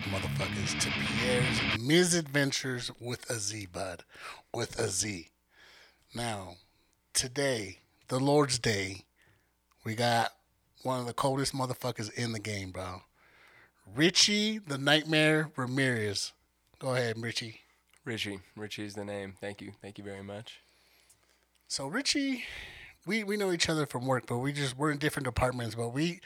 back, 0.00 0.22
motherfuckers, 0.22 0.78
to 0.80 0.90
Pierre's 0.90 1.58
Mizadventures 1.78 2.90
with 3.00 3.28
a 3.30 3.34
Z, 3.34 3.66
bud. 3.72 4.04
With 4.54 4.78
a 4.78 4.88
Z. 4.88 5.28
Now, 6.14 6.56
today, 7.12 7.78
the 8.08 8.18
Lord's 8.18 8.58
Day, 8.58 9.04
we 9.84 9.94
got 9.94 10.32
one 10.82 11.00
of 11.00 11.06
the 11.06 11.12
coldest 11.12 11.54
motherfuckers 11.54 12.12
in 12.14 12.32
the 12.32 12.38
game, 12.38 12.70
bro. 12.70 13.02
Richie 13.94 14.58
the 14.58 14.78
Nightmare 14.78 15.50
Ramirez. 15.56 16.32
Go 16.78 16.94
ahead, 16.94 17.20
Richie. 17.20 17.60
Richie. 18.04 18.40
Richie 18.56 18.84
is 18.84 18.94
the 18.94 19.04
name. 19.04 19.34
Thank 19.40 19.60
you. 19.60 19.72
Thank 19.82 19.98
you 19.98 20.04
very 20.04 20.22
much. 20.22 20.60
So 21.68 21.86
Richie, 21.86 22.44
we 23.10 23.24
we 23.24 23.36
know 23.36 23.50
each 23.50 23.68
other 23.68 23.86
from 23.86 24.06
work, 24.06 24.26
but 24.26 24.38
we 24.38 24.52
just 24.52 24.78
we're 24.78 24.92
in 24.92 24.98
different 24.98 25.24
departments. 25.24 25.74
But 25.74 25.88
we, 25.88 26.20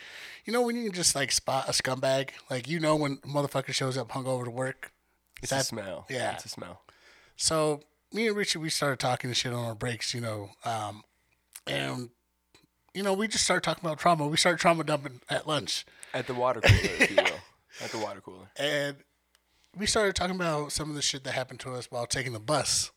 you 0.44 0.52
know, 0.52 0.60
when 0.60 0.76
you 0.76 0.84
can 0.84 0.92
just 0.92 1.14
like 1.14 1.32
spot 1.32 1.66
a 1.66 1.72
scumbag, 1.72 2.28
like 2.50 2.68
you 2.68 2.78
know 2.78 2.94
when 2.94 3.12
a 3.24 3.26
motherfucker 3.26 3.72
shows 3.72 3.96
up 3.96 4.10
hungover 4.10 4.44
to 4.44 4.50
work. 4.50 4.92
It's 5.42 5.50
a 5.50 5.64
smell. 5.64 6.06
yeah. 6.10 6.34
It's 6.34 6.44
a 6.44 6.48
smell. 6.50 6.82
So 7.36 7.80
me 8.12 8.28
and 8.28 8.36
Richie, 8.36 8.58
we 8.58 8.68
started 8.68 8.98
talking 8.98 9.32
shit 9.32 9.52
on 9.52 9.64
our 9.64 9.74
breaks, 9.74 10.12
you 10.14 10.20
know, 10.20 10.50
um, 10.66 11.02
and 11.66 12.10
you 12.92 13.02
know 13.02 13.14
we 13.14 13.28
just 13.28 13.44
started 13.44 13.62
talking 13.64 13.84
about 13.84 13.98
trauma. 13.98 14.26
We 14.28 14.36
started 14.36 14.58
trauma 14.60 14.84
dumping 14.84 15.22
at 15.30 15.48
lunch, 15.48 15.86
At 16.12 16.26
the 16.26 16.34
water 16.34 16.60
cooler, 16.60 16.78
if 16.82 17.10
you 17.10 17.16
will. 17.16 17.40
At 17.82 17.90
the 17.92 17.98
water 17.98 18.20
cooler. 18.20 18.50
and 18.56 18.98
we 19.76 19.86
started 19.86 20.14
talking 20.14 20.36
about 20.36 20.70
some 20.70 20.90
of 20.90 20.94
the 20.96 21.02
shit 21.02 21.24
that 21.24 21.32
happened 21.32 21.58
to 21.60 21.72
us 21.72 21.86
while 21.90 22.06
taking 22.06 22.32
the 22.34 22.38
bus. 22.38 22.92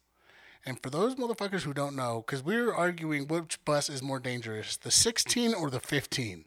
And 0.68 0.84
for 0.84 0.90
those 0.90 1.16
motherfuckers 1.16 1.62
who 1.62 1.74
don't 1.74 1.96
know, 1.96 2.26
because 2.26 2.44
we 2.44 2.60
were 2.60 2.76
arguing 2.76 3.26
which 3.26 3.64
bus 3.64 3.90
is 3.90 4.04
more 4.04 4.20
dangerous, 4.20 4.76
the 4.76 4.92
16 4.92 5.54
or 5.54 5.70
the 5.70 5.80
15. 5.80 6.44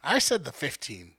I 0.00 0.20
said 0.20 0.44
the 0.44 0.52
15 0.52 1.14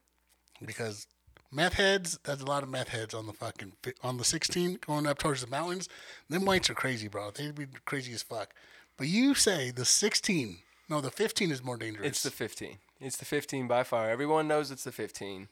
because 0.64 1.06
meth 1.52 1.74
heads. 1.74 2.18
There's 2.24 2.40
a 2.40 2.46
lot 2.46 2.62
of 2.62 2.70
meth 2.70 2.88
heads 2.88 3.12
on 3.12 3.26
the 3.26 3.34
fucking 3.34 3.74
on 4.02 4.16
the 4.16 4.24
16 4.24 4.78
going 4.86 5.06
up 5.06 5.18
towards 5.18 5.42
the 5.42 5.48
mountains. 5.48 5.90
Them 6.30 6.46
whites 6.46 6.70
are 6.70 6.74
crazy, 6.74 7.08
bro. 7.08 7.30
They'd 7.30 7.54
be 7.54 7.66
crazy 7.84 8.14
as 8.14 8.22
fuck. 8.22 8.54
But 8.96 9.08
you 9.08 9.34
say 9.34 9.70
the 9.70 9.84
16. 9.84 10.56
No, 10.88 11.02
the 11.02 11.10
15 11.10 11.50
is 11.50 11.62
more 11.62 11.76
dangerous. 11.76 12.06
It's 12.06 12.22
the 12.22 12.30
15. 12.30 12.78
It's 13.02 13.18
the 13.18 13.26
15 13.26 13.68
by 13.68 13.82
far. 13.82 14.08
Everyone 14.08 14.48
knows 14.48 14.70
it's 14.70 14.84
the 14.84 14.92
15. 14.92 15.48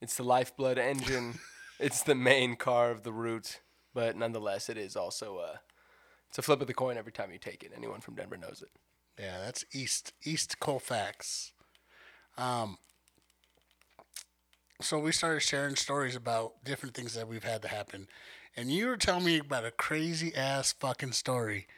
It's 0.00 0.16
the 0.16 0.22
lifeblood 0.22 0.78
engine. 0.78 1.38
it's 1.78 2.02
the 2.02 2.14
main 2.14 2.56
car 2.56 2.90
of 2.90 3.02
the 3.02 3.12
route. 3.12 3.60
But 3.92 4.16
nonetheless, 4.16 4.70
it 4.70 4.78
is 4.78 4.96
also 4.96 5.38
a, 5.38 5.60
it's 6.36 6.40
a 6.40 6.42
flip 6.42 6.60
of 6.60 6.66
the 6.66 6.74
coin 6.74 6.98
every 6.98 7.12
time 7.12 7.32
you 7.32 7.38
take 7.38 7.64
it. 7.64 7.72
Anyone 7.74 8.02
from 8.02 8.14
Denver 8.14 8.36
knows 8.36 8.62
it. 8.62 8.68
Yeah, 9.18 9.38
that's 9.42 9.64
East 9.72 10.12
East 10.22 10.60
Colfax. 10.60 11.52
Um, 12.36 12.76
so 14.82 14.98
we 14.98 15.12
started 15.12 15.40
sharing 15.40 15.76
stories 15.76 16.14
about 16.14 16.62
different 16.62 16.94
things 16.94 17.14
that 17.14 17.26
we've 17.26 17.42
had 17.42 17.62
to 17.62 17.68
happen, 17.68 18.06
and 18.54 18.70
you 18.70 18.86
were 18.86 18.98
telling 18.98 19.24
me 19.24 19.38
about 19.38 19.64
a 19.64 19.70
crazy 19.70 20.34
ass 20.34 20.74
fucking 20.74 21.12
story. 21.12 21.68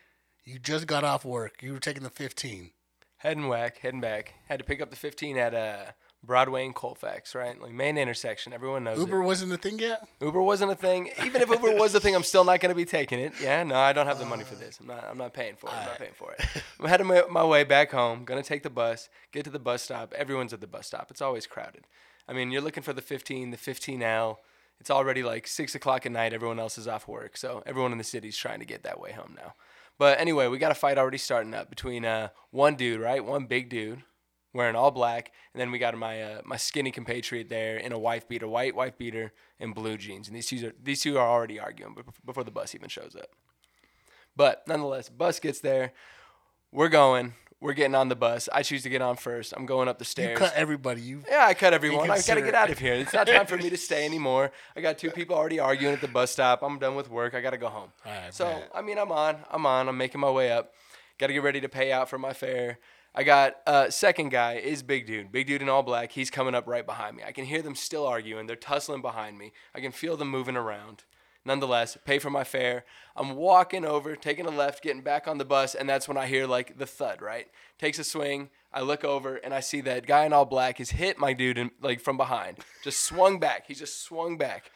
You 0.45 0.59
just 0.59 0.89
got 0.89 1.05
off 1.05 1.25
work. 1.25 1.63
You 1.63 1.75
were 1.75 1.79
taking 1.79 2.03
the 2.03 2.11
fifteen. 2.11 2.73
Heading 3.19 3.47
whack, 3.47 3.79
heading 3.79 4.01
back. 4.01 4.35
Had 4.49 4.59
to 4.59 4.65
pick 4.65 4.83
up 4.83 4.91
the 4.91 4.97
15 4.97 5.37
at 5.39 5.55
uh, 5.55 5.85
Broadway 6.25 6.65
and 6.65 6.75
Colfax, 6.75 7.35
right? 7.35 7.61
Like 7.61 7.73
main 7.73 7.97
intersection. 7.97 8.53
Everyone 8.53 8.85
knows 8.85 8.99
Uber 8.99 9.23
wasn't 9.23 9.53
a 9.53 9.57
thing 9.57 9.79
yet. 9.79 10.07
Uber 10.21 10.43
wasn't 10.43 10.73
a 10.73 10.75
thing. 10.75 11.11
Even 11.25 11.43
if 11.43 11.49
Uber 11.49 11.77
was 11.77 11.95
a 11.95 12.01
thing, 12.01 12.15
I'm 12.15 12.25
still 12.25 12.45
not 12.45 12.61
going 12.61 12.71
to 12.71 12.77
be 12.77 12.85
taking 12.85 13.21
it. 13.21 13.35
Yeah, 13.41 13.63
no, 13.63 13.77
I 13.77 13.93
don't 13.93 14.07
have 14.07 14.19
the 14.19 14.25
money 14.25 14.45
for 14.45 14.57
this. 14.57 14.79
I'm 14.81 14.89
not. 14.89 15.05
I'm 15.09 15.19
not 15.19 15.33
paying 15.33 15.55
for 15.57 15.69
it. 15.69 15.75
I'm 15.75 15.87
not 15.87 15.99
paying 15.99 16.15
for 16.15 16.33
it. 16.33 16.45
I'm 16.81 16.87
heading 16.87 17.07
my, 17.07 17.23
my 17.31 17.45
way 17.45 17.65
back 17.65 17.93
home. 17.93 18.25
Gonna 18.25 18.43
take 18.43 18.63
the 18.63 18.71
bus. 18.71 19.09
Get 19.33 19.45
to 19.45 19.51
the 19.51 19.59
bus 19.59 19.83
stop. 19.83 20.13
Everyone's 20.15 20.53
at 20.53 20.61
the 20.61 20.67
bus 20.67 20.87
stop. 20.87 21.11
It's 21.11 21.23
always 21.23 21.47
crowded. 21.47 21.85
I 22.27 22.33
mean, 22.33 22.51
you're 22.51 22.63
looking 22.63 22.83
for 22.83 22.93
the 22.93 23.01
15, 23.01 23.53
the 23.53 23.57
15L. 23.57 24.37
It's 24.81 24.91
already 24.91 25.23
like 25.23 25.47
six 25.47 25.75
o'clock 25.75 26.05
at 26.05 26.13
night. 26.13 26.33
Everyone 26.33 26.59
else 26.59 26.79
is 26.79 26.87
off 26.87 27.09
work, 27.09 27.37
so 27.37 27.63
everyone 27.65 27.93
in 27.93 27.99
the 27.99 28.05
city's 28.05 28.37
trying 28.37 28.59
to 28.61 28.67
get 28.67 28.83
that 28.83 29.01
way 29.01 29.13
home 29.13 29.35
now. 29.37 29.55
But 29.99 30.21
anyway, 30.21 30.47
we 30.49 30.59
got 30.59 30.71
a 30.71 30.77
fight 30.77 30.99
already 30.99 31.19
starting 31.19 31.55
up 31.55 31.71
between 31.71 32.05
uh, 32.05 32.29
one 32.51 32.77
dude, 32.77 33.01
right? 33.01 33.25
One 33.25 33.47
big 33.47 33.71
dude 33.71 34.03
wearing 34.53 34.77
all 34.77 34.91
black, 34.91 35.33
and 35.53 35.61
then 35.61 35.71
we 35.71 35.79
got 35.79 35.97
my 35.97 36.23
uh, 36.23 36.41
my 36.45 36.57
skinny 36.57 36.91
compatriot 36.91 37.49
there 37.49 37.77
in 37.77 37.93
a 37.93 37.99
wife 37.99 38.29
beater, 38.29 38.49
white 38.49 38.75
wife 38.75 38.97
beater, 38.99 39.33
and 39.61 39.75
blue 39.75 39.97
jeans. 39.97 40.29
And 40.29 40.37
these 40.37 40.47
two 40.47 40.69
are 40.69 40.73
these 40.83 41.01
two 41.01 41.19
are 41.19 41.29
already 41.29 41.59
arguing 41.59 41.97
before 42.25 42.45
the 42.45 42.51
bus 42.51 42.75
even 42.75 42.89
shows 42.89 43.17
up. 43.17 43.31
But 44.37 44.63
nonetheless, 44.67 45.09
bus 45.09 45.41
gets 45.41 45.61
there. 45.61 45.93
We're 46.73 46.89
going. 46.89 47.35
We're 47.61 47.73
getting 47.73 47.97
on 47.97 48.09
the 48.09 48.15
bus. 48.15 48.49
I 48.53 48.63
choose 48.63 48.85
to 48.85 48.89
get 48.89 49.03
on 49.03 49.17
first. 49.17 49.53
I'm 49.57 49.67
going 49.67 49.89
up 49.89 49.99
the 49.99 50.05
stairs. 50.05 50.39
You 50.39 50.47
cut 50.47 50.55
everybody. 50.55 51.01
You 51.01 51.25
Yeah, 51.29 51.45
I 51.45 51.55
cut 51.55 51.73
everyone. 51.73 52.09
I 52.09 52.21
gotta 52.21 52.41
get 52.41 52.55
out 52.55 52.71
of 52.71 52.79
here. 52.79 52.95
It's 52.95 53.13
not 53.13 53.27
time 53.27 53.47
for 53.47 53.57
me 53.57 53.69
to 53.69 53.77
stay 53.77 54.05
anymore. 54.05 54.53
I 54.77 54.81
got 54.81 54.97
two 54.97 55.11
people 55.11 55.35
already 55.35 55.59
arguing 55.59 55.93
at 55.93 56.01
the 56.01 56.07
bus 56.07 56.31
stop. 56.31 56.63
I'm 56.63 56.79
done 56.79 56.95
with 56.95 57.11
work. 57.11 57.35
I 57.35 57.41
gotta 57.41 57.59
go 57.59 57.69
home. 57.69 57.91
So 58.31 58.45
bet. 58.45 58.71
I 58.73 58.81
mean, 58.83 58.97
I'm 58.97 59.11
on. 59.11 59.39
I'm 59.51 59.67
on. 59.67 59.89
I'm 59.89 59.97
making 59.97 60.21
my 60.21 60.31
way 60.31 60.53
up. 60.53 60.73
Gotta 61.19 61.33
get 61.33 61.43
ready 61.43 61.61
to 61.61 61.69
pay 61.69 61.91
out 61.91 62.09
for 62.09 62.17
my 62.17 62.33
fare. 62.33 62.79
I 63.19 63.25
got 63.25 63.57
uh, 63.67 63.91
second 63.91 64.29
guy 64.29 64.59
is 64.59 64.85
big 64.85 65.05
dude, 65.05 65.33
big 65.33 65.49
dude 65.49 65.61
in 65.61 65.69
all 65.69 65.83
black. 65.83 66.13
He's 66.13 66.31
coming 66.31 66.55
up 66.55 66.69
right 66.69 66.87
behind 66.87 67.17
me. 67.17 67.25
I 67.27 67.33
can 67.33 67.47
hear 67.47 67.63
them 67.63 67.75
still 67.75 68.07
arguing. 68.07 68.47
They're 68.47 68.55
tussling 68.55 69.03
behind 69.03 69.37
me. 69.37 69.51
I 69.75 69.81
can 69.81 69.91
feel 69.91 70.17
them 70.17 70.29
moving 70.29 70.57
around. 70.57 71.03
Nonetheless, 71.45 71.99
pay 72.05 72.21
for 72.21 72.31
my 72.31 72.45
fare. 72.45 72.85
I'm 73.17 73.35
walking 73.35 73.85
over, 73.85 74.15
taking 74.15 74.47
a 74.47 74.51
left, 74.51 74.85
getting 74.85 75.03
back 75.03 75.27
on 75.27 75.39
the 75.39 75.45
bus, 75.45 75.75
and 75.75 75.89
that's 75.89 76.07
when 76.07 76.17
I 76.17 76.29
hear 76.29 76.47
like 76.47 76.79
the 76.79 76.87
thud. 76.87 77.21
Right, 77.21 77.49
takes 77.77 77.99
a 77.99 78.05
swing. 78.05 78.51
I 78.73 78.83
look 78.83 79.05
over 79.05 79.35
and 79.35 79.53
I 79.53 79.59
see 79.59 79.81
that 79.81 80.07
guy 80.07 80.25
in 80.25 80.33
all 80.33 80.45
black 80.45 80.79
has 80.79 80.91
hit 80.91 81.19
my 81.19 81.33
dude 81.33 81.59
in, 81.59 81.73
like 81.83 82.01
from 82.01 82.17
behind. 82.17 82.59
Just 82.85 83.01
swung 83.01 83.41
back. 83.41 83.67
He 83.67 83.75
just 83.75 84.01
swung 84.05 84.39
back, 84.39 84.71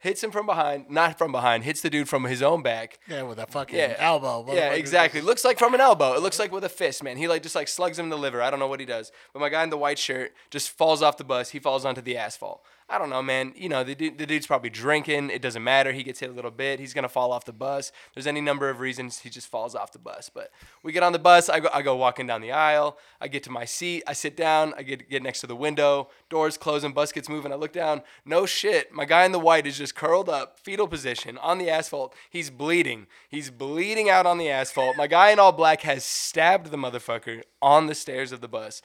hits 0.00 0.22
him 0.22 0.30
from 0.30 0.46
behind, 0.46 0.88
not 0.90 1.18
from 1.18 1.32
behind. 1.32 1.64
Hits 1.64 1.80
the 1.80 1.90
dude 1.90 2.08
from 2.08 2.24
his 2.24 2.42
own 2.42 2.62
back. 2.62 2.98
yeah, 3.08 3.22
with 3.22 3.38
a 3.38 3.46
fucking 3.46 3.76
Yeah. 3.78 3.94
elbow. 3.98 4.44
Yeah, 4.52 4.72
exactly. 4.72 5.20
Looks 5.20 5.44
like 5.44 5.58
from 5.58 5.74
an 5.74 5.80
elbow. 5.80 6.14
It 6.14 6.20
looks 6.22 6.38
like 6.38 6.52
with 6.52 6.64
a 6.64 6.68
fist, 6.68 7.02
man. 7.02 7.16
He 7.16 7.26
like 7.28 7.42
just 7.42 7.54
like 7.54 7.68
slugs 7.68 7.98
him 7.98 8.06
in 8.06 8.10
the 8.10 8.18
liver. 8.18 8.40
I 8.42 8.50
don't 8.50 8.58
know 8.60 8.68
what 8.68 8.80
he 8.80 8.86
does. 8.86 9.10
But 9.32 9.40
my 9.40 9.48
guy 9.48 9.62
in 9.62 9.70
the 9.70 9.76
white 9.76 9.98
shirt 9.98 10.32
just 10.50 10.70
falls 10.70 11.02
off 11.02 11.16
the 11.16 11.24
bus. 11.24 11.50
He 11.50 11.58
falls 11.58 11.84
onto 11.84 12.00
the 12.00 12.16
asphalt. 12.16 12.62
I 12.90 12.96
don't 12.96 13.10
know, 13.10 13.22
man. 13.22 13.52
You 13.54 13.68
know, 13.68 13.84
the, 13.84 13.94
dude, 13.94 14.16
the 14.16 14.24
dude's 14.24 14.46
probably 14.46 14.70
drinking. 14.70 15.28
It 15.28 15.42
doesn't 15.42 15.62
matter. 15.62 15.92
He 15.92 16.02
gets 16.02 16.20
hit 16.20 16.30
a 16.30 16.32
little 16.32 16.50
bit. 16.50 16.80
He's 16.80 16.94
going 16.94 17.02
to 17.02 17.08
fall 17.08 17.32
off 17.32 17.44
the 17.44 17.52
bus. 17.52 17.92
There's 18.14 18.26
any 18.26 18.40
number 18.40 18.70
of 18.70 18.80
reasons 18.80 19.18
he 19.18 19.28
just 19.28 19.46
falls 19.48 19.74
off 19.74 19.92
the 19.92 19.98
bus. 19.98 20.30
But 20.32 20.50
we 20.82 20.92
get 20.92 21.02
on 21.02 21.12
the 21.12 21.18
bus. 21.18 21.50
I 21.50 21.60
go, 21.60 21.68
I 21.74 21.82
go 21.82 21.96
walking 21.96 22.26
down 22.26 22.40
the 22.40 22.52
aisle. 22.52 22.96
I 23.20 23.28
get 23.28 23.42
to 23.42 23.50
my 23.50 23.66
seat. 23.66 24.04
I 24.06 24.14
sit 24.14 24.38
down. 24.38 24.72
I 24.74 24.82
get, 24.82 25.10
get 25.10 25.22
next 25.22 25.42
to 25.42 25.46
the 25.46 25.54
window. 25.54 26.08
Doors 26.30 26.56
closing. 26.56 26.92
Bus 26.92 27.12
gets 27.12 27.28
moving. 27.28 27.52
I 27.52 27.56
look 27.56 27.74
down. 27.74 28.00
No 28.24 28.46
shit. 28.46 28.90
My 28.90 29.04
guy 29.04 29.26
in 29.26 29.32
the 29.32 29.38
white 29.38 29.66
is 29.66 29.76
just 29.76 29.94
curled 29.94 30.30
up, 30.30 30.58
fetal 30.58 30.88
position 30.88 31.36
on 31.38 31.58
the 31.58 31.68
asphalt. 31.68 32.14
He's 32.30 32.48
bleeding. 32.48 33.06
He's 33.28 33.50
bleeding 33.50 34.08
out 34.08 34.24
on 34.24 34.38
the 34.38 34.48
asphalt. 34.48 34.96
My 34.96 35.08
guy 35.08 35.30
in 35.30 35.38
all 35.38 35.52
black 35.52 35.82
has 35.82 36.04
stabbed 36.04 36.70
the 36.70 36.78
motherfucker 36.78 37.42
on 37.60 37.86
the 37.86 37.94
stairs 37.94 38.32
of 38.32 38.40
the 38.40 38.48
bus. 38.48 38.80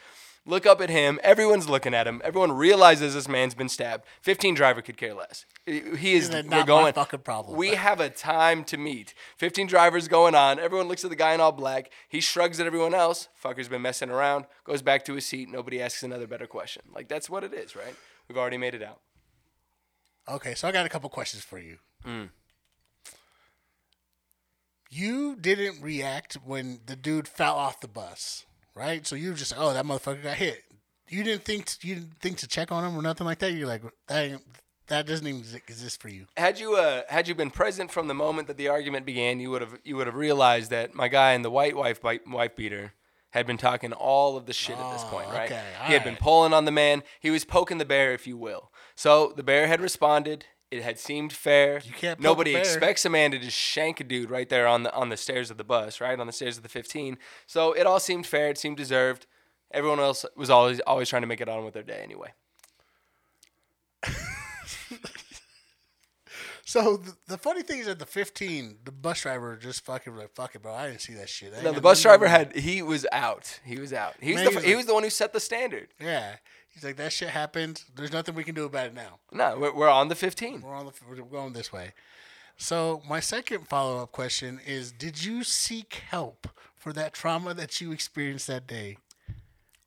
Look 0.45 0.65
up 0.65 0.81
at 0.81 0.89
him. 0.89 1.19
Everyone's 1.23 1.69
looking 1.69 1.93
at 1.93 2.05
him. 2.05 2.21
Everyone 2.23 2.51
realizes 2.51 3.13
this 3.13 3.29
man's 3.29 3.55
been 3.55 3.69
stabbed. 3.69 4.03
15 4.21 4.55
driver 4.55 4.81
could 4.81 4.97
care 4.97 5.13
less. 5.13 5.45
He 5.65 6.15
is. 6.15 6.27
Isn't 6.27 6.47
we're 6.47 6.49
not 6.49 6.59
my 6.59 6.65
going. 6.65 6.93
fucking 6.93 7.21
problem? 7.21 7.57
We 7.57 7.75
have 7.75 8.01
a 8.01 8.09
time 8.09 8.65
to 8.65 8.77
meet. 8.77 9.13
15 9.37 9.67
drivers 9.67 10.09
going 10.09 10.35
on. 10.35 10.59
Everyone 10.59 10.89
looks 10.89 11.05
at 11.05 11.09
the 11.09 11.15
guy 11.15 11.33
in 11.33 11.39
all 11.39 11.53
black. 11.53 11.89
He 12.09 12.19
shrugs 12.19 12.59
at 12.59 12.67
everyone 12.67 12.93
else. 12.93 13.29
Fucker's 13.41 13.69
been 13.69 13.81
messing 13.81 14.09
around. 14.09 14.45
Goes 14.65 14.81
back 14.81 15.05
to 15.05 15.13
his 15.13 15.25
seat. 15.25 15.49
Nobody 15.49 15.81
asks 15.81 16.03
another 16.03 16.27
better 16.27 16.47
question. 16.47 16.83
Like 16.93 17.07
that's 17.07 17.29
what 17.29 17.45
it 17.45 17.53
is, 17.53 17.73
right? 17.75 17.95
We've 18.27 18.37
already 18.37 18.57
made 18.57 18.75
it 18.75 18.83
out. 18.83 18.99
Okay, 20.27 20.55
so 20.55 20.67
I 20.67 20.71
got 20.73 20.85
a 20.85 20.89
couple 20.89 21.09
questions 21.09 21.43
for 21.43 21.59
you. 21.59 21.77
Mm. 22.05 22.29
You 24.89 25.35
didn't 25.35 25.81
react 25.81 26.35
when 26.45 26.81
the 26.85 26.95
dude 26.95 27.27
fell 27.27 27.55
off 27.55 27.81
the 27.81 27.87
bus, 27.87 28.45
right? 28.75 29.05
So 29.05 29.15
you 29.15 29.33
just, 29.33 29.53
oh, 29.57 29.73
that 29.73 29.85
motherfucker 29.85 30.23
got 30.23 30.37
hit. 30.37 30.63
You 31.09 31.23
didn't 31.23 31.43
think 31.43 31.65
to, 31.65 31.87
you 31.87 31.95
didn't 31.95 32.19
think 32.19 32.37
to 32.37 32.47
check 32.47 32.71
on 32.71 32.83
him 32.83 32.97
or 32.97 33.01
nothing 33.01 33.25
like 33.25 33.39
that. 33.39 33.51
You're 33.53 33.67
like, 33.67 33.83
that 34.07 34.39
that 34.87 35.05
doesn't 35.07 35.25
even 35.25 35.41
exist 35.55 36.01
for 36.01 36.09
you. 36.09 36.25
Had 36.35 36.59
you 36.59 36.75
uh, 36.75 37.03
had 37.07 37.27
you 37.27 37.35
been 37.35 37.51
present 37.51 37.91
from 37.91 38.07
the 38.07 38.13
moment 38.13 38.47
that 38.47 38.57
the 38.57 38.67
argument 38.69 39.05
began, 39.05 39.39
you 39.39 39.49
would 39.51 39.61
have 39.61 39.77
you 39.83 39.95
would 39.95 40.07
have 40.07 40.15
realized 40.15 40.71
that 40.71 40.93
my 40.93 41.07
guy 41.07 41.33
and 41.33 41.43
the 41.45 41.49
white 41.51 41.75
wife 41.75 42.01
wife 42.03 42.55
beater 42.55 42.93
had 43.31 43.47
been 43.47 43.57
talking 43.57 43.93
all 43.93 44.37
of 44.37 44.45
the 44.45 44.53
shit 44.53 44.77
at 44.77 44.91
this 44.93 45.03
point, 45.05 45.27
Oh, 45.29 45.33
right? 45.33 45.51
okay, 45.51 45.63
he 45.87 45.93
had 45.93 46.03
been 46.03 46.15
pulling 46.17 46.53
on 46.53 46.65
the 46.65 46.71
man. 46.71 47.01
He 47.19 47.31
was 47.31 47.43
poking 47.45 47.79
the 47.79 47.85
bear, 47.85 48.13
if 48.13 48.27
you 48.27 48.37
will. 48.37 48.71
So 48.95 49.33
the 49.35 49.41
bear 49.43 49.67
had 49.67 49.81
responded. 49.81 50.45
It 50.73 50.81
had 50.81 50.97
seemed 50.97 51.31
fair. 51.31 51.81
You 51.85 51.91
can't 51.93 52.19
a 52.19 52.23
Nobody 52.23 52.53
bear. 52.53 52.61
expects 52.61 53.05
a 53.05 53.09
man 53.09 53.29
to 53.29 53.37
just 53.37 53.55
shank 53.55 53.99
a 53.99 54.03
dude 54.03 54.31
right 54.31 54.49
there 54.49 54.65
on 54.65 54.81
the 54.81 54.91
on 54.95 55.09
the 55.09 55.17
stairs 55.17 55.51
of 55.51 55.57
the 55.57 55.63
bus, 55.63 56.01
right 56.01 56.19
on 56.19 56.25
the 56.25 56.33
stairs 56.33 56.57
of 56.57 56.63
the 56.63 56.69
15. 56.69 57.19
So 57.45 57.73
it 57.73 57.85
all 57.85 57.99
seemed 57.99 58.25
fair. 58.25 58.49
It 58.49 58.57
seemed 58.57 58.77
deserved. 58.77 59.27
Everyone 59.71 59.99
else 59.99 60.25
was 60.35 60.49
always 60.49 60.79
always 60.81 61.09
trying 61.09 61.21
to 61.21 61.27
make 61.27 61.41
it 61.41 61.47
on 61.47 61.63
with 61.63 61.75
their 61.75 61.83
day 61.83 62.01
anyway. 62.03 62.33
So 66.65 66.97
the, 66.97 67.13
the 67.27 67.37
funny 67.37 67.61
thing 67.61 67.79
is 67.79 67.87
at 67.89 67.99
the 67.99 68.05
15, 68.05 68.77
the 68.85 68.91
bus 68.91 69.21
driver 69.21 69.57
just 69.57 69.83
fucking 69.83 70.15
like, 70.15 70.33
fuck 70.33 70.55
it, 70.55 70.61
bro. 70.61 70.73
I 70.73 70.87
didn't 70.87 71.01
see 71.01 71.13
that 71.15 71.27
shit. 71.29 71.51
No, 71.61 71.73
the 71.73 71.81
bus 71.81 72.01
driver 72.01 72.27
had 72.27 72.55
he 72.55 72.81
was 72.81 73.05
out. 73.11 73.59
He 73.65 73.79
was 73.79 73.91
out. 73.91 74.13
He 74.21 74.31
was 74.33 74.43
Man, 74.43 74.45
the 74.45 74.49
he 74.51 74.55
was 74.55 74.63
he 74.65 74.69
like- 74.71 74.77
was 74.77 74.85
the 74.85 74.93
one 74.93 75.03
who 75.03 75.09
set 75.09 75.33
the 75.33 75.39
standard. 75.41 75.89
Yeah. 75.99 76.35
He's 76.73 76.83
like, 76.83 76.95
that 76.95 77.11
shit 77.13 77.29
happened. 77.29 77.83
There's 77.95 78.13
nothing 78.13 78.33
we 78.33 78.43
can 78.43 78.55
do 78.55 78.63
about 78.65 78.87
it 78.87 78.93
now. 78.95 79.19
No, 79.31 79.57
we're, 79.59 79.75
we're 79.75 79.89
on 79.89 80.07
the 80.07 80.15
15. 80.15 80.61
We're 80.61 80.73
on 80.73 80.85
the 80.87 80.91
we're 81.07 81.17
going 81.17 81.53
this 81.53 81.71
way. 81.71 81.93
So 82.57 83.01
my 83.07 83.19
second 83.19 83.67
follow 83.67 84.01
up 84.01 84.11
question 84.11 84.59
is: 84.65 84.91
Did 84.91 85.23
you 85.23 85.43
seek 85.43 86.01
help 86.09 86.47
for 86.75 86.93
that 86.93 87.13
trauma 87.13 87.53
that 87.55 87.81
you 87.81 87.91
experienced 87.91 88.47
that 88.47 88.67
day? 88.67 88.97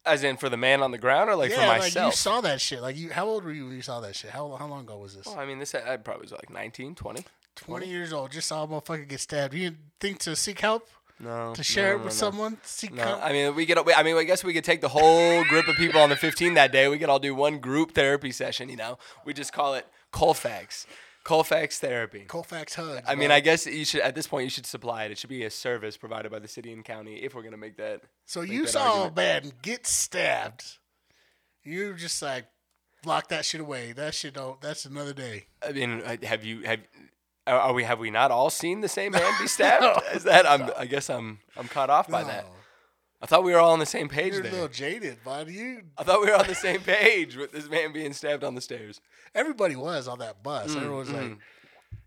As 0.07 0.23
in 0.25 0.37
for 0.37 0.49
the 0.49 0.57
man 0.57 0.83
on 0.83 0.91
the 0.93 0.99
ground 0.99 1.29
or 1.29 1.35
like 1.37 1.53
for 1.53 1.61
yeah, 1.61 1.79
like 1.79 1.95
you 1.95 2.13
saw 2.13 2.41
that 2.43 2.61
shit. 2.61 2.81
Like 2.81 2.97
you, 2.97 3.11
how 3.11 3.27
old 3.27 3.45
were 3.45 3.53
you 3.53 3.67
when 3.67 3.75
you 3.77 3.83
saw 3.83 4.01
that 4.01 4.15
shit? 4.15 4.31
How 4.31 4.55
how 4.57 4.67
long 4.67 4.81
ago 4.83 4.99
was 4.99 5.17
this? 5.17 5.27
Well, 5.27 5.39
I 5.39 5.47
mean, 5.47 5.59
this 5.59 5.75
I 5.75 5.97
probably 5.97 6.23
was 6.23 6.33
like 6.33 6.51
19, 6.51 6.95
20. 6.95 7.25
Twenty 7.57 7.89
years 7.89 8.13
old. 8.13 8.31
Just 8.33 8.49
saw 8.49 8.65
a 8.65 8.69
motherfucker 8.69 9.09
get 9.09 9.19
stabbed. 9.21 9.55
You 9.55 9.71
didn't 9.71 9.79
think 9.99 10.19
to 10.21 10.37
seek 10.37 10.61
help 10.61 10.89
No. 11.19 11.55
to 11.55 11.63
share 11.65 11.95
no, 11.95 12.01
it 12.01 12.05
with 12.05 12.13
no. 12.13 12.17
someone? 12.17 12.59
Seek 12.63 12.93
No, 12.93 13.03
help. 13.03 13.25
I 13.25 13.33
mean 13.33 13.55
we 13.55 13.65
get. 13.67 13.79
I 13.97 14.03
mean, 14.03 14.17
I 14.17 14.25
guess 14.25 14.45
we 14.45 14.53
could 14.53 14.65
take 14.65 14.81
the 14.83 14.91
whole 14.91 15.43
group 15.45 15.67
of 15.67 15.75
people 15.77 16.01
on 16.01 16.11
the 16.11 16.17
15 16.17 16.55
that 16.55 16.71
day. 16.71 16.87
We 16.89 16.99
could 16.99 17.09
all 17.09 17.19
do 17.19 17.35
one 17.35 17.59
group 17.59 17.93
therapy 17.93 18.31
session. 18.31 18.69
You 18.69 18.77
know, 18.77 18.99
we 19.25 19.33
just 19.33 19.53
call 19.53 19.75
it 19.75 19.87
Colfax, 20.13 20.87
Colfax 21.27 21.81
therapy. 21.81 22.21
Colfax 22.21 22.77
hugs. 22.77 23.03
I 23.05 23.17
mean. 23.17 23.33
I 23.33 23.41
guess 23.41 23.67
you 23.67 23.85
should 23.85 24.01
at 24.03 24.15
this 24.15 24.29
point 24.29 24.45
you 24.45 24.51
should 24.51 24.65
supply 24.65 25.07
it. 25.07 25.11
It 25.11 25.19
should 25.19 25.29
be 25.29 25.43
a 25.43 25.51
service 25.51 25.97
provided 25.97 26.31
by 26.31 26.39
the 26.39 26.47
city 26.47 26.73
and 26.73 26.85
county 26.85 27.17
if 27.17 27.35
we're 27.35 27.43
gonna 27.43 27.57
make 27.57 27.79
that. 27.79 28.03
So 28.27 28.43
make 28.43 28.53
you 28.53 28.63
that 28.63 28.71
saw 28.71 29.03
argument. 29.03 29.13
a 29.13 29.17
man 29.17 29.53
get 29.61 29.89
stabbed. 29.89 30.79
You 31.65 31.95
just 31.95 32.23
like 32.23 32.47
lock 33.05 33.27
that 33.31 33.45
shit 33.45 33.61
away. 33.61 33.91
That 33.91 34.15
shit 34.15 34.35
don't. 34.35 34.61
That's 34.61 34.85
another 34.85 35.13
day. 35.13 35.47
I 35.67 35.73
mean, 35.73 36.01
uh, 36.01 36.17
have 36.23 36.45
you 36.45 36.63
have? 36.63 36.79
Are 37.49 37.73
we 37.73 37.83
have 37.83 37.99
we 37.99 38.13
not 38.13 38.31
all 38.31 38.49
seen 38.49 38.81
the 38.81 38.89
same 38.89 39.11
man 39.11 39.33
be 39.41 39.49
stabbed? 39.49 40.05
Is 40.15 40.23
that 40.23 40.49
I'm? 40.49 40.71
I 40.79 40.87
guess 40.87 41.11
I'm 41.11 41.41
I'm 41.57 41.67
caught 41.67 41.91
off 41.91 42.09
by 42.09 42.23
that. 42.23 42.47
I 43.23 43.27
thought 43.27 43.45
we 43.45 43.53
were 43.53 43.59
all 43.59 43.73
on 43.73 43.79
the 43.79 43.87
same 43.87 44.09
page 44.09 44.35
You're 44.35 44.43
a 44.47 44.51
little 44.51 44.69
jaded, 44.69 45.25
bud. 45.25 45.49
You 45.49 45.83
I 45.97 46.03
thought 46.03 46.21
we 46.21 46.27
were 46.31 46.37
on 46.37 46.47
the 46.47 46.55
same 46.55 46.81
page 46.81 47.37
with 47.37 47.51
this 47.53 47.69
man 47.69 47.93
being 47.93 48.13
stabbed 48.13 48.45
on 48.45 48.55
the 48.55 48.61
stairs. 48.61 49.01
everybody 49.35 49.75
was 49.77 50.07
on 50.09 50.19
that 50.19 50.43
bus. 50.43 50.75
Everyone 50.77 50.99
was 50.99 51.11
like, 51.11 51.39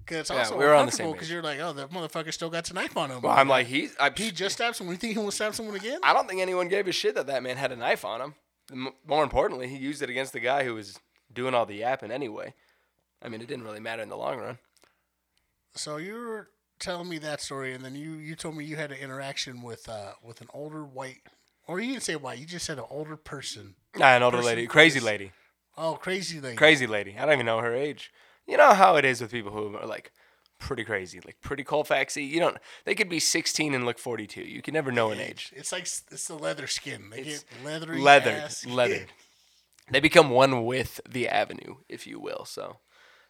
because 0.05 0.19
it's 0.21 0.29
Mm, 0.29 0.33
Yeah, 0.35 0.39
also 0.41 0.57
we 0.57 0.65
were 0.65 0.73
on 0.75 0.85
the 0.85 0.91
same 0.91 1.11
because 1.11 1.29
you're 1.31 1.41
like, 1.43 1.59
oh, 1.59 1.73
that 1.73 1.89
motherfucker 1.91 2.31
still 2.33 2.49
got 2.49 2.69
a 2.69 2.73
knife 2.73 2.95
on 2.95 3.09
him. 3.09 3.21
Well, 3.21 3.31
I'm 3.31 3.47
like 3.49 3.67
he's. 3.67 3.95
I, 3.99 4.11
he 4.15 4.31
just 4.31 4.55
stabbed 4.55 4.75
someone. 4.75 4.93
You 4.95 4.99
think 4.99 5.13
he 5.13 5.19
will 5.19 5.31
stab 5.31 5.55
someone 5.55 5.75
again? 5.75 5.99
I 6.03 6.13
don't 6.13 6.27
think 6.29 6.41
anyone 6.41 6.67
gave 6.67 6.87
a 6.87 6.91
shit 6.91 7.15
that 7.15 7.27
that 7.27 7.41
man 7.43 7.57
had 7.57 7.71
a 7.71 7.75
knife 7.75 8.05
on 8.05 8.21
him. 8.21 8.35
M- 8.71 8.93
More 9.07 9.23
importantly, 9.23 9.67
he 9.67 9.77
used 9.77 10.01
it 10.03 10.09
against 10.11 10.33
the 10.33 10.39
guy 10.39 10.63
who 10.63 10.75
was 10.75 10.99
doing 11.33 11.53
all 11.55 11.65
the 11.65 11.75
yapping 11.75 12.11
anyway. 12.11 12.53
I 13.21 13.29
mean, 13.29 13.41
it 13.41 13.47
didn't 13.47 13.65
really 13.65 13.79
matter 13.79 14.01
in 14.03 14.09
the 14.09 14.17
long 14.17 14.37
run. 14.37 14.57
So 15.75 15.97
you 15.97 16.13
were 16.13 16.49
telling 16.79 17.09
me 17.09 17.17
that 17.19 17.41
story, 17.41 17.73
and 17.73 17.83
then 17.83 17.95
you 17.95 18.13
you 18.13 18.35
told 18.35 18.55
me 18.57 18.63
you 18.65 18.75
had 18.75 18.91
an 18.91 18.97
interaction 18.97 19.61
with 19.61 19.87
uh 19.89 20.13
with 20.23 20.41
an 20.41 20.47
older 20.53 20.83
white, 20.83 21.21
or 21.67 21.79
you 21.79 21.91
didn't 21.91 22.03
say 22.03 22.15
white. 22.15 22.39
You 22.39 22.45
just 22.45 22.65
said 22.65 22.77
an 22.79 22.85
older 22.89 23.15
person. 23.15 23.75
Nah, 23.97 24.15
an 24.15 24.23
older 24.23 24.37
Person 24.37 24.47
lady, 24.55 24.67
crazy 24.67 24.99
lady, 24.99 25.31
Oh, 25.77 25.95
crazy 25.95 26.39
lady. 26.39 26.55
crazy 26.55 26.87
lady. 26.87 27.15
I 27.17 27.25
don't 27.25 27.33
even 27.33 27.45
know 27.45 27.59
her 27.59 27.73
age. 27.75 28.11
You 28.47 28.57
know 28.57 28.73
how 28.73 28.95
it 28.95 29.05
is 29.05 29.21
with 29.21 29.31
people 29.31 29.51
who 29.51 29.75
are 29.77 29.85
like 29.85 30.11
pretty 30.59 30.83
crazy, 30.83 31.19
like 31.25 31.37
pretty 31.41 31.63
Colfaxy. 31.63 32.27
You 32.27 32.39
don't. 32.39 32.57
They 32.85 32.95
could 32.95 33.09
be 33.09 33.19
16 33.19 33.73
and 33.73 33.85
look 33.85 33.97
42. 33.99 34.41
You 34.41 34.61
can 34.61 34.73
never 34.73 34.91
know 34.91 35.11
an 35.11 35.19
age. 35.19 35.51
It's 35.55 35.71
like 35.71 35.83
it's 35.83 36.27
the 36.27 36.35
leather 36.35 36.67
skin. 36.67 37.09
They 37.11 37.19
It's 37.21 37.43
get 37.43 37.65
leathery. 37.65 37.99
leathered, 38.01 38.33
ass. 38.33 38.65
leathered. 38.65 39.07
They 39.91 39.99
become 39.99 40.29
one 40.29 40.65
with 40.65 40.99
the 41.09 41.27
avenue, 41.27 41.77
if 41.87 42.05
you 42.05 42.19
will. 42.19 42.45
So, 42.45 42.77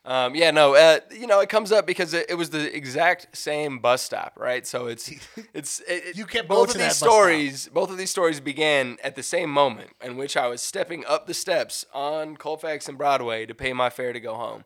um, 0.06 0.34
yeah, 0.34 0.52
no, 0.52 0.76
uh, 0.76 1.00
you 1.12 1.28
know, 1.28 1.42
it 1.42 1.50
comes 1.50 1.72
up 1.72 1.86
because 1.86 2.14
it, 2.14 2.28
it 2.30 2.36
was 2.36 2.50
the 2.50 2.76
exact 2.76 3.36
same 3.36 3.80
bus 3.80 4.02
stop, 4.02 4.34
right? 4.38 4.66
So 4.66 4.88
it's 4.88 5.12
it's 5.54 5.82
it, 5.88 6.16
You 6.16 6.26
kept 6.26 6.48
both 6.48 6.74
of 6.74 6.82
these 6.82 6.96
stories. 6.96 7.70
Both 7.72 7.92
of 7.92 7.98
these 7.98 8.10
stories 8.10 8.40
began 8.40 8.98
at 9.04 9.16
the 9.16 9.24
same 9.24 9.50
moment 9.50 9.92
in 10.02 10.16
which 10.16 10.38
I 10.38 10.48
was 10.48 10.62
stepping 10.62 11.06
up 11.06 11.28
the 11.28 11.34
steps 11.34 11.86
on 11.94 12.38
Colfax 12.38 12.88
and 12.88 12.98
Broadway 12.98 13.46
to 13.46 13.54
pay 13.54 13.74
my 13.74 13.90
fare 13.90 14.14
to 14.14 14.20
go 14.20 14.36
home. 14.36 14.64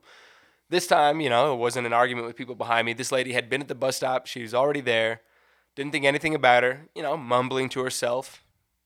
This 0.70 0.88
time, 0.88 1.20
you 1.20 1.30
know, 1.30 1.54
it 1.54 1.58
wasn't 1.58 1.88
an 1.88 1.94
argument 1.94 2.28
with 2.28 2.36
people 2.36 2.56
behind 2.56 2.86
me. 2.86 2.94
This 2.94 3.12
lady 3.12 3.34
had 3.34 3.50
been 3.50 3.62
at 3.62 3.68
the 3.68 3.76
bus 3.76 3.98
stop. 3.98 4.28
She 4.28 4.42
was 4.42 4.54
already 4.54 4.82
there. 4.82 5.22
Didn't 5.76 5.92
think 5.92 6.06
anything 6.06 6.36
about 6.36 6.64
her, 6.64 6.88
you 6.96 7.02
know, 7.02 7.18
mumbling 7.18 7.70
to 7.70 7.84
herself. 7.84 8.43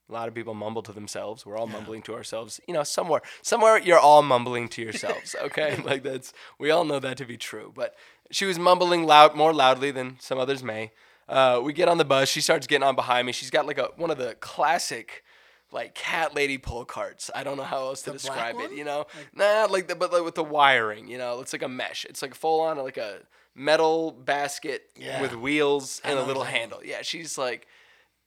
A 0.09 0.13
lot 0.13 0.27
of 0.29 0.33
people 0.33 0.53
mumble 0.53 0.81
to 0.83 0.93
themselves. 0.93 1.45
We're 1.45 1.57
all 1.57 1.67
mumbling 1.67 2.01
to 2.03 2.13
ourselves. 2.15 2.61
You 2.67 2.73
know, 2.73 2.83
somewhere, 2.83 3.21
somewhere 3.41 3.77
you're 3.77 3.99
all 3.99 4.21
mumbling 4.21 4.69
to 4.69 4.81
yourselves. 4.81 5.35
Okay, 5.41 5.75
like 5.83 6.03
that's 6.03 6.31
we 6.57 6.71
all 6.71 6.85
know 6.85 6.99
that 6.99 7.17
to 7.17 7.25
be 7.25 7.35
true. 7.37 7.73
But 7.75 7.95
she 8.31 8.45
was 8.45 8.57
mumbling 8.57 9.03
loud, 9.05 9.35
more 9.35 9.53
loudly 9.53 9.91
than 9.91 10.17
some 10.19 10.37
others 10.39 10.63
may. 10.63 10.91
Uh, 11.27 11.59
we 11.61 11.73
get 11.73 11.89
on 11.89 11.97
the 11.97 12.05
bus. 12.05 12.29
She 12.29 12.39
starts 12.39 12.67
getting 12.67 12.87
on 12.87 12.95
behind 12.95 13.25
me. 13.27 13.33
She's 13.33 13.49
got 13.49 13.65
like 13.67 13.77
a 13.77 13.89
one 13.97 14.09
of 14.09 14.17
the 14.17 14.35
classic, 14.35 15.25
like 15.73 15.93
cat 15.93 16.33
lady 16.33 16.57
pull 16.57 16.85
carts. 16.85 17.29
I 17.35 17.43
don't 17.43 17.57
know 17.57 17.63
how 17.63 17.79
else 17.79 18.01
to 18.03 18.11
The 18.11 18.17
describe 18.17 18.55
it. 18.59 18.71
You 18.71 18.85
know, 18.85 19.07
nah, 19.35 19.67
like 19.69 19.87
the 19.89 19.95
but 19.95 20.13
like 20.13 20.23
with 20.23 20.35
the 20.35 20.43
wiring. 20.43 21.09
You 21.09 21.17
know, 21.17 21.41
it's 21.41 21.51
like 21.51 21.63
a 21.63 21.67
mesh. 21.69 22.05
It's 22.05 22.21
like 22.21 22.33
full 22.33 22.61
on 22.61 22.77
like 22.77 22.95
a 22.97 23.19
metal 23.53 24.11
basket 24.11 24.89
Yeah. 24.95 25.21
with 25.21 25.35
wheels 25.35 25.99
and 26.05 26.17
a 26.17 26.23
little 26.23 26.43
handle. 26.45 26.79
Yeah, 26.83 27.01
she's 27.01 27.37
like 27.37 27.67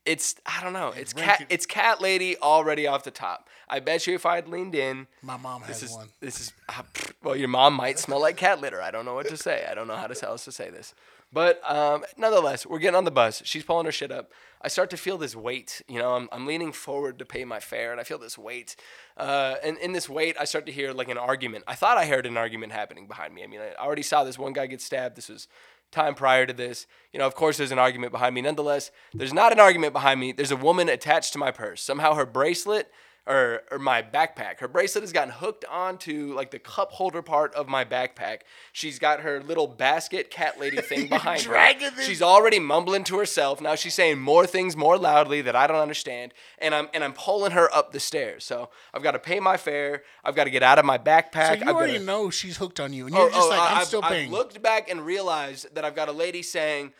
it's 0.05 0.35
I 0.45 0.63
don't 0.63 0.73
know. 0.73 0.89
It's 0.95 1.13
cat 1.13 1.45
it's 1.49 1.65
cat 1.65 2.01
lady 2.01 2.37
already 2.37 2.87
off 2.87 3.03
the 3.03 3.11
top. 3.11 3.49
I 3.69 3.79
bet 3.79 4.07
you 4.07 4.15
if 4.15 4.25
I'd 4.25 4.47
leaned 4.47 4.75
in, 4.75 5.07
My 5.21 5.37
mom 5.37 5.61
has 5.61 5.81
this 5.81 5.91
is 5.91 5.95
one. 5.95 6.09
this 6.19 6.39
is 6.41 6.53
pfft, 6.69 7.13
well, 7.23 7.35
your 7.35 7.47
mom 7.47 7.73
might 7.73 7.99
smell 7.99 8.21
like 8.21 8.37
cat 8.37 8.61
litter. 8.61 8.81
I 8.81 8.91
don't 8.91 9.05
know 9.05 9.13
what 9.13 9.27
to 9.29 9.37
say. 9.37 9.65
I 9.69 9.75
don't 9.75 9.87
know 9.87 9.95
how 9.95 10.07
to 10.07 10.27
else 10.27 10.45
to 10.45 10.51
say 10.51 10.69
this. 10.69 10.93
But 11.33 11.61
um, 11.69 12.03
nonetheless, 12.17 12.65
we're 12.65 12.79
getting 12.79 12.97
on 12.97 13.05
the 13.05 13.11
bus. 13.11 13.41
She's 13.45 13.63
pulling 13.63 13.85
her 13.85 13.91
shit 13.91 14.11
up. 14.11 14.31
I 14.61 14.67
start 14.67 14.89
to 14.89 14.97
feel 14.97 15.17
this 15.17 15.33
weight. 15.35 15.81
You 15.87 15.97
know, 15.97 16.15
I'm, 16.15 16.27
I'm 16.31 16.45
leaning 16.45 16.73
forward 16.73 17.17
to 17.19 17.25
pay 17.25 17.45
my 17.45 17.61
fare, 17.61 17.91
and 17.91 18.01
I 18.01 18.03
feel 18.03 18.17
this 18.17 18.37
weight. 18.37 18.75
Uh, 19.15 19.55
and 19.63 19.77
in 19.77 19.93
this 19.93 20.09
weight, 20.09 20.35
I 20.37 20.43
start 20.43 20.65
to 20.65 20.71
hear 20.73 20.91
like 20.91 21.07
an 21.07 21.17
argument. 21.17 21.63
I 21.67 21.75
thought 21.75 21.97
I 21.97 22.05
heard 22.05 22.25
an 22.25 22.35
argument 22.35 22.73
happening 22.73 23.07
behind 23.07 23.33
me. 23.33 23.43
I 23.43 23.47
mean, 23.47 23.61
I 23.61 23.81
already 23.81 24.03
saw 24.03 24.25
this 24.25 24.37
one 24.37 24.51
guy 24.51 24.67
get 24.67 24.81
stabbed. 24.81 25.15
This 25.15 25.29
was 25.29 25.47
time 25.91 26.15
prior 26.15 26.45
to 26.45 26.53
this. 26.53 26.87
You 27.13 27.19
know, 27.19 27.27
of 27.27 27.35
course, 27.35 27.57
there's 27.57 27.71
an 27.71 27.79
argument 27.79 28.11
behind 28.11 28.33
me. 28.35 28.41
Nonetheless, 28.41 28.91
there's 29.13 29.33
not 29.33 29.51
an 29.51 29.59
argument 29.59 29.93
behind 29.93 30.19
me. 30.19 30.31
There's 30.31 30.51
a 30.51 30.55
woman 30.55 30.89
attached 30.89 31.33
to 31.33 31.39
my 31.39 31.51
purse. 31.51 31.81
Somehow 31.81 32.15
her 32.15 32.25
bracelet 32.25 32.91
or, 33.27 33.61
or 33.71 33.77
my 33.77 34.01
backpack. 34.01 34.59
Her 34.59 34.67
bracelet 34.67 35.03
has 35.03 35.13
gotten 35.13 35.31
hooked 35.31 35.63
onto 35.69 36.33
like 36.35 36.49
the 36.49 36.57
cup 36.57 36.91
holder 36.91 37.21
part 37.21 37.53
of 37.53 37.67
my 37.69 37.85
backpack. 37.85 38.39
She's 38.73 38.97
got 38.97 39.19
her 39.21 39.41
little 39.43 39.67
basket 39.67 40.31
cat 40.31 40.59
lady 40.59 40.77
thing 40.81 41.07
behind 41.07 41.43
her. 41.43 41.53
this- 41.79 42.05
She's 42.07 42.21
already 42.23 42.57
mumbling 42.59 43.03
to 43.05 43.17
herself. 43.19 43.61
Now 43.61 43.75
she's 43.75 43.93
saying 43.93 44.19
more 44.19 44.47
things 44.47 44.75
more 44.75 44.97
loudly 44.97 45.41
that 45.43 45.55
I 45.55 45.67
don't 45.67 45.77
understand. 45.77 46.33
And 46.57 46.73
I'm 46.73 46.89
and 46.95 47.03
I'm 47.03 47.13
pulling 47.13 47.51
her 47.51 47.73
up 47.75 47.91
the 47.91 47.99
stairs. 47.99 48.43
So 48.43 48.69
I've 48.93 49.03
got 49.03 49.11
to 49.11 49.19
pay 49.19 49.39
my 49.39 49.55
fare. 49.55 50.01
I've 50.23 50.35
got 50.35 50.45
to 50.45 50.49
get 50.49 50.63
out 50.63 50.79
of 50.79 50.85
my 50.85 50.97
backpack. 50.97 51.45
So 51.47 51.51
I've 51.53 51.59
you 51.59 51.65
gotta- 51.65 51.77
already 51.77 51.99
know 51.99 52.31
she's 52.31 52.57
hooked 52.57 52.79
on 52.79 52.91
you, 52.91 53.05
and 53.05 53.13
you're 53.15 53.27
Oh, 53.27 53.29
just 53.29 53.39
oh, 53.41 53.49
like, 53.49 53.71
I'm 53.71 53.77
I've- 53.77 53.85
still 53.85 54.01
I've 54.03 54.29
looked 54.31 54.61
back 54.63 54.89
and 54.89 55.05
realized 55.05 55.75
that 55.75 55.85
I've 55.85 55.95
got 55.95 56.09
a 56.09 56.13
lady 56.13 56.41
saying, 56.41 56.93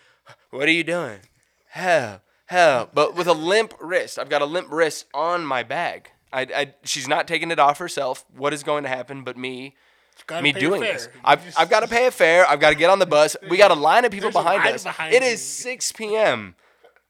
"What 0.51 0.67
are 0.67 0.72
you 0.72 0.84
doing?" 0.84 1.19
Hell, 1.69 2.22
hell, 2.48 2.89
but 2.93 3.15
with 3.15 3.27
a 3.27 3.34
limp 3.34 3.74
wrist. 3.79 4.19
I've 4.19 4.29
got 4.29 4.41
a 4.41 4.45
limp 4.45 4.67
wrist 4.72 5.05
on 5.13 5.45
my 5.45 5.63
bag. 5.63 6.12
I, 6.33 6.41
I, 6.41 6.73
she's 6.83 7.07
not 7.07 7.27
taking 7.27 7.51
it 7.51 7.59
off 7.59 7.77
herself. 7.77 8.25
What 8.35 8.53
is 8.53 8.63
going 8.63 8.83
to 8.83 8.89
happen 8.89 9.23
but 9.23 9.38
me? 9.38 9.75
Me 10.41 10.51
doing 10.51 10.81
this. 10.81 11.09
I've, 11.23 11.41
I've 11.57 11.69
got 11.69 11.79
to 11.81 11.88
pay 11.88 12.05
a 12.05 12.11
fare. 12.11 12.47
I've 12.47 12.59
got 12.59 12.69
to 12.69 12.75
get 12.75 12.89
on 12.89 13.00
the 13.00 13.05
bus. 13.17 13.35
We 13.50 13.57
got 13.57 13.71
a 13.71 13.75
line 13.75 14.05
of 14.05 14.11
people 14.11 14.29
There's 14.31 14.43
behind 14.45 14.67
us. 14.67 14.83
behind 14.83 15.13
It 15.13 15.23
you. 15.23 15.29
is 15.29 15.41
6 15.43 15.91
p.m. 15.93 16.55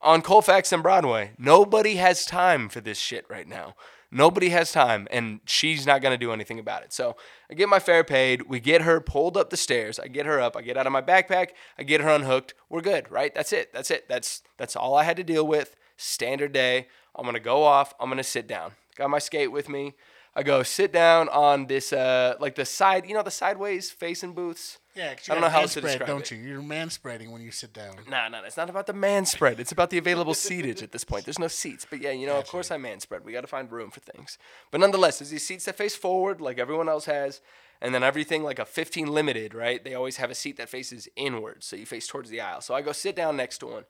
on 0.01 0.21
Colfax 0.21 0.71
and 0.71 0.81
Broadway. 0.81 1.31
Nobody 1.37 1.95
has 1.95 2.25
time 2.25 2.69
for 2.69 2.79
this 2.79 2.97
shit 2.97 3.25
right 3.29 3.47
now. 3.47 3.75
Nobody 4.13 4.49
has 4.49 4.73
time, 4.73 5.07
and 5.09 5.39
she's 5.45 5.85
not 5.87 6.01
gonna 6.01 6.17
do 6.17 6.33
anything 6.33 6.59
about 6.59 6.83
it. 6.83 6.91
So 6.91 7.15
I 7.49 7.53
get 7.53 7.69
my 7.69 7.79
fare 7.79 8.03
paid. 8.03 8.41
We 8.49 8.59
get 8.59 8.81
her 8.81 8.99
pulled 8.99 9.37
up 9.37 9.49
the 9.51 9.55
stairs. 9.57 9.99
I 9.99 10.07
get 10.09 10.25
her 10.25 10.41
up. 10.41 10.57
I 10.57 10.61
get 10.61 10.75
out 10.75 10.85
of 10.85 10.91
my 10.91 11.01
backpack. 11.01 11.51
I 11.77 11.83
get 11.83 12.01
her 12.01 12.09
unhooked. 12.09 12.53
We're 12.69 12.81
good, 12.81 13.09
right? 13.09 13.33
That's 13.33 13.53
it. 13.53 13.71
That's 13.73 13.89
it. 13.89 14.09
That's 14.09 14.43
that's 14.57 14.75
all 14.75 14.95
I 14.95 15.03
had 15.03 15.15
to 15.15 15.23
deal 15.23 15.47
with. 15.47 15.77
Standard 15.95 16.51
day. 16.51 16.87
I'm 17.15 17.23
gonna 17.25 17.39
go 17.39 17.63
off. 17.63 17.93
I'm 18.01 18.09
gonna 18.09 18.21
sit 18.21 18.47
down. 18.47 18.73
Got 18.95 19.09
my 19.09 19.19
skate 19.19 19.51
with 19.51 19.69
me. 19.69 19.93
I 20.33 20.43
go 20.43 20.63
sit 20.63 20.93
down 20.93 21.27
on 21.29 21.67
this 21.67 21.91
uh 21.91 22.35
like 22.39 22.55
the 22.55 22.65
side, 22.65 23.05
you 23.05 23.13
know, 23.13 23.23
the 23.23 23.31
sideways 23.31 23.91
facing 23.91 24.33
booths. 24.33 24.79
Yeah, 24.95 25.13
I 25.29 25.33
don't 25.33 25.41
know 25.41 25.49
how 25.49 25.61
else 25.61 25.73
to 25.73 25.79
spread, 25.79 25.99
describe 25.99 26.07
don't 26.07 26.31
it. 26.31 26.35
you? 26.35 26.43
You're 26.43 26.61
man 26.61 26.89
spreading 26.89 27.31
when 27.31 27.41
you 27.41 27.51
sit 27.51 27.71
down. 27.71 27.95
Nah, 28.09 28.27
nah, 28.27 28.41
it's 28.43 28.57
not 28.57 28.69
about 28.69 28.87
the 28.87 28.93
man 28.93 29.25
spread. 29.25 29.59
It's 29.59 29.71
about 29.71 29.89
the 29.89 29.97
available 29.97 30.33
seatage 30.33 30.83
at 30.83 30.91
this 30.91 31.05
point. 31.05 31.23
There's 31.23 31.39
no 31.39 31.47
seats. 31.47 31.87
But 31.89 32.01
yeah, 32.01 32.11
you 32.11 32.27
know, 32.27 32.37
of 32.37 32.47
course 32.47 32.71
I 32.71 32.77
man 32.77 32.99
spread. 32.99 33.23
We 33.23 33.31
got 33.31 33.41
to 33.41 33.47
find 33.47 33.71
room 33.71 33.89
for 33.89 34.01
things. 34.01 34.37
But 34.69 34.81
nonetheless, 34.81 35.19
there's 35.19 35.29
these 35.29 35.45
seats 35.45 35.65
that 35.65 35.77
face 35.77 35.95
forward 35.95 36.41
like 36.41 36.59
everyone 36.59 36.89
else 36.89 37.05
has. 37.05 37.41
And 37.81 37.95
then 37.95 38.03
everything 38.03 38.43
like 38.43 38.59
a 38.59 38.65
15 38.65 39.07
limited, 39.07 39.55
right? 39.55 39.83
They 39.83 39.95
always 39.95 40.17
have 40.17 40.29
a 40.29 40.35
seat 40.35 40.57
that 40.57 40.69
faces 40.69 41.07
inward. 41.15 41.63
So 41.63 41.75
you 41.75 41.85
face 41.87 42.05
towards 42.05 42.29
the 42.29 42.39
aisle. 42.39 42.61
So 42.61 42.75
I 42.75 42.81
go 42.81 42.91
sit 42.91 43.15
down 43.15 43.37
next 43.37 43.57
to 43.59 43.67
one. 43.67 43.85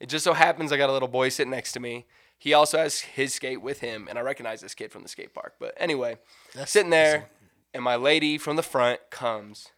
It 0.00 0.08
just 0.08 0.24
so 0.24 0.32
happens 0.32 0.72
I 0.72 0.76
got 0.76 0.88
a 0.88 0.92
little 0.92 1.08
boy 1.08 1.28
sitting 1.28 1.50
next 1.50 1.72
to 1.72 1.80
me. 1.80 2.06
He 2.38 2.52
also 2.52 2.78
has 2.78 3.00
his 3.00 3.34
skate 3.34 3.62
with 3.62 3.80
him. 3.80 4.06
And 4.08 4.18
I 4.18 4.22
recognize 4.22 4.60
this 4.60 4.74
kid 4.74 4.92
from 4.92 5.02
the 5.02 5.08
skate 5.08 5.32
park. 5.34 5.54
But 5.58 5.74
anyway, 5.76 6.18
That's- 6.52 6.70
sitting 6.70 6.90
there. 6.90 7.26
And 7.72 7.82
my 7.82 7.96
lady 7.96 8.38
from 8.38 8.54
the 8.56 8.62
front 8.62 9.00
comes 9.10 9.68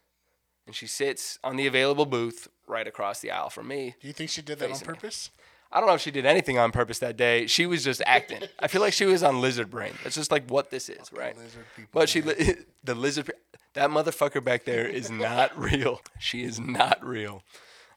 and 0.67 0.75
she 0.75 0.85
sits 0.85 1.39
on 1.43 1.55
the 1.55 1.65
available 1.65 2.05
booth 2.05 2.47
right 2.67 2.85
across 2.87 3.21
the 3.21 3.31
aisle 3.31 3.49
from 3.49 3.67
me. 3.67 3.95
Do 4.01 4.07
you 4.07 4.13
think 4.13 4.29
she 4.29 4.41
did 4.41 4.59
that 4.59 4.65
on 4.65 4.71
Facing 4.71 4.87
me. 4.87 4.93
purpose? 4.93 5.29
I 5.71 5.79
don't 5.79 5.87
know 5.89 5.95
if 5.95 6.01
she 6.01 6.11
did 6.11 6.25
anything 6.25 6.57
on 6.59 6.71
purpose 6.71 6.99
that 6.99 7.17
day. 7.17 7.47
She 7.47 7.65
was 7.65 7.83
just 7.83 8.01
acting. 8.05 8.43
I 8.59 8.67
feel 8.67 8.81
like 8.81 8.93
she 8.93 9.05
was 9.05 9.23
on 9.23 9.41
lizard 9.41 9.69
brain. 9.71 9.93
That's 10.03 10.15
just 10.15 10.31
like 10.31 10.47
what 10.49 10.69
this 10.69 10.89
is, 10.89 11.11
right? 11.11 11.35
lizard 11.35 11.65
people, 11.75 11.89
But 11.91 12.07
she, 12.07 12.21
li- 12.21 12.55
the 12.83 12.93
lizard, 12.95 13.31
that 13.73 13.89
motherfucker 13.89 14.43
back 14.43 14.65
there 14.65 14.85
is 14.87 15.09
not 15.09 15.57
real. 15.59 16.01
She 16.19 16.43
is 16.43 16.59
not 16.59 17.03
real. 17.03 17.43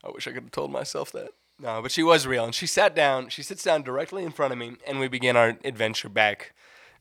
I 0.03 0.11
wish 0.11 0.27
I 0.27 0.31
could 0.33 0.45
have 0.45 0.51
told 0.53 0.73
myself 0.73 1.13
that. 1.13 1.31
No, 1.61 1.83
but 1.83 1.91
she 1.91 2.03
was 2.03 2.27
real. 2.27 2.45
And 2.45 2.55
she 2.55 2.67
sat 2.67 2.95
down, 2.95 3.29
she 3.29 3.43
sits 3.43 3.63
down 3.63 3.83
directly 3.83 4.25
in 4.25 4.33
front 4.33 4.53
of 4.53 4.59
me, 4.59 4.77
and 4.87 4.99
we 4.99 5.09
begin 5.09 5.37
our 5.37 5.59
adventure 5.65 6.09
back 6.09 6.55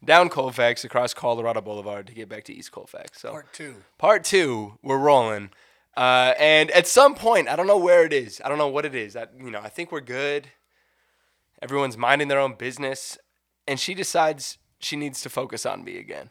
down 0.03 0.29
Colfax 0.29 0.83
across 0.83 1.13
Colorado 1.13 1.61
Boulevard 1.61 2.07
to 2.07 2.13
get 2.13 2.29
back 2.29 2.43
to 2.45 2.53
East 2.53 2.71
Colfax. 2.71 3.21
So 3.21 3.31
Part 3.31 3.53
two. 3.53 3.75
part 3.97 4.23
two, 4.23 4.77
we're 4.83 4.97
rolling. 4.97 5.51
Uh, 5.95 6.33
and 6.37 6.71
at 6.71 6.87
some 6.87 7.15
point, 7.15 7.49
I 7.49 7.55
don't 7.55 7.67
know 7.67 7.77
where 7.77 8.05
it 8.05 8.13
is. 8.13 8.41
I 8.43 8.49
don't 8.49 8.57
know 8.57 8.67
what 8.67 8.85
it 8.85 8.95
is. 8.95 9.15
I, 9.15 9.27
you 9.37 9.51
know, 9.51 9.59
I 9.59 9.69
think 9.69 9.91
we're 9.91 9.99
good. 10.01 10.47
Everyone's 11.61 11.97
minding 11.97 12.29
their 12.29 12.39
own 12.39 12.53
business, 12.53 13.17
and 13.67 13.79
she 13.79 13.93
decides 13.93 14.57
she 14.79 14.95
needs 14.95 15.21
to 15.21 15.29
focus 15.29 15.65
on 15.65 15.83
me 15.83 15.97
again. 15.97 16.29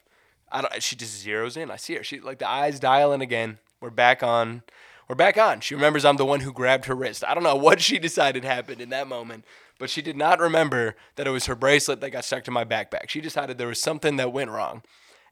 I 0.50 0.62
don't. 0.62 0.82
She 0.82 0.96
just 0.96 1.24
zeroes 1.24 1.56
in. 1.56 1.70
I 1.70 1.76
see 1.76 1.96
her. 1.96 2.02
She 2.04 2.20
like 2.20 2.38
the 2.38 2.48
eyes 2.48 2.80
dialing 2.80 3.20
again. 3.20 3.58
We're 3.80 3.90
back 3.90 4.22
on. 4.22 4.62
We're 5.08 5.14
back 5.14 5.38
on. 5.38 5.60
She 5.60 5.74
remembers 5.74 6.04
I'm 6.04 6.18
the 6.18 6.26
one 6.26 6.40
who 6.40 6.52
grabbed 6.52 6.84
her 6.84 6.94
wrist. 6.94 7.24
I 7.26 7.32
don't 7.32 7.42
know 7.42 7.56
what 7.56 7.80
she 7.80 7.98
decided 7.98 8.44
happened 8.44 8.82
in 8.82 8.90
that 8.90 9.08
moment, 9.08 9.46
but 9.78 9.88
she 9.88 10.02
did 10.02 10.18
not 10.18 10.38
remember 10.38 10.96
that 11.16 11.26
it 11.26 11.30
was 11.30 11.46
her 11.46 11.54
bracelet 11.54 12.02
that 12.02 12.10
got 12.10 12.26
stuck 12.26 12.44
to 12.44 12.50
my 12.50 12.66
backpack. 12.66 13.08
She 13.08 13.22
decided 13.22 13.56
there 13.56 13.68
was 13.68 13.80
something 13.80 14.16
that 14.16 14.34
went 14.34 14.50
wrong. 14.50 14.82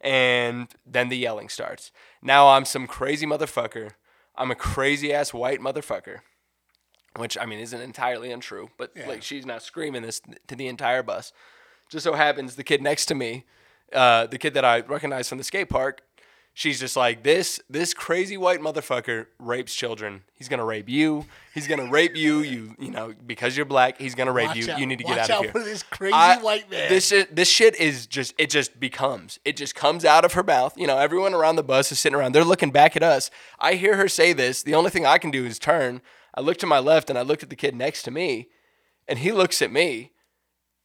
And 0.00 0.68
then 0.86 1.10
the 1.10 1.18
yelling 1.18 1.50
starts. 1.50 1.92
Now 2.22 2.48
I'm 2.48 2.64
some 2.64 2.86
crazy 2.86 3.26
motherfucker. 3.26 3.90
I'm 4.34 4.50
a 4.50 4.54
crazy 4.54 5.12
ass 5.12 5.34
white 5.34 5.60
motherfucker. 5.60 6.20
Which 7.16 7.36
I 7.36 7.44
mean 7.44 7.58
isn't 7.58 7.80
entirely 7.80 8.30
untrue, 8.32 8.70
but 8.78 8.92
like 9.06 9.22
she's 9.22 9.44
not 9.44 9.62
screaming 9.62 10.02
this 10.02 10.22
to 10.48 10.56
the 10.56 10.68
entire 10.68 11.02
bus. 11.02 11.32
Just 11.90 12.04
so 12.04 12.14
happens 12.14 12.56
the 12.56 12.64
kid 12.64 12.82
next 12.82 13.06
to 13.06 13.14
me, 13.14 13.44
uh, 13.92 14.26
the 14.26 14.38
kid 14.38 14.54
that 14.54 14.64
I 14.64 14.80
recognize 14.80 15.28
from 15.28 15.38
the 15.38 15.44
skate 15.44 15.68
park, 15.68 16.02
she's 16.56 16.80
just 16.80 16.96
like 16.96 17.22
this 17.22 17.60
this 17.68 17.92
crazy 17.92 18.38
white 18.38 18.60
motherfucker 18.60 19.26
rapes 19.38 19.74
children. 19.74 20.22
He's 20.32 20.48
gonna 20.48 20.64
rape 20.64 20.88
you. 20.88 21.26
He's 21.54 21.68
gonna 21.68 21.88
rape 21.90 22.16
you. 22.16 22.38
You 22.40 22.74
you 22.78 22.90
know 22.90 23.12
because 23.26 23.56
you're 23.56 23.66
black. 23.66 23.98
He's 23.98 24.14
gonna 24.14 24.32
rape 24.32 24.48
Watch 24.48 24.56
you. 24.56 24.72
out. 24.72 24.78
You 24.80 24.86
need 24.86 24.98
to 24.98 25.04
get 25.04 25.18
out, 25.18 25.30
out 25.30 25.30
of 25.30 25.44
here. 25.44 25.46
Watch 25.48 25.56
out 25.56 25.62
for 25.62 25.68
this 25.68 25.82
crazy 25.82 26.14
I- 26.14 26.38
white 26.38 26.70
man. 26.70 26.88
This 26.88 27.06
shit, 27.08 27.36
this 27.36 27.48
shit 27.48 27.76
is 27.76 28.06
just 28.06 28.34
it 28.38 28.48
just 28.50 28.80
becomes 28.80 29.38
it 29.44 29.56
just 29.56 29.74
comes 29.74 30.04
out 30.04 30.24
of 30.24 30.32
her 30.32 30.42
mouth. 30.42 30.76
You 30.78 30.86
know, 30.86 30.96
everyone 30.96 31.34
around 31.34 31.56
the 31.56 31.62
bus 31.62 31.92
is 31.92 31.98
sitting 31.98 32.18
around. 32.18 32.32
They're 32.32 32.42
looking 32.42 32.70
back 32.70 32.96
at 32.96 33.02
us. 33.02 33.30
I 33.60 33.74
hear 33.74 33.96
her 33.96 34.08
say 34.08 34.32
this. 34.32 34.62
The 34.62 34.74
only 34.74 34.90
thing 34.90 35.04
I 35.06 35.18
can 35.18 35.30
do 35.30 35.44
is 35.44 35.58
turn. 35.58 36.00
I 36.34 36.40
look 36.40 36.56
to 36.58 36.66
my 36.66 36.78
left 36.78 37.10
and 37.10 37.18
I 37.18 37.22
look 37.22 37.42
at 37.42 37.50
the 37.50 37.56
kid 37.56 37.76
next 37.76 38.02
to 38.04 38.10
me, 38.10 38.48
and 39.06 39.18
he 39.20 39.30
looks 39.30 39.62
at 39.62 39.70
me, 39.70 40.12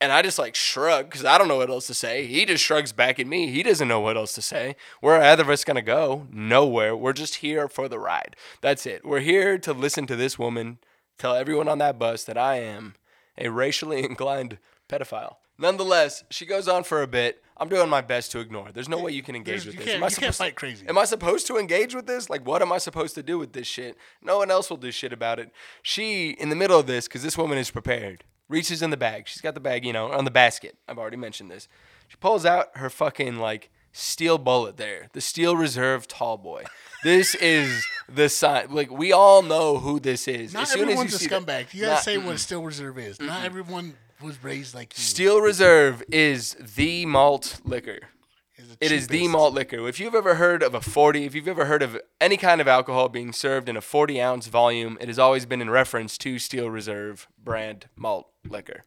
and 0.01 0.11
I 0.11 0.21
just 0.21 0.37
like 0.39 0.55
shrug 0.55 1.05
because 1.05 1.23
I 1.23 1.37
don't 1.37 1.47
know 1.47 1.57
what 1.57 1.69
else 1.69 1.87
to 1.87 1.93
say. 1.93 2.25
He 2.25 2.43
just 2.45 2.63
shrugs 2.63 2.91
back 2.91 3.19
at 3.19 3.27
me. 3.27 3.47
He 3.51 3.63
doesn't 3.63 3.87
know 3.87 3.99
what 4.01 4.17
else 4.17 4.33
to 4.33 4.41
say. 4.41 4.75
Where 4.99 5.15
are 5.15 5.21
either 5.23 5.43
of 5.43 5.49
us 5.49 5.63
gonna 5.63 5.81
go? 5.81 6.27
Nowhere. 6.31 6.95
We're 6.95 7.13
just 7.13 7.35
here 7.35 7.67
for 7.69 7.87
the 7.87 7.99
ride. 7.99 8.35
That's 8.61 8.85
it. 8.85 9.05
We're 9.05 9.19
here 9.21 9.57
to 9.59 9.71
listen 9.73 10.07
to 10.07 10.15
this 10.15 10.37
woman 10.37 10.79
tell 11.17 11.35
everyone 11.35 11.67
on 11.67 11.77
that 11.77 11.99
bus 11.99 12.23
that 12.23 12.37
I 12.37 12.55
am 12.57 12.95
a 13.37 13.49
racially 13.49 14.03
inclined 14.03 14.57
pedophile. 14.89 15.35
Nonetheless, 15.57 16.23
she 16.31 16.45
goes 16.47 16.67
on 16.67 16.83
for 16.83 17.03
a 17.03 17.07
bit. 17.07 17.43
I'm 17.57 17.69
doing 17.69 17.87
my 17.89 18.01
best 18.01 18.31
to 18.31 18.39
ignore. 18.39 18.71
There's 18.71 18.89
no 18.89 18.97
way 18.99 19.11
you 19.11 19.21
can 19.21 19.35
engage 19.35 19.65
There's- 19.65 19.77
with 19.77 19.85
this. 19.85 19.93
Am 19.93 20.03
I 20.03 20.07
you 20.07 20.09
can't 20.09 20.13
supposed 20.15 20.37
to- 20.37 20.43
fight 20.45 20.55
crazy. 20.55 20.87
Am 20.87 20.97
I 20.97 21.05
supposed 21.05 21.45
to 21.45 21.57
engage 21.57 21.93
with 21.93 22.07
this? 22.07 22.27
Like, 22.27 22.43
what 22.47 22.63
am 22.63 22.71
I 22.71 22.79
supposed 22.79 23.13
to 23.13 23.21
do 23.21 23.37
with 23.37 23.53
this 23.53 23.67
shit? 23.67 23.95
No 24.23 24.39
one 24.39 24.49
else 24.49 24.71
will 24.71 24.77
do 24.77 24.91
shit 24.91 25.13
about 25.13 25.37
it. 25.37 25.51
She, 25.83 26.31
in 26.31 26.49
the 26.49 26.55
middle 26.55 26.79
of 26.79 26.87
this, 26.87 27.07
because 27.07 27.21
this 27.21 27.37
woman 27.37 27.59
is 27.59 27.69
prepared, 27.69 28.23
reaches 28.51 28.81
in 28.81 28.89
the 28.91 28.97
bag. 28.97 29.27
She's 29.27 29.41
got 29.41 29.53
the 29.55 29.59
bag, 29.59 29.85
you 29.85 29.93
know, 29.93 30.11
on 30.11 30.25
the 30.25 30.31
basket. 30.31 30.77
I've 30.87 30.97
already 30.99 31.17
mentioned 31.17 31.49
this. 31.49 31.67
She 32.07 32.17
pulls 32.17 32.45
out 32.45 32.67
her 32.75 32.89
fucking, 32.89 33.39
like, 33.39 33.71
steel 33.93 34.37
bullet 34.37 34.77
there, 34.77 35.07
the 35.13 35.21
steel 35.21 35.55
reserve 35.55 36.07
tall 36.07 36.37
boy. 36.37 36.63
This 37.03 37.35
is 37.41 37.85
the 38.07 38.29
sign. 38.29 38.67
Like, 38.69 38.91
we 38.91 39.11
all 39.11 39.41
know 39.41 39.77
who 39.79 39.99
this 39.99 40.27
is. 40.27 40.53
Not 40.53 40.63
as 40.63 40.71
soon 40.71 40.83
everyone's 40.83 41.13
as 41.13 41.21
a 41.21 41.23
you 41.23 41.29
see 41.29 41.35
that- 41.35 41.45
scumbag. 41.47 41.73
You 41.73 41.81
gotta 41.81 41.93
Not- 41.95 42.03
say 42.03 42.17
what 42.17 42.39
Steel 42.39 42.63
Reserve 42.63 42.97
is. 42.99 43.19
Not 43.19 43.43
everyone 43.45 43.95
was 44.21 44.43
raised 44.43 44.75
like 44.75 44.95
you. 44.97 45.01
Steel 45.03 45.41
Reserve 45.41 46.03
is 46.11 46.53
the 46.59 47.05
malt 47.07 47.59
liquor. 47.63 47.99
It 48.79 48.91
is 48.91 49.07
the 49.07 49.27
malt 49.27 49.53
liquor. 49.55 49.87
If 49.87 49.99
you've 49.99 50.13
ever 50.15 50.35
heard 50.35 50.61
of 50.63 50.73
a 50.75 50.81
40, 50.81 51.25
if 51.25 51.33
you've 51.35 51.47
ever 51.47 51.65
heard 51.65 51.81
of 51.81 51.99
any 52.19 52.37
kind 52.37 52.61
of 52.61 52.67
alcohol 52.67 53.09
being 53.09 53.33
served 53.33 53.67
in 53.67 53.75
a 53.75 53.81
40 53.81 54.21
ounce 54.21 54.47
volume, 54.47 54.97
it 55.01 55.07
has 55.07 55.17
always 55.19 55.45
been 55.47 55.61
in 55.61 55.69
reference 55.69 56.17
to 56.19 56.37
Steel 56.39 56.69
Reserve 56.69 57.27
brand 57.43 57.87
malt 57.95 58.30
liquor. 58.47 58.83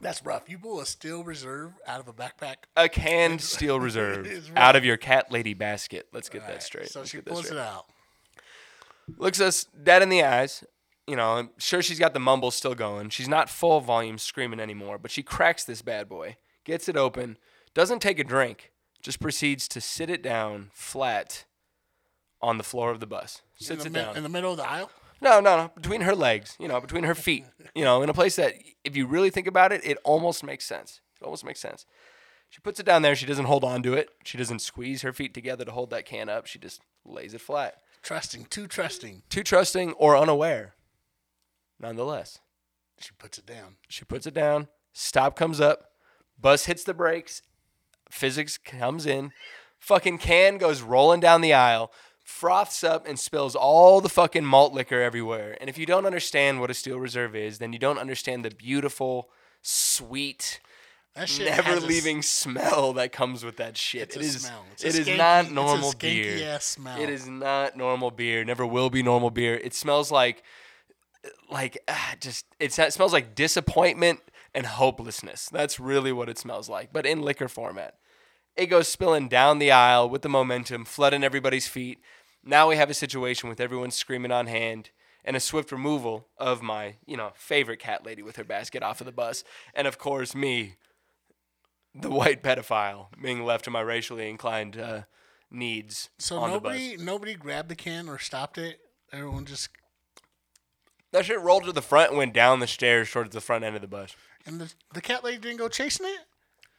That's 0.00 0.24
rough. 0.24 0.48
You 0.48 0.58
pull 0.58 0.80
a 0.80 0.86
Steel 0.86 1.24
Reserve 1.24 1.72
out 1.86 1.98
of 2.00 2.06
a 2.06 2.12
backpack. 2.12 2.56
A 2.76 2.88
canned 2.88 3.40
Steel 3.40 3.80
Reserve 3.80 4.50
out 4.56 4.76
of 4.76 4.84
your 4.84 4.96
cat 4.96 5.32
lady 5.32 5.54
basket. 5.54 6.06
Let's 6.12 6.28
get 6.28 6.46
that 6.46 6.62
straight. 6.62 6.88
So 6.90 7.00
Let's 7.00 7.10
she 7.10 7.16
get 7.18 7.24
that 7.24 7.30
pulls 7.32 7.46
straight. 7.46 7.58
it 7.58 7.62
out. 7.62 7.86
looks 9.18 9.40
us 9.40 9.64
dead 9.64 10.02
in 10.02 10.08
the 10.08 10.22
eyes. 10.22 10.62
You 11.08 11.16
know, 11.16 11.32
I'm 11.32 11.50
sure 11.58 11.82
she's 11.82 11.98
got 11.98 12.14
the 12.14 12.20
mumble 12.20 12.52
still 12.52 12.76
going. 12.76 13.10
She's 13.10 13.26
not 13.28 13.50
full 13.50 13.80
volume 13.80 14.18
screaming 14.18 14.60
anymore, 14.60 14.98
but 14.98 15.10
she 15.10 15.24
cracks 15.24 15.64
this 15.64 15.82
bad 15.82 16.08
boy, 16.08 16.36
gets 16.64 16.88
it 16.88 16.96
open, 16.96 17.38
doesn't 17.74 17.98
take 18.00 18.20
a 18.20 18.24
drink, 18.24 18.70
just 19.02 19.18
proceeds 19.18 19.66
to 19.66 19.80
sit 19.80 20.08
it 20.08 20.22
down 20.22 20.70
flat 20.72 21.44
on 22.40 22.56
the 22.56 22.62
floor 22.64 22.92
of 22.92 23.00
the 23.00 23.06
bus. 23.06 23.42
In 23.60 23.66
Sits 23.66 23.82
the, 23.82 23.88
it 23.88 23.92
mi- 23.92 24.00
down. 24.00 24.16
in 24.16 24.22
the 24.22 24.28
middle 24.28 24.52
of 24.52 24.58
the 24.58 24.68
aisle. 24.68 24.92
No, 25.22 25.38
no, 25.40 25.56
no. 25.56 25.70
Between 25.76 26.00
her 26.02 26.16
legs, 26.16 26.56
you 26.58 26.66
know, 26.66 26.80
between 26.80 27.04
her 27.04 27.14
feet, 27.14 27.44
you 27.74 27.84
know, 27.84 28.02
in 28.02 28.08
a 28.10 28.14
place 28.14 28.34
that, 28.36 28.54
if 28.82 28.96
you 28.96 29.06
really 29.06 29.30
think 29.30 29.46
about 29.46 29.70
it, 29.72 29.80
it 29.84 29.96
almost 30.02 30.42
makes 30.42 30.64
sense. 30.66 31.00
It 31.20 31.24
almost 31.24 31.44
makes 31.44 31.60
sense. 31.60 31.86
She 32.50 32.60
puts 32.60 32.80
it 32.80 32.86
down 32.86 33.02
there. 33.02 33.14
She 33.14 33.24
doesn't 33.24 33.44
hold 33.44 33.62
on 33.62 33.82
to 33.84 33.94
it. 33.94 34.10
She 34.24 34.36
doesn't 34.36 34.58
squeeze 34.60 35.02
her 35.02 35.12
feet 35.12 35.32
together 35.32 35.64
to 35.64 35.70
hold 35.70 35.90
that 35.90 36.04
can 36.06 36.28
up. 36.28 36.46
She 36.46 36.58
just 36.58 36.80
lays 37.04 37.34
it 37.34 37.40
flat. 37.40 37.76
Trusting, 38.02 38.46
too 38.46 38.66
trusting. 38.66 39.22
Too 39.30 39.44
trusting 39.44 39.92
or 39.92 40.16
unaware. 40.16 40.74
Nonetheless, 41.78 42.40
She 42.98 43.12
puts 43.16 43.38
it 43.38 43.46
down. 43.46 43.76
she 43.88 44.04
puts 44.04 44.26
it 44.26 44.34
down. 44.34 44.68
Stop 44.92 45.36
comes 45.36 45.60
up. 45.60 45.92
Bus 46.38 46.66
hits 46.66 46.84
the 46.84 46.94
brakes. 46.94 47.42
Physics 48.10 48.58
comes 48.58 49.06
in. 49.06 49.32
Fucking 49.78 50.18
can 50.18 50.58
goes 50.58 50.82
rolling 50.82 51.20
down 51.20 51.40
the 51.40 51.54
aisle, 51.54 51.92
froths 52.22 52.82
up, 52.84 53.06
and 53.06 53.18
spills 53.18 53.54
all 53.56 54.00
the 54.00 54.08
fucking 54.08 54.44
malt 54.44 54.72
liquor 54.72 55.00
everywhere. 55.02 55.56
And 55.60 55.68
if 55.68 55.76
you 55.78 55.86
don't 55.86 56.06
understand 56.06 56.60
what 56.60 56.70
a 56.70 56.74
steel 56.74 56.98
reserve 56.98 57.34
is, 57.36 57.58
then 57.58 57.72
you 57.72 57.78
don't 57.78 57.98
understand 57.98 58.44
the 58.44 58.50
beautiful, 58.50 59.28
sweet, 59.60 60.60
never 61.16 61.62
has 61.62 61.82
a 61.82 61.86
leaving 61.86 62.22
smell 62.22 62.92
that 62.94 63.12
comes 63.12 63.44
with 63.44 63.56
that 63.58 63.76
shit. 63.76 64.02
It's 64.02 64.16
It 64.16 64.22
is. 64.22 64.42
smell. 64.42 64.64
It's 64.72 64.84
a 64.84 64.86
It 64.86 64.94
is 64.98 65.06
skanky- 65.08 65.16
not 65.18 65.40
it's 65.42 65.50
a 65.50 65.54
normal 65.54 65.92
beer. 65.98 66.58
smell. 66.60 66.98
It 67.00 67.10
is 67.10 67.28
not 67.28 67.76
normal 67.76 68.10
beer. 68.10 68.44
Never 68.44 68.64
will 68.66 68.88
be 68.88 69.02
normal 69.02 69.30
beer. 69.30 69.54
It 69.54 69.74
smells 69.74 70.10
like, 70.10 70.42
like 71.50 71.78
ah, 71.88 72.14
just 72.20 72.46
it 72.58 72.72
smells 72.72 73.12
like 73.12 73.34
disappointment 73.34 74.20
and 74.54 74.64
hopelessness. 74.66 75.48
That's 75.52 75.78
really 75.78 76.12
what 76.12 76.28
it 76.28 76.38
smells 76.38 76.68
like, 76.68 76.92
but 76.92 77.04
in 77.06 77.20
liquor 77.22 77.48
format. 77.48 77.96
It 78.56 78.66
goes 78.66 78.88
spilling 78.88 79.28
down 79.28 79.58
the 79.58 79.70
aisle 79.72 80.08
with 80.08 80.22
the 80.22 80.28
momentum, 80.28 80.84
flooding 80.84 81.24
everybody's 81.24 81.66
feet. 81.68 82.00
Now 82.44 82.68
we 82.68 82.76
have 82.76 82.90
a 82.90 82.94
situation 82.94 83.48
with 83.48 83.60
everyone 83.60 83.90
screaming 83.90 84.32
on 84.32 84.46
hand 84.46 84.90
and 85.24 85.36
a 85.36 85.40
swift 85.40 85.72
removal 85.72 86.26
of 86.36 86.60
my, 86.62 86.96
you 87.06 87.16
know, 87.16 87.32
favorite 87.34 87.78
cat 87.78 88.04
lady 88.04 88.22
with 88.22 88.36
her 88.36 88.44
basket 88.44 88.82
off 88.82 89.00
of 89.00 89.06
the 89.06 89.12
bus. 89.12 89.44
And 89.74 89.86
of 89.86 89.96
course, 89.96 90.34
me, 90.34 90.74
the 91.94 92.10
white 92.10 92.42
pedophile, 92.42 93.06
being 93.22 93.44
left 93.44 93.64
to 93.64 93.70
my 93.70 93.80
racially 93.80 94.28
inclined 94.28 94.76
uh, 94.76 95.02
needs 95.50 96.10
So 96.18 96.38
on 96.38 96.50
the 96.50 96.60
bus. 96.60 96.72
nobody, 96.72 96.96
nobody 96.96 97.34
grabbed 97.34 97.68
the 97.68 97.76
can 97.76 98.08
or 98.08 98.18
stopped 98.18 98.58
it. 98.58 98.80
Everyone 99.12 99.44
just 99.46 99.68
That 101.12 101.24
shit 101.26 101.40
rolled 101.40 101.64
to 101.64 101.72
the 101.72 101.82
front 101.82 102.10
and 102.10 102.18
went 102.18 102.32
down 102.34 102.60
the 102.60 102.66
stairs 102.66 103.10
towards 103.10 103.30
the 103.32 103.40
front 103.40 103.62
end 103.64 103.76
of 103.76 103.82
the 103.82 103.88
bus. 103.88 104.14
and 104.44 104.60
the 104.60 104.72
the 104.92 105.00
cat 105.00 105.22
lady 105.22 105.38
didn't 105.38 105.58
go 105.58 105.68
chasing 105.68 106.06
it. 106.06 106.20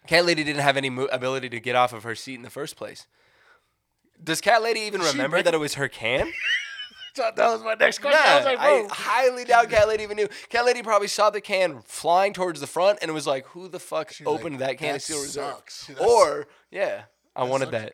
Cat 0.07 0.25
Lady 0.25 0.43
didn't 0.43 0.61
have 0.61 0.77
any 0.77 0.89
mo- 0.89 1.05
ability 1.11 1.49
to 1.49 1.59
get 1.59 1.75
off 1.75 1.93
of 1.93 2.03
her 2.03 2.15
seat 2.15 2.35
in 2.35 2.41
the 2.41 2.49
first 2.49 2.75
place. 2.75 3.07
Does 4.23 4.41
Cat 4.41 4.61
Lady 4.63 4.81
even 4.81 5.01
She 5.01 5.07
remember 5.07 5.41
that 5.41 5.53
it 5.53 5.59
was 5.59 5.75
her 5.75 5.87
can? 5.87 6.31
That 7.15 7.37
was 7.37 7.61
my 7.63 7.75
next 7.75 7.99
question. 7.99 8.19
I 8.25 8.37
was 8.37 8.45
like, 8.45 8.57
I 8.57 8.79
bro. 8.79 8.87
highly 8.89 9.45
doubt 9.45 9.69
Cat 9.69 9.87
Lady 9.87 10.01
even 10.01 10.17
knew. 10.17 10.27
Cat 10.49 10.65
Lady 10.65 10.81
probably 10.81 11.07
saw 11.07 11.29
the 11.29 11.41
can 11.41 11.83
flying 11.85 12.33
towards 12.33 12.59
the 12.59 12.65
front 12.65 12.97
and 13.03 13.13
was 13.13 13.27
like, 13.27 13.45
"Who 13.49 13.67
the 13.67 13.77
fuck 13.79 14.11
like, 14.19 14.27
opened 14.27 14.57
that 14.61 14.79
can 14.79 14.87
"That 14.87 14.95
of 14.95 15.01
Steel 15.03 15.21
Reserve?" 15.21 15.53
sucks. 15.53 15.85
That's- 15.85 16.07
Or 16.09 16.47
yeah, 16.71 17.03
I 17.35 17.43
wanted 17.43 17.65
sucks. 17.65 17.71
that. 17.83 17.93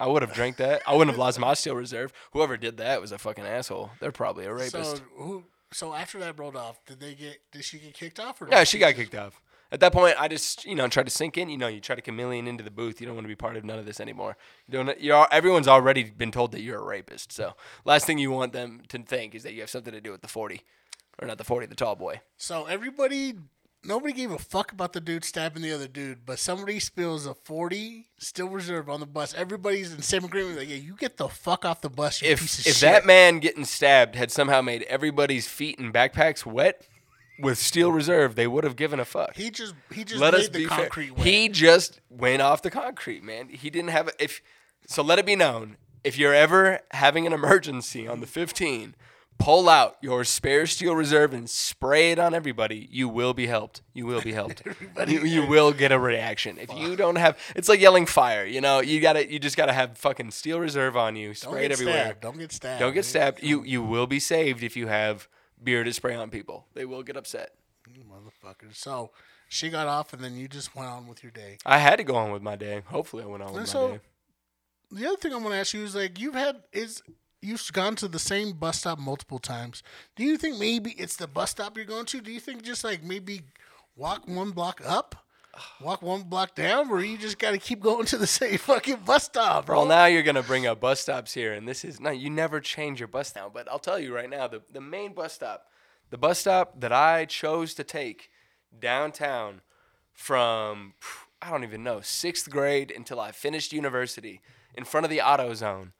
I 0.00 0.08
would 0.08 0.22
have 0.22 0.32
drank 0.34 0.56
that. 0.56 0.82
I 0.88 0.92
wouldn't 0.94 1.10
have 1.12 1.20
lost 1.20 1.38
my 1.38 1.54
Steel 1.54 1.76
Reserve. 1.76 2.12
Whoever 2.32 2.56
did 2.56 2.78
that 2.78 3.00
was 3.00 3.12
a 3.12 3.18
fucking 3.18 3.44
asshole. 3.46 3.92
They're 4.00 4.10
probably 4.10 4.46
a 4.46 4.52
rapist. 4.52 4.72
so 4.74 4.96
who? 5.16 5.44
So 5.72 5.94
after 5.94 6.18
that 6.18 6.36
rolled 6.36 6.56
off, 6.56 6.84
did 6.84 6.98
they 6.98 7.14
get? 7.14 7.38
Did 7.52 7.62
she 7.64 7.78
get 7.78 7.94
kicked 7.94 8.18
off 8.18 8.42
or? 8.42 8.48
Yeah, 8.50 8.58
did 8.60 8.66
she 8.68 8.78
got 8.78 8.94
kicked 8.96 9.14
off. 9.14 9.40
At 9.72 9.80
that 9.80 9.92
point, 9.92 10.14
I 10.20 10.28
just 10.28 10.64
you 10.66 10.74
know 10.74 10.86
try 10.86 11.02
to 11.02 11.10
sink 11.10 11.38
in. 11.38 11.48
You 11.48 11.56
know, 11.56 11.66
you 11.66 11.80
try 11.80 11.96
to 11.96 12.02
chameleon 12.02 12.46
into 12.46 12.62
the 12.62 12.70
booth. 12.70 13.00
You 13.00 13.06
don't 13.06 13.16
want 13.16 13.24
to 13.24 13.28
be 13.28 13.34
part 13.34 13.56
of 13.56 13.64
none 13.64 13.78
of 13.78 13.86
this 13.86 13.98
anymore. 14.00 14.36
You 14.68 14.84
don't. 14.84 15.00
You're 15.00 15.26
everyone's 15.32 15.66
already 15.66 16.04
been 16.04 16.30
told 16.30 16.52
that 16.52 16.60
you're 16.60 16.78
a 16.78 16.84
rapist. 16.84 17.32
So 17.32 17.54
last 17.84 18.04
thing 18.06 18.18
you 18.18 18.30
want 18.30 18.52
them 18.52 18.82
to 18.88 18.98
think 19.02 19.34
is 19.34 19.42
that 19.44 19.54
you 19.54 19.60
have 19.62 19.70
something 19.70 19.92
to 19.94 20.00
do 20.02 20.12
with 20.12 20.20
the 20.20 20.28
forty, 20.28 20.60
or 21.18 21.26
not 21.26 21.38
the 21.38 21.44
forty, 21.44 21.64
the 21.66 21.74
tall 21.74 21.96
boy. 21.96 22.20
So 22.36 22.66
everybody, 22.66 23.32
nobody 23.82 24.12
gave 24.12 24.30
a 24.30 24.38
fuck 24.38 24.72
about 24.72 24.92
the 24.92 25.00
dude 25.00 25.24
stabbing 25.24 25.62
the 25.62 25.72
other 25.72 25.88
dude, 25.88 26.26
but 26.26 26.38
somebody 26.38 26.78
spills 26.78 27.24
a 27.26 27.32
40 27.34 28.08
Steel 28.18 28.48
Reserve 28.50 28.90
on 28.90 29.00
the 29.00 29.06
bus. 29.06 29.32
Everybody's 29.34 29.90
in 29.90 29.96
the 29.96 30.02
same 30.02 30.24
agreement. 30.24 30.58
Like, 30.58 30.68
yeah, 30.68 30.76
you 30.76 30.94
get 30.96 31.16
the 31.16 31.28
fuck 31.28 31.64
off 31.64 31.80
the 31.80 31.88
bus, 31.90 32.20
you 32.20 32.28
piece 32.28 32.58
If 32.58 32.60
of 32.60 32.66
if 32.66 32.76
shit. 32.76 32.80
that 32.82 33.06
man 33.06 33.38
getting 33.38 33.64
stabbed 33.64 34.16
had 34.16 34.30
somehow 34.30 34.60
made 34.60 34.82
everybody's 34.82 35.48
feet 35.48 35.78
and 35.78 35.92
backpacks 35.94 36.44
wet 36.44 36.86
with 37.42 37.58
steel 37.58 37.92
reserve, 37.92 38.34
they 38.36 38.46
would 38.46 38.64
have 38.64 38.76
given 38.76 38.98
a 39.00 39.04
fuck. 39.04 39.34
he 39.36 39.50
just 39.50 39.74
he 39.92 40.04
just 40.04 40.20
let 40.20 40.32
made 40.32 40.40
us 40.40 40.48
the 40.48 40.58
be 40.60 40.64
fair. 40.66 40.78
concrete. 40.78 41.18
He 41.18 41.48
just 41.48 42.00
went 42.08 42.40
off 42.40 42.62
the 42.62 42.70
concrete, 42.70 43.22
man. 43.22 43.48
He 43.48 43.68
didn't 43.68 43.90
have 43.90 44.08
a, 44.08 44.12
if 44.22 44.40
so. 44.86 45.02
Let 45.02 45.18
it 45.18 45.26
be 45.26 45.36
known 45.36 45.76
if 46.04 46.16
you're 46.18 46.34
ever 46.34 46.80
having 46.92 47.26
an 47.26 47.32
emergency 47.32 48.08
on 48.08 48.20
the 48.20 48.26
15, 48.26 48.94
pull 49.38 49.68
out 49.68 49.96
your 50.00 50.24
spare 50.24 50.66
steel 50.66 50.94
reserve 50.94 51.32
and 51.32 51.48
spray 51.50 52.12
it 52.12 52.18
on 52.18 52.34
everybody. 52.34 52.88
You 52.90 53.08
will 53.08 53.34
be 53.34 53.46
helped. 53.46 53.82
You 53.92 54.06
will 54.06 54.20
be 54.20 54.32
helped. 54.32 54.62
you, 55.06 55.20
you 55.20 55.46
will 55.46 55.72
get 55.72 55.90
a 55.92 55.98
reaction. 55.98 56.58
If 56.58 56.72
you 56.74 56.96
don't 56.96 57.16
have, 57.16 57.38
it's 57.56 57.68
like 57.68 57.80
yelling 57.80 58.06
fire. 58.06 58.44
You 58.44 58.60
know, 58.60 58.80
you 58.80 59.00
got 59.00 59.14
to 59.14 59.30
You 59.32 59.38
just 59.38 59.56
got 59.56 59.66
to 59.66 59.72
have 59.72 59.98
fucking 59.98 60.30
steel 60.30 60.60
reserve 60.60 60.96
on 60.96 61.16
you. 61.16 61.28
Don't 61.28 61.36
Spray 61.36 61.62
get 61.62 61.70
it 61.70 61.74
everywhere. 61.74 62.04
stabbed. 62.04 62.20
Don't 62.20 62.38
get 62.38 62.52
stabbed. 62.52 62.80
Don't 62.80 62.94
get 62.94 63.04
stabbed. 63.04 63.42
You 63.42 63.62
you 63.64 63.82
will 63.82 64.06
be 64.06 64.20
saved 64.20 64.62
if 64.62 64.76
you 64.76 64.86
have 64.88 65.28
beer 65.64 65.84
to 65.84 65.92
spray 65.92 66.14
on 66.14 66.30
people. 66.30 66.66
They 66.74 66.84
will 66.84 67.02
get 67.02 67.16
upset. 67.16 67.52
You 67.92 68.02
motherfucker. 68.04 68.74
So 68.74 69.10
she 69.48 69.68
got 69.70 69.86
off, 69.86 70.12
and 70.12 70.22
then 70.22 70.36
you 70.36 70.48
just 70.48 70.74
went 70.74 70.88
on 70.88 71.06
with 71.06 71.22
your 71.22 71.32
day. 71.32 71.58
I 71.66 71.78
had 71.78 71.96
to 71.96 72.04
go 72.04 72.14
on 72.16 72.30
with 72.32 72.42
my 72.42 72.56
day. 72.56 72.82
Hopefully, 72.86 73.22
I 73.24 73.26
went 73.26 73.42
on 73.42 73.48
with 73.52 73.58
And 73.58 73.66
my 73.68 73.72
so- 73.72 73.90
day. 73.92 74.00
The 74.94 75.06
other 75.06 75.16
thing 75.16 75.32
I 75.32 75.36
want 75.36 75.50
to 75.52 75.56
ask 75.56 75.72
you 75.72 75.82
is 75.84 75.94
like 75.94 76.20
you've 76.20 76.34
had 76.34 76.62
is 76.72 77.02
you've 77.40 77.66
gone 77.72 77.96
to 77.96 78.08
the 78.08 78.18
same 78.18 78.52
bus 78.52 78.80
stop 78.80 78.98
multiple 78.98 79.38
times. 79.38 79.82
Do 80.16 80.22
you 80.22 80.36
think 80.36 80.58
maybe 80.58 80.90
it's 80.92 81.16
the 81.16 81.26
bus 81.26 81.50
stop 81.52 81.76
you're 81.78 81.86
going 81.86 82.04
to? 82.06 82.20
Do 82.20 82.30
you 82.30 82.40
think 82.40 82.62
just 82.62 82.84
like 82.84 83.02
maybe 83.02 83.40
walk 83.96 84.28
one 84.28 84.50
block 84.50 84.82
up, 84.84 85.24
walk 85.80 86.02
one 86.02 86.22
block 86.22 86.54
down, 86.54 86.90
or 86.90 87.02
you 87.02 87.18
just 87.18 87.38
got 87.38 87.50
to 87.50 87.58
keep 87.58 87.80
going 87.80 88.06
to 88.06 88.16
the 88.16 88.26
same 88.26 88.58
fucking 88.58 88.96
bus 89.04 89.24
stop, 89.24 89.66
bro? 89.66 89.78
Well, 89.78 89.86
now 89.86 90.06
you're 90.06 90.22
gonna 90.22 90.42
bring 90.42 90.66
up 90.66 90.80
bus 90.80 91.00
stops 91.00 91.34
here, 91.34 91.52
and 91.52 91.68
this 91.68 91.84
is 91.84 92.00
no. 92.00 92.10
You 92.10 92.30
never 92.30 92.60
change 92.60 93.00
your 93.00 93.08
bus 93.08 93.34
now, 93.34 93.50
but 93.52 93.70
I'll 93.70 93.78
tell 93.78 93.98
you 93.98 94.14
right 94.14 94.30
now, 94.30 94.48
the 94.48 94.62
the 94.72 94.80
main 94.80 95.12
bus 95.12 95.34
stop, 95.34 95.66
the 96.10 96.18
bus 96.18 96.38
stop 96.38 96.80
that 96.80 96.92
I 96.92 97.24
chose 97.26 97.74
to 97.74 97.84
take 97.84 98.30
downtown 98.78 99.60
from 100.12 100.94
I 101.40 101.50
don't 101.50 101.64
even 101.64 101.82
know 101.82 102.00
sixth 102.00 102.48
grade 102.48 102.92
until 102.94 103.20
I 103.20 103.32
finished 103.32 103.72
university, 103.72 104.40
in 104.74 104.84
front 104.84 105.04
of 105.04 105.10
the 105.10 105.18
AutoZone, 105.18 105.92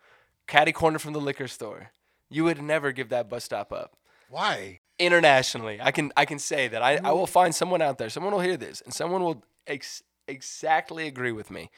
caddy 0.46 0.72
corner 0.72 0.98
from 0.98 1.12
the 1.12 1.20
liquor 1.20 1.48
store. 1.48 1.90
You 2.30 2.44
would 2.44 2.62
never 2.62 2.92
give 2.92 3.10
that 3.10 3.28
bus 3.28 3.44
stop 3.44 3.72
up. 3.72 3.96
Why? 4.30 4.80
Internationally. 5.06 5.78
I 5.80 5.90
can 5.90 6.12
I 6.16 6.24
can 6.24 6.38
say 6.38 6.68
that 6.68 6.82
I, 6.82 6.98
I 7.02 7.12
will 7.12 7.26
mm. 7.26 7.30
find 7.30 7.54
someone 7.54 7.82
out 7.82 7.98
there. 7.98 8.08
Someone 8.08 8.32
will 8.32 8.40
hear 8.40 8.56
this, 8.56 8.80
and 8.80 8.94
someone 8.94 9.22
will 9.22 9.44
ex- 9.66 10.02
exactly 10.28 11.06
agree 11.06 11.32
with 11.32 11.50
me 11.50 11.70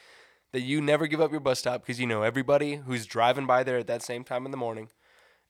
that 0.52 0.60
you 0.60 0.80
never 0.80 1.06
give 1.06 1.20
up 1.20 1.32
your 1.32 1.40
bus 1.40 1.58
stop 1.58 1.82
because 1.82 1.98
you 1.98 2.06
know 2.06 2.22
everybody 2.22 2.76
who's 2.76 3.06
driving 3.06 3.46
by 3.46 3.64
there 3.64 3.78
at 3.78 3.88
that 3.88 4.02
same 4.02 4.22
time 4.22 4.44
in 4.44 4.52
the 4.52 4.56
morning, 4.56 4.88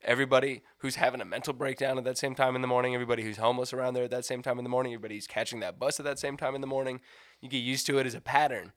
everybody 0.02 0.62
who's 0.78 0.96
having 0.96 1.20
a 1.20 1.24
mental 1.26 1.52
breakdown 1.52 1.98
at 1.98 2.04
that 2.04 2.16
same 2.16 2.34
time 2.34 2.56
in 2.56 2.62
the 2.62 2.68
morning, 2.68 2.94
everybody 2.94 3.22
who's 3.22 3.36
homeless 3.36 3.72
around 3.72 3.94
there 3.94 4.04
at 4.04 4.10
that 4.10 4.24
same 4.24 4.42
time 4.42 4.58
in 4.58 4.64
the 4.64 4.70
morning, 4.70 4.94
everybody 4.94 5.16
who's 5.16 5.26
catching 5.26 5.60
that 5.60 5.78
bus 5.78 6.00
at 6.00 6.06
that 6.06 6.18
same 6.18 6.36
time 6.36 6.54
in 6.54 6.60
the 6.60 6.66
morning. 6.66 7.00
You 7.40 7.48
get 7.48 7.58
used 7.58 7.86
to 7.86 7.98
it 7.98 8.06
as 8.06 8.14
a 8.14 8.20
pattern, 8.20 8.72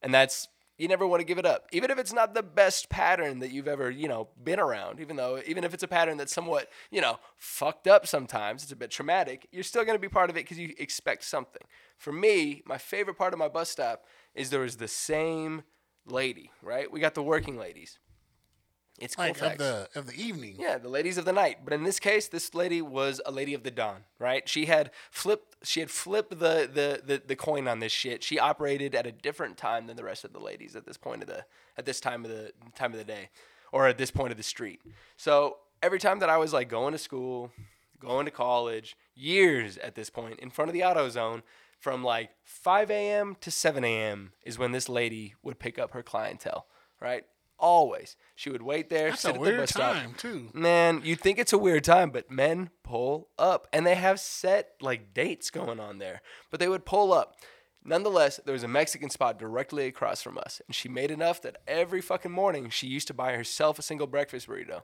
and 0.00 0.14
that's 0.14 0.48
you 0.78 0.88
never 0.88 1.06
want 1.06 1.20
to 1.20 1.24
give 1.24 1.38
it 1.38 1.46
up, 1.46 1.66
even 1.72 1.90
if 1.90 1.98
it's 1.98 2.12
not 2.12 2.34
the 2.34 2.42
best 2.42 2.88
pattern 2.88 3.38
that 3.40 3.50
you've 3.50 3.68
ever 3.68 3.90
you 3.90 4.08
know 4.08 4.28
been 4.42 4.60
around. 4.60 5.00
Even 5.00 5.16
though 5.16 5.40
even 5.46 5.64
if 5.64 5.74
it's 5.74 5.82
a 5.82 5.88
pattern 5.88 6.16
that's 6.16 6.34
somewhat 6.34 6.68
you 6.90 7.00
know 7.00 7.18
fucked 7.36 7.86
up 7.86 8.06
sometimes, 8.06 8.62
it's 8.62 8.72
a 8.72 8.76
bit 8.76 8.90
traumatic. 8.90 9.46
You're 9.52 9.62
still 9.62 9.84
going 9.84 9.96
to 9.96 10.00
be 10.00 10.08
part 10.08 10.30
of 10.30 10.36
it 10.36 10.44
because 10.44 10.58
you 10.58 10.74
expect 10.78 11.24
something. 11.24 11.62
For 11.96 12.12
me, 12.12 12.62
my 12.66 12.78
favorite 12.78 13.18
part 13.18 13.32
of 13.32 13.38
my 13.38 13.48
bus 13.48 13.70
stop 13.70 14.04
is 14.34 14.50
there 14.50 14.60
was 14.60 14.76
the 14.76 14.88
same 14.88 15.62
lady. 16.06 16.50
Right, 16.62 16.90
we 16.90 17.00
got 17.00 17.14
the 17.14 17.22
working 17.22 17.58
ladies. 17.58 17.98
It's 19.00 19.18
Like 19.18 19.36
Colfax. 19.38 19.52
of 19.54 19.58
the 19.58 19.98
of 19.98 20.06
the 20.06 20.22
evening. 20.22 20.56
Yeah, 20.58 20.78
the 20.78 20.88
ladies 20.88 21.18
of 21.18 21.24
the 21.24 21.32
night. 21.32 21.58
But 21.64 21.72
in 21.72 21.82
this 21.82 21.98
case, 21.98 22.28
this 22.28 22.54
lady 22.54 22.80
was 22.80 23.20
a 23.26 23.32
lady 23.32 23.52
of 23.52 23.64
the 23.64 23.70
dawn, 23.72 24.04
right? 24.20 24.48
She 24.48 24.66
had 24.66 24.90
flipped 25.10 25.56
she 25.66 25.80
had 25.80 25.90
flipped 25.90 26.30
the 26.30 26.68
the 26.72 27.02
the, 27.04 27.22
the 27.26 27.36
coin 27.36 27.66
on 27.66 27.80
this 27.80 27.92
shit. 27.92 28.22
She 28.22 28.38
operated 28.38 28.94
at 28.94 29.06
a 29.06 29.12
different 29.12 29.56
time 29.56 29.88
than 29.88 29.96
the 29.96 30.04
rest 30.04 30.24
of 30.24 30.32
the 30.32 30.38
ladies 30.38 30.76
at 30.76 30.86
this 30.86 30.96
point 30.96 31.22
of 31.22 31.28
the 31.28 31.44
at 31.76 31.86
this 31.86 31.98
time 32.00 32.24
of 32.24 32.30
the 32.30 32.52
time 32.76 32.92
of 32.92 32.98
the 32.98 33.04
day 33.04 33.30
or 33.72 33.88
at 33.88 33.98
this 33.98 34.12
point 34.12 34.30
of 34.30 34.36
the 34.36 34.44
street. 34.44 34.80
So, 35.16 35.56
every 35.82 35.98
time 35.98 36.20
that 36.20 36.30
I 36.30 36.36
was 36.36 36.52
like 36.52 36.68
going 36.68 36.92
to 36.92 36.98
school, 36.98 37.50
going 37.98 38.26
to 38.26 38.30
college, 38.30 38.96
years 39.16 39.76
at 39.78 39.96
this 39.96 40.08
point 40.08 40.38
in 40.38 40.50
front 40.50 40.68
of 40.68 40.72
the 40.72 40.80
AutoZone 40.80 41.42
from 41.80 42.04
like 42.04 42.30
5 42.44 42.90
a.m. 42.92 43.36
to 43.40 43.50
7 43.50 43.82
a.m. 43.84 44.32
is 44.44 44.56
when 44.58 44.70
this 44.70 44.88
lady 44.88 45.34
would 45.42 45.58
pick 45.58 45.78
up 45.78 45.90
her 45.90 46.02
clientele, 46.04 46.66
right? 47.00 47.24
Always. 47.58 48.16
She 48.34 48.50
would 48.50 48.62
wait 48.62 48.88
there, 48.90 49.10
That's 49.10 49.22
sit 49.22 49.28
a 49.28 49.34
at 49.34 49.34
the 49.34 49.40
weird 49.40 49.60
bus 49.60 49.70
stop. 49.70 49.94
time 49.94 50.14
too. 50.18 50.50
Man, 50.52 51.00
you 51.04 51.16
think 51.16 51.38
it's 51.38 51.52
a 51.52 51.58
weird 51.58 51.84
time, 51.84 52.10
but 52.10 52.30
men 52.30 52.70
pull 52.82 53.28
up 53.38 53.68
and 53.72 53.86
they 53.86 53.94
have 53.94 54.18
set 54.20 54.70
like 54.80 55.14
dates 55.14 55.50
going 55.50 55.78
on 55.80 55.98
there. 55.98 56.20
But 56.50 56.60
they 56.60 56.68
would 56.68 56.84
pull 56.84 57.12
up. 57.12 57.36
Nonetheless, 57.86 58.40
there 58.44 58.54
was 58.54 58.62
a 58.62 58.68
Mexican 58.68 59.10
spot 59.10 59.38
directly 59.38 59.86
across 59.86 60.22
from 60.22 60.38
us, 60.38 60.62
and 60.66 60.74
she 60.74 60.88
made 60.88 61.10
enough 61.10 61.42
that 61.42 61.58
every 61.68 62.00
fucking 62.00 62.32
morning 62.32 62.70
she 62.70 62.86
used 62.86 63.06
to 63.08 63.14
buy 63.14 63.34
herself 63.34 63.78
a 63.78 63.82
single 63.82 64.06
breakfast 64.06 64.48
burrito. 64.48 64.82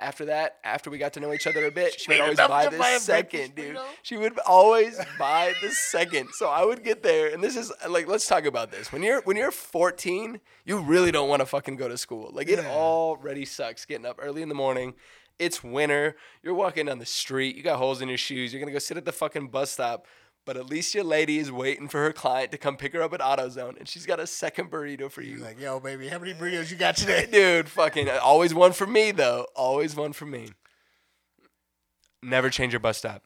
After 0.00 0.26
that, 0.26 0.58
after 0.62 0.90
we 0.90 0.98
got 0.98 1.12
to 1.14 1.20
know 1.20 1.32
each 1.32 1.46
other 1.46 1.64
a 1.66 1.70
bit, 1.72 1.98
she 2.00 2.10
would 2.12 2.20
always 2.20 2.36
buy 2.38 2.68
the 2.68 2.78
buy 2.78 2.98
second, 2.98 3.54
dude. 3.56 3.74
burrito? 3.76 3.84
She 4.02 4.16
would 4.16 4.38
always 4.46 4.98
buy 5.18 5.54
the 5.60 5.70
second. 5.70 6.28
So 6.34 6.48
I 6.48 6.64
would 6.64 6.84
get 6.84 7.02
there, 7.02 7.32
and 7.34 7.42
this 7.42 7.56
is 7.56 7.72
like, 7.88 8.06
let's 8.06 8.26
talk 8.26 8.44
about 8.44 8.70
this. 8.70 8.92
When 8.92 9.02
you're 9.02 9.22
when 9.22 9.36
you're 9.36 9.50
14, 9.50 10.40
you 10.64 10.78
really 10.78 11.10
don't 11.10 11.28
want 11.28 11.40
to 11.40 11.46
fucking 11.46 11.76
go 11.76 11.88
to 11.88 11.98
school. 11.98 12.30
Like 12.32 12.48
it 12.48 12.58
Yeah. 12.60 12.70
already 12.70 13.44
sucks 13.44 13.84
getting 13.84 14.06
up 14.06 14.18
early 14.22 14.42
in 14.42 14.48
the 14.48 14.54
morning. 14.54 14.94
It's 15.38 15.62
winter. 15.64 16.16
You're 16.42 16.54
walking 16.54 16.86
down 16.86 16.98
the 16.98 17.06
street. 17.06 17.56
You 17.56 17.62
got 17.62 17.78
holes 17.78 18.00
in 18.00 18.08
your 18.08 18.18
shoes. 18.18 18.52
You're 18.52 18.60
gonna 18.60 18.72
go 18.72 18.78
sit 18.78 18.96
at 18.96 19.04
the 19.04 19.12
fucking 19.12 19.48
bus 19.48 19.70
stop. 19.72 20.06
But 20.48 20.56
at 20.56 20.70
least 20.70 20.94
your 20.94 21.04
lady 21.04 21.38
is 21.38 21.52
waiting 21.52 21.88
for 21.88 22.02
her 22.02 22.10
client 22.10 22.52
to 22.52 22.56
come 22.56 22.78
pick 22.78 22.94
her 22.94 23.02
up 23.02 23.12
at 23.12 23.20
AutoZone, 23.20 23.78
and 23.78 23.86
she's 23.86 24.06
got 24.06 24.18
a 24.18 24.26
second 24.26 24.70
burrito 24.70 25.10
for 25.10 25.20
you. 25.20 25.36
You're 25.36 25.44
like, 25.44 25.60
yo, 25.60 25.78
baby, 25.78 26.08
how 26.08 26.18
many 26.18 26.32
burritos 26.32 26.70
you 26.70 26.78
got 26.78 26.96
today? 26.96 27.28
Dude, 27.30 27.68
fucking 27.68 28.08
uh, 28.08 28.18
always 28.22 28.54
one 28.54 28.72
for 28.72 28.86
me 28.86 29.10
though. 29.10 29.46
Always 29.54 29.94
one 29.94 30.14
for 30.14 30.24
me. 30.24 30.48
Never 32.22 32.48
change 32.48 32.72
your 32.72 32.80
bus 32.80 32.96
stop. 32.96 33.24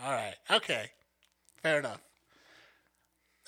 All 0.00 0.12
right. 0.12 0.36
Okay. 0.48 0.92
Fair 1.64 1.80
enough. 1.80 2.00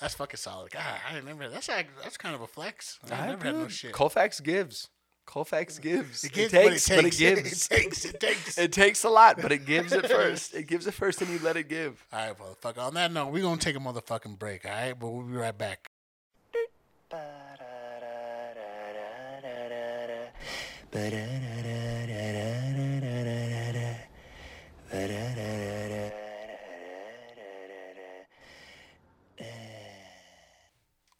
That's 0.01 0.15
fucking 0.15 0.35
solid. 0.35 0.69
God, 0.71 0.83
I 1.09 1.15
remember 1.15 1.47
that's 1.47 1.69
like, 1.69 1.87
that's 2.03 2.17
kind 2.17 2.35
of 2.35 2.41
a 2.41 2.47
flex. 2.47 2.99
I 3.09 3.27
never 3.27 3.45
had 3.45 3.55
no 3.55 3.67
shit. 3.69 3.93
Colfax 3.93 4.41
gives. 4.41 4.89
Colfax 5.25 5.79
gives. 5.79 6.23
It 6.23 6.33
gives, 6.33 6.51
takes, 6.51 6.89
but 6.89 6.97
it 6.99 7.03
takes. 7.03 7.17
gives. 7.19 7.67
it 7.67 7.75
takes. 7.75 8.05
It 8.05 8.19
takes. 8.19 8.57
It 8.63 8.71
takes 8.71 9.03
a 9.03 9.09
lot, 9.09 9.41
but 9.41 9.51
it 9.51 9.65
gives 9.65 9.91
it 9.93 10.07
first. 10.09 10.53
It 10.53 10.67
gives 10.67 10.85
it 10.85 10.93
first, 10.93 11.21
and 11.21 11.31
you 11.31 11.39
let 11.39 11.57
it 11.57 11.69
give. 11.69 12.05
all 12.11 12.27
right, 12.27 12.37
motherfucker. 12.37 12.79
On 12.79 12.93
that 12.95 13.11
note, 13.11 13.31
we're 13.31 13.41
gonna 13.41 13.57
take 13.59 13.75
a 13.75 13.79
motherfucking 13.79 14.37
break. 14.37 14.65
All 14.65 14.71
right, 14.71 14.93
but 14.97 15.09
we'll 15.09 15.25
be 15.25 15.33
right 15.33 15.57
back. 15.57 15.89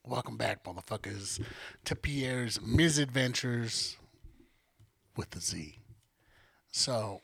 Welcome 0.06 0.36
back, 0.36 0.66
motherfuckers, 0.66 1.42
to 1.86 1.96
Pierre's 1.96 2.60
Mizadventures 2.60 3.96
with 5.16 5.30
the 5.30 5.40
Z. 5.40 5.80
So, 6.70 7.22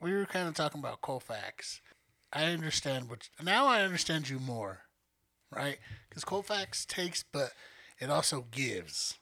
we 0.00 0.12
were 0.12 0.26
kind 0.26 0.48
of 0.48 0.54
talking 0.54 0.80
about 0.80 1.02
Colfax. 1.02 1.80
I 2.32 2.46
understand 2.46 3.08
what 3.08 3.28
now 3.40 3.68
I 3.68 3.82
understand 3.82 4.28
you 4.28 4.40
more, 4.40 4.80
right? 5.52 5.78
Because 6.08 6.24
Colfax 6.24 6.84
takes, 6.84 7.22
but 7.22 7.52
it 8.00 8.10
also 8.10 8.46
gives 8.50 9.18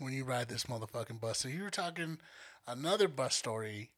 when 0.00 0.12
you 0.12 0.24
ride 0.24 0.48
this 0.48 0.64
motherfucking 0.64 1.20
bus. 1.20 1.38
So 1.38 1.48
you 1.48 1.62
were 1.62 1.70
talking 1.70 2.18
another 2.66 3.06
bus 3.06 3.36
story 3.36 3.90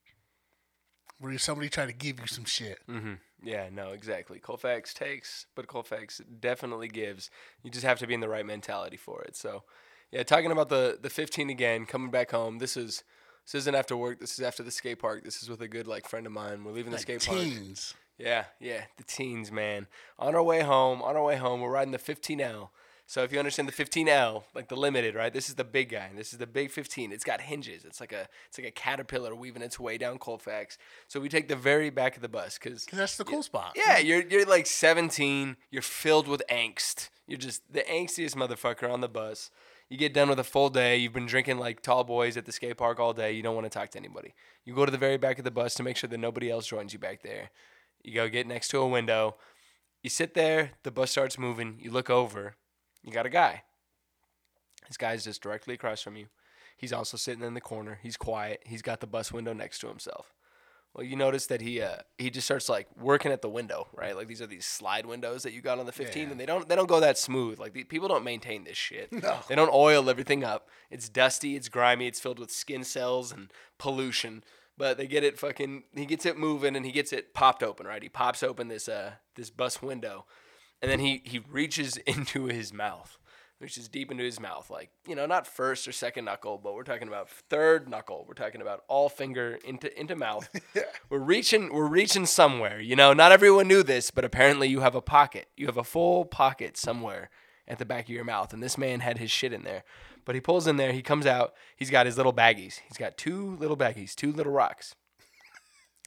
where 1.20 1.36
somebody 1.38 1.68
tried 1.68 1.86
to 1.86 1.92
give 1.92 2.20
you 2.20 2.26
some 2.26 2.44
shit. 2.44 2.78
hmm 2.86 3.14
Yeah, 3.42 3.68
no, 3.72 3.90
exactly. 3.90 4.38
Colfax 4.38 4.94
takes, 4.94 5.46
but 5.54 5.66
Colfax 5.66 6.20
definitely 6.40 6.88
gives. 6.88 7.30
You 7.62 7.70
just 7.70 7.84
have 7.84 7.98
to 8.00 8.06
be 8.06 8.14
in 8.14 8.20
the 8.20 8.28
right 8.28 8.46
mentality 8.46 8.96
for 8.96 9.22
it. 9.22 9.36
So, 9.36 9.64
yeah, 10.12 10.22
talking 10.22 10.50
about 10.52 10.68
the 10.68 10.98
the 11.00 11.10
15 11.10 11.50
again, 11.50 11.86
coming 11.86 12.10
back 12.10 12.30
home. 12.30 12.58
This 12.58 12.76
is 12.76 13.02
This 13.44 13.54
isn't 13.62 13.74
after 13.74 13.96
work. 13.96 14.20
This 14.20 14.32
is 14.38 14.40
after 14.40 14.62
the 14.62 14.70
skate 14.70 14.98
park. 14.98 15.24
This 15.24 15.42
is 15.42 15.48
with 15.48 15.60
a 15.62 15.68
good 15.68 15.86
like 15.86 16.06
friend 16.08 16.26
of 16.26 16.32
mine. 16.32 16.64
We're 16.64 16.72
leaving 16.72 16.90
the 16.92 16.96
Like 16.98 17.02
skate 17.02 17.24
park. 17.26 17.38
teens. 17.40 17.94
Yeah, 18.18 18.44
yeah, 18.60 18.82
the 18.96 19.04
teens, 19.04 19.52
man. 19.52 19.86
On 20.18 20.34
our 20.34 20.42
way 20.42 20.62
home, 20.62 21.00
on 21.02 21.14
our 21.16 21.22
way 21.22 21.36
home, 21.36 21.60
we're 21.60 21.70
riding 21.70 21.92
the 21.92 21.98
15L. 21.98 22.70
So 23.08 23.22
if 23.22 23.32
you 23.32 23.38
understand 23.38 23.66
the 23.66 23.72
15L, 23.72 24.42
like 24.54 24.68
the 24.68 24.76
limited, 24.76 25.14
right? 25.14 25.32
This 25.32 25.48
is 25.48 25.54
the 25.54 25.64
big 25.64 25.88
guy. 25.88 26.10
This 26.14 26.34
is 26.34 26.38
the 26.38 26.46
big 26.46 26.70
15. 26.70 27.10
It's 27.10 27.24
got 27.24 27.40
hinges. 27.40 27.86
It's 27.86 28.00
like 28.00 28.12
a 28.12 28.28
it's 28.46 28.58
like 28.58 28.66
a 28.66 28.70
caterpillar 28.70 29.34
weaving 29.34 29.62
its 29.62 29.80
way 29.80 29.96
down 29.96 30.18
Colfax. 30.18 30.76
So 31.06 31.18
we 31.18 31.30
take 31.30 31.48
the 31.48 31.56
very 31.56 31.88
back 31.88 32.16
of 32.16 32.22
the 32.22 32.28
bus 32.28 32.58
because 32.58 32.84
Cause 32.84 32.98
that's 32.98 33.16
the 33.16 33.24
cool 33.24 33.42
spot. 33.42 33.72
yeah, 33.76 33.96
you're 33.96 34.20
you're 34.28 34.44
like 34.44 34.66
17. 34.66 35.56
You're 35.70 35.80
filled 35.80 36.28
with 36.28 36.42
angst. 36.50 37.08
You're 37.26 37.38
just 37.38 37.72
the 37.72 37.80
angstiest 37.80 38.36
motherfucker 38.36 38.92
on 38.92 39.00
the 39.00 39.08
bus. 39.08 39.50
You 39.88 39.96
get 39.96 40.12
done 40.12 40.28
with 40.28 40.38
a 40.38 40.44
full 40.44 40.68
day. 40.68 40.98
You've 40.98 41.14
been 41.14 41.24
drinking 41.24 41.56
like 41.56 41.80
tall 41.80 42.04
boys 42.04 42.36
at 42.36 42.44
the 42.44 42.52
skate 42.52 42.76
park 42.76 43.00
all 43.00 43.14
day. 43.14 43.32
You 43.32 43.42
don't 43.42 43.54
want 43.54 43.64
to 43.64 43.70
talk 43.70 43.88
to 43.92 43.98
anybody. 43.98 44.34
You 44.66 44.74
go 44.74 44.84
to 44.84 44.92
the 44.92 44.98
very 44.98 45.16
back 45.16 45.38
of 45.38 45.44
the 45.44 45.50
bus 45.50 45.72
to 45.76 45.82
make 45.82 45.96
sure 45.96 46.10
that 46.10 46.18
nobody 46.18 46.50
else 46.50 46.66
joins 46.66 46.92
you 46.92 46.98
back 46.98 47.22
there. 47.22 47.48
You 48.04 48.12
go 48.12 48.28
get 48.28 48.46
next 48.46 48.68
to 48.68 48.80
a 48.80 48.86
window. 48.86 49.36
You 50.02 50.10
sit 50.10 50.34
there. 50.34 50.72
The 50.82 50.90
bus 50.90 51.10
starts 51.10 51.38
moving. 51.38 51.78
You 51.80 51.90
look 51.90 52.10
over. 52.10 52.56
You 53.02 53.12
got 53.12 53.26
a 53.26 53.30
guy. 53.30 53.62
This 54.86 54.96
guy's 54.96 55.24
just 55.24 55.42
directly 55.42 55.74
across 55.74 56.00
from 56.02 56.16
you. 56.16 56.26
He's 56.76 56.92
also 56.92 57.16
sitting 57.16 57.42
in 57.44 57.54
the 57.54 57.60
corner. 57.60 57.98
He's 58.02 58.16
quiet. 58.16 58.62
He's 58.64 58.82
got 58.82 59.00
the 59.00 59.06
bus 59.06 59.32
window 59.32 59.52
next 59.52 59.80
to 59.80 59.88
himself. 59.88 60.32
Well, 60.94 61.04
you 61.04 61.16
notice 61.16 61.46
that 61.46 61.60
he 61.60 61.82
uh, 61.82 61.96
he 62.16 62.30
just 62.30 62.46
starts 62.46 62.68
like 62.68 62.88
working 62.98 63.30
at 63.30 63.42
the 63.42 63.48
window, 63.48 63.88
right? 63.94 64.16
Like 64.16 64.26
these 64.26 64.40
are 64.40 64.46
these 64.46 64.64
slide 64.64 65.04
windows 65.04 65.42
that 65.42 65.52
you 65.52 65.60
got 65.60 65.78
on 65.78 65.86
the 65.86 65.92
15, 65.92 66.22
Yeah. 66.24 66.30
and 66.30 66.40
they 66.40 66.46
don't 66.46 66.66
they 66.68 66.74
don't 66.74 66.88
go 66.88 66.98
that 67.00 67.18
smooth. 67.18 67.58
Like 67.58 67.74
the, 67.74 67.84
people 67.84 68.08
don't 68.08 68.24
maintain 68.24 68.64
this 68.64 68.78
shit. 68.78 69.12
No. 69.12 69.38
They 69.48 69.54
don't 69.54 69.72
oil 69.72 70.08
everything 70.08 70.44
up. 70.44 70.68
It's 70.90 71.08
dusty, 71.08 71.56
it's 71.56 71.68
grimy, 71.68 72.06
it's 72.06 72.20
filled 72.20 72.38
with 72.38 72.50
skin 72.50 72.84
cells 72.84 73.32
and 73.32 73.52
pollution. 73.76 74.42
But 74.78 74.96
they 74.96 75.06
get 75.06 75.24
it 75.24 75.38
fucking. 75.38 75.84
He 75.94 76.06
gets 76.06 76.24
it 76.24 76.38
moving 76.38 76.74
and 76.74 76.86
he 76.86 76.92
gets 76.92 77.12
it 77.12 77.34
popped 77.34 77.62
open, 77.62 77.86
right? 77.86 78.02
He 78.02 78.08
pops 78.08 78.42
open 78.42 78.68
this 78.68 78.88
uh 78.88 79.12
this 79.34 79.50
bus 79.50 79.82
window, 79.82 80.24
and 80.82 80.90
then 80.90 81.00
he 81.00 81.22
he 81.24 81.40
reaches 81.50 81.96
into 82.06 82.46
his 82.46 82.72
mouth, 82.72 83.18
reaches 83.60 83.88
deep 83.88 84.10
into 84.10 84.24
his 84.24 84.40
mouth, 84.40 84.70
like 84.70 84.90
you 85.06 85.14
know, 85.14 85.26
not 85.26 85.46
first 85.46 85.86
or 85.88 85.92
second 85.92 86.24
knuckle, 86.24 86.58
but 86.58 86.74
we're 86.74 86.84
talking 86.84 87.08
about 87.08 87.28
third 87.28 87.88
knuckle. 87.88 88.24
We're 88.26 88.34
talking 88.34 88.60
about 88.60 88.84
all 88.88 89.08
finger 89.08 89.58
into 89.64 89.98
into 89.98 90.16
mouth. 90.16 90.48
We're 91.10 91.18
reaching 91.18 91.72
we're 91.72 91.88
reaching 91.88 92.26
somewhere. 92.26 92.80
You 92.80 92.94
know, 92.94 93.12
not 93.12 93.32
everyone 93.32 93.66
knew 93.66 93.82
this, 93.82 94.10
but 94.10 94.24
apparently 94.24 94.68
you 94.68 94.80
have 94.80 94.94
a 94.94 95.00
pocket. 95.00 95.48
You 95.56 95.66
have 95.66 95.78
a 95.78 95.84
full 95.84 96.24
pocket 96.24 96.76
somewhere 96.76 97.30
at 97.66 97.78
the 97.78 97.84
back 97.84 98.04
of 98.04 98.10
your 98.10 98.24
mouth, 98.24 98.52
and 98.52 98.62
this 98.62 98.78
man 98.78 99.00
had 99.00 99.18
his 99.18 99.30
shit 99.30 99.52
in 99.52 99.62
there. 99.62 99.84
But 100.24 100.34
he 100.34 100.40
pulls 100.42 100.66
in 100.66 100.76
there, 100.76 100.92
he 100.92 101.00
comes 101.00 101.24
out, 101.24 101.54
he's 101.76 101.90
got 101.90 102.04
his 102.04 102.18
little 102.18 102.34
baggies. 102.34 102.80
He's 102.86 102.98
got 102.98 103.16
two 103.16 103.56
little 103.56 103.78
baggies, 103.78 104.14
two 104.14 104.30
little 104.30 104.52
rocks. 104.52 104.94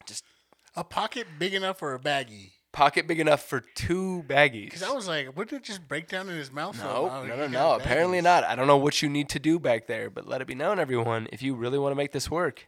Just 0.05 0.23
A 0.75 0.83
pocket 0.83 1.27
big 1.37 1.53
enough 1.53 1.79
for 1.79 1.93
a 1.93 1.99
baggie. 1.99 2.51
Pocket 2.81 3.07
big 3.07 3.19
enough 3.19 3.43
for 3.43 3.59
two 3.75 4.23
baggies. 4.27 4.71
Cause 4.71 4.83
I 4.83 4.91
was 4.91 5.07
like, 5.07 5.35
wouldn't 5.37 5.61
it 5.61 5.63
just 5.63 5.87
break 5.87 6.07
down 6.07 6.29
in 6.29 6.35
his 6.35 6.51
mouth? 6.51 6.77
No, 6.79 7.09
Oh, 7.11 7.23
no, 7.25 7.35
no, 7.35 7.47
no. 7.47 7.73
Apparently 7.73 8.19
baggies. 8.19 8.23
not. 8.23 8.43
I 8.45 8.55
don't 8.55 8.67
know 8.67 8.77
what 8.77 9.01
you 9.01 9.09
need 9.09 9.29
to 9.29 9.39
do 9.39 9.59
back 9.59 9.87
there, 9.87 10.09
but 10.09 10.27
let 10.27 10.41
it 10.41 10.47
be 10.47 10.55
known, 10.55 10.79
everyone, 10.79 11.27
if 11.31 11.41
you 11.41 11.53
really 11.55 11.77
want 11.77 11.91
to 11.91 11.95
make 11.95 12.11
this 12.11 12.31
work, 12.31 12.67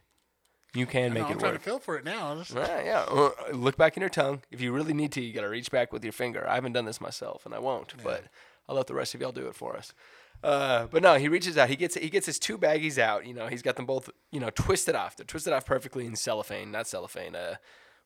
you 0.72 0.86
can 0.86 1.12
make 1.12 1.24
I'm 1.24 1.32
it 1.32 1.38
trying 1.40 1.52
work. 1.52 1.62
to 1.62 1.64
feel 1.64 1.78
for 1.80 1.96
it 1.96 2.04
now. 2.04 2.34
This- 2.34 2.52
Yeah, 2.52 2.82
yeah. 3.08 3.28
Look 3.52 3.76
back 3.76 3.96
in 3.96 4.00
your 4.02 4.10
tongue. 4.10 4.42
If 4.50 4.60
you 4.60 4.72
really 4.72 4.94
need 4.94 5.10
to, 5.12 5.20
you 5.20 5.32
gotta 5.32 5.48
reach 5.48 5.70
back 5.70 5.92
with 5.92 6.02
your 6.04 6.12
finger. 6.12 6.46
I 6.48 6.54
haven't 6.54 6.72
done 6.74 6.84
this 6.84 7.00
myself, 7.00 7.44
and 7.46 7.54
I 7.54 7.58
won't. 7.58 7.94
But 8.02 8.24
I'll 8.68 8.76
let 8.76 8.86
the 8.86 8.94
rest 8.94 9.14
of 9.14 9.20
y'all 9.20 9.32
do 9.32 9.46
it 9.48 9.54
for 9.54 9.76
us. 9.76 9.92
Uh, 10.42 10.86
but 10.90 11.02
no, 11.02 11.14
he 11.14 11.28
reaches 11.28 11.56
out. 11.58 11.68
He 11.70 11.76
gets 11.76 11.94
he 11.96 12.10
gets 12.10 12.26
his 12.26 12.38
two 12.38 12.58
baggies 12.58 12.98
out. 12.98 13.24
You 13.26 13.34
know, 13.34 13.46
he's 13.46 13.62
got 13.62 13.76
them 13.76 13.86
both. 13.86 14.10
You 14.30 14.40
know, 14.40 14.50
twisted 14.50 14.94
off. 14.94 15.16
They're 15.16 15.24
twisted 15.24 15.52
off 15.52 15.64
perfectly 15.64 16.06
in 16.06 16.16
cellophane, 16.16 16.70
not 16.70 16.86
cellophane. 16.86 17.34
Uh, 17.34 17.54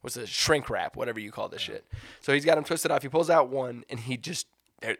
what's 0.00 0.16
it? 0.16 0.28
Shrink 0.28 0.68
wrap, 0.70 0.96
whatever 0.96 1.20
you 1.20 1.30
call 1.30 1.48
this 1.48 1.62
shit. 1.62 1.86
So 2.20 2.32
he's 2.32 2.44
got 2.44 2.56
them 2.56 2.64
twisted 2.64 2.90
off. 2.90 3.02
He 3.02 3.08
pulls 3.08 3.30
out 3.30 3.48
one, 3.48 3.84
and 3.88 4.00
he 4.00 4.16
just 4.16 4.46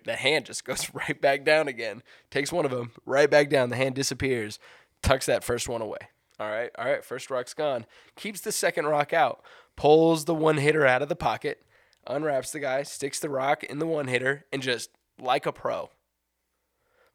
the 0.05 0.17
hand 0.17 0.47
just 0.47 0.65
goes 0.65 0.91
right 0.95 1.21
back 1.21 1.45
down 1.45 1.69
again. 1.69 2.03
Takes 2.31 2.53
one 2.53 2.65
of 2.65 2.71
them 2.71 2.93
right 3.07 3.31
back 3.31 3.49
down. 3.49 3.71
The 3.71 3.77
hand 3.77 3.95
disappears. 3.95 4.59
Tucks 5.03 5.27
that 5.27 5.45
first 5.45 5.69
one 5.69 5.83
away. 5.83 5.99
All 6.41 6.51
right, 6.51 6.71
all 6.79 6.85
right. 6.85 7.05
First 7.05 7.31
rock's 7.31 7.55
gone. 7.55 7.87
Keeps 8.17 8.41
the 8.41 8.53
second 8.53 8.87
rock 8.87 9.13
out. 9.13 9.43
Pulls 9.77 10.25
the 10.25 10.35
one 10.35 10.59
hitter 10.59 10.87
out 10.87 11.03
of 11.03 11.09
the 11.09 11.17
pocket. 11.17 11.63
Unwraps 12.07 12.53
the 12.53 12.61
guy. 12.61 12.83
Sticks 12.83 13.19
the 13.19 13.29
rock 13.29 13.65
in 13.65 13.79
the 13.79 13.87
one 13.87 14.07
hitter, 14.09 14.45
and 14.53 14.63
just 14.63 14.91
like 15.21 15.47
a 15.47 15.53
pro. 15.53 15.91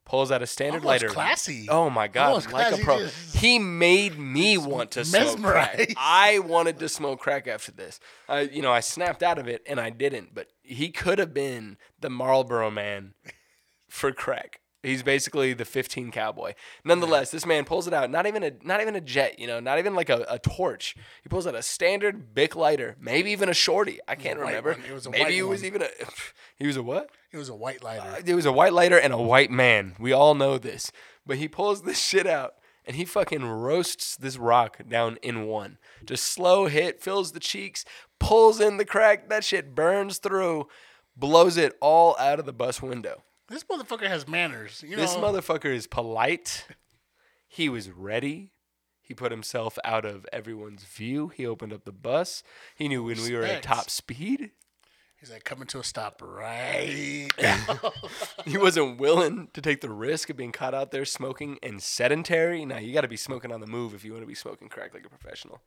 Pulls 0.06 0.32
out 0.32 0.42
a 0.42 0.48
standard 0.48 0.84
Almost 0.84 0.86
lighter. 0.88 1.08
classy. 1.08 1.68
Oh 1.70 1.90
my 1.90 2.08
god, 2.10 2.28
Almost 2.30 2.52
like 2.52 2.68
a 2.68 2.70
classy, 2.72 2.84
pro. 2.84 3.00
just- 3.00 3.36
He 3.38 3.58
made 3.58 4.20
me 4.20 4.58
want 4.58 4.92
to 4.92 5.06
smoke 5.06 5.42
crack. 5.42 5.78
mesmerized. 5.78 5.94
I 5.98 6.40
wanted 6.40 6.78
to 6.80 6.90
smoke 6.90 7.20
crack 7.22 7.48
after 7.48 7.72
this. 7.72 8.00
I, 8.28 8.42
you 8.42 8.62
know, 8.62 8.72
I 8.72 8.82
snapped 8.82 9.24
out 9.24 9.40
of 9.40 9.48
it 9.48 9.62
and 9.66 9.80
I 9.80 9.90
didn't. 9.92 10.36
But 10.36 10.48
he 10.62 10.90
could 10.90 11.20
have 11.20 11.34
been 11.34 11.78
the 12.00 12.10
Marlboro 12.10 12.70
man 12.70 13.14
for 13.90 14.12
crack. 14.12 14.60
He's 14.84 15.02
basically 15.02 15.54
the 15.54 15.64
15 15.64 16.12
cowboy. 16.12 16.54
Nonetheless, 16.84 17.32
this 17.32 17.46
man 17.46 17.64
pulls 17.64 17.88
it 17.88 17.94
out. 17.94 18.10
Not 18.12 18.28
even 18.28 18.44
a 18.44 18.52
not 18.64 18.82
even 18.82 18.96
a 18.98 19.02
jet. 19.02 19.40
You 19.40 19.48
know, 19.48 19.62
not 19.62 19.80
even 19.80 19.96
like 19.96 20.10
a, 20.10 20.26
a 20.30 20.40
torch. 20.40 20.96
He 21.24 21.30
pulls 21.30 21.48
out 21.48 21.56
a 21.56 21.62
standard 21.64 22.36
Bic 22.36 22.56
lighter, 22.56 22.98
maybe 23.00 23.32
even 23.32 23.48
a 23.48 23.54
shorty. 23.54 24.00
I 24.10 24.16
can't 24.16 24.40
white 24.40 24.48
remember. 24.50 24.74
one. 24.74 24.82
It 24.88 24.94
was 24.94 25.06
a 25.06 25.10
maybe 25.10 25.24
white 25.24 25.34
it 25.34 25.44
was 25.44 25.62
one. 25.62 25.68
even 25.68 25.82
a. 25.84 25.88
He 26.58 26.68
was 26.68 26.78
a 26.78 26.84
what? 26.84 27.10
It 27.32 27.38
was 27.38 27.50
a 27.50 27.56
white 27.56 27.84
lighter. 27.84 28.02
Uh, 28.08 28.22
it 28.26 28.36
was 28.36 28.46
a 28.46 28.52
white 28.52 28.74
lighter 28.74 28.98
and 28.98 29.12
a 29.12 29.18
white 29.18 29.50
man. 29.50 29.96
We 30.00 30.14
all 30.14 30.36
know 30.36 30.58
this. 30.58 30.92
But 31.26 31.38
he 31.38 31.48
pulls 31.48 31.82
this 31.82 32.00
shit 32.06 32.28
out 32.28 32.54
and 32.86 32.96
he 32.96 33.06
fucking 33.06 33.44
roasts 33.44 34.16
this 34.16 34.38
rock 34.38 34.78
down 34.88 35.18
in 35.22 35.46
one. 35.48 35.78
Just 36.06 36.26
slow 36.26 36.68
hit, 36.68 37.02
fills 37.02 37.32
the 37.32 37.40
cheeks, 37.40 37.86
pulls 38.20 38.60
in 38.60 38.78
the 38.78 38.86
crack. 38.86 39.30
That 39.30 39.44
shit 39.44 39.74
burns 39.74 40.18
through, 40.20 40.68
blows 41.16 41.58
it 41.58 41.76
all 41.82 42.16
out 42.20 42.40
of 42.40 42.46
the 42.46 42.54
bus 42.54 42.82
window. 42.82 43.24
This 43.50 43.64
motherfucker 43.66 44.08
has 44.08 44.28
manners. 44.28 44.84
You 44.86 44.96
know, 44.96 45.02
This 45.02 45.16
motherfucker 45.16 45.74
is 45.74 45.88
polite. 45.88 46.66
He 47.48 47.70
was 47.70 47.90
ready. 47.92 48.52
He 49.02 49.14
put 49.14 49.32
himself 49.32 49.78
out 49.84 50.06
of 50.06 50.26
everyone's 50.34 50.84
view. 50.84 51.28
He 51.28 51.46
opened 51.46 51.74
up 51.74 51.84
the 51.86 51.92
bus. 51.92 52.42
He 52.76 52.88
knew 52.88 53.04
when 53.04 53.22
we 53.22 53.34
were 53.36 53.44
at 53.44 53.58
Respect. 53.58 53.64
top 53.66 53.90
speed. 53.90 54.52
he's 55.20 55.30
like 55.30 55.44
coming 55.44 55.68
to 55.68 55.80
a 55.80 55.84
stop 55.84 56.22
right. 56.24 57.28
He 58.46 58.58
wasn't 58.58 58.98
willing 59.00 59.50
to 59.54 59.62
take 59.62 59.82
the 59.82 59.90
risk 59.92 60.30
of 60.30 60.38
being 60.38 60.52
caught 60.52 60.74
out 60.74 60.92
there 60.92 61.06
smoking 61.06 61.60
and 61.62 61.82
sedentary. 61.84 62.66
Now 62.66 62.78
you 62.80 62.94
got 62.94 63.02
to 63.02 63.08
be 63.08 63.18
smoking 63.18 63.52
on 63.52 63.60
the 63.62 63.68
move 63.68 63.94
if 63.94 64.04
you 64.06 64.14
want 64.14 64.24
to 64.24 64.28
be 64.28 64.36
smoking 64.36 64.68
crack 64.70 64.94
like 64.94 65.06
a 65.06 65.10
professional. 65.10 65.62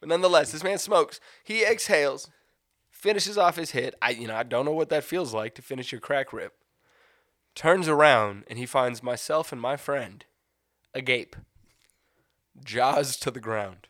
But 0.00 0.08
nonetheless, 0.08 0.52
this 0.52 0.62
man 0.64 0.78
smokes. 0.78 1.20
He 1.44 1.64
exhales, 1.64 2.28
finishes 2.90 3.38
off 3.38 3.56
his 3.56 3.70
hit. 3.70 3.94
I, 4.02 4.10
you 4.10 4.26
know, 4.28 4.36
I 4.36 4.42
don't 4.42 4.64
know 4.64 4.72
what 4.72 4.90
that 4.90 5.04
feels 5.04 5.32
like 5.32 5.54
to 5.54 5.62
finish 5.62 5.90
your 5.90 6.00
crack 6.00 6.32
rip. 6.32 6.52
Turns 7.54 7.88
around 7.88 8.44
and 8.48 8.58
he 8.58 8.66
finds 8.66 9.02
myself 9.02 9.52
and 9.52 9.60
my 9.60 9.76
friend 9.76 10.24
agape, 10.94 11.36
jaws 12.64 13.16
to 13.18 13.30
the 13.30 13.40
ground, 13.40 13.88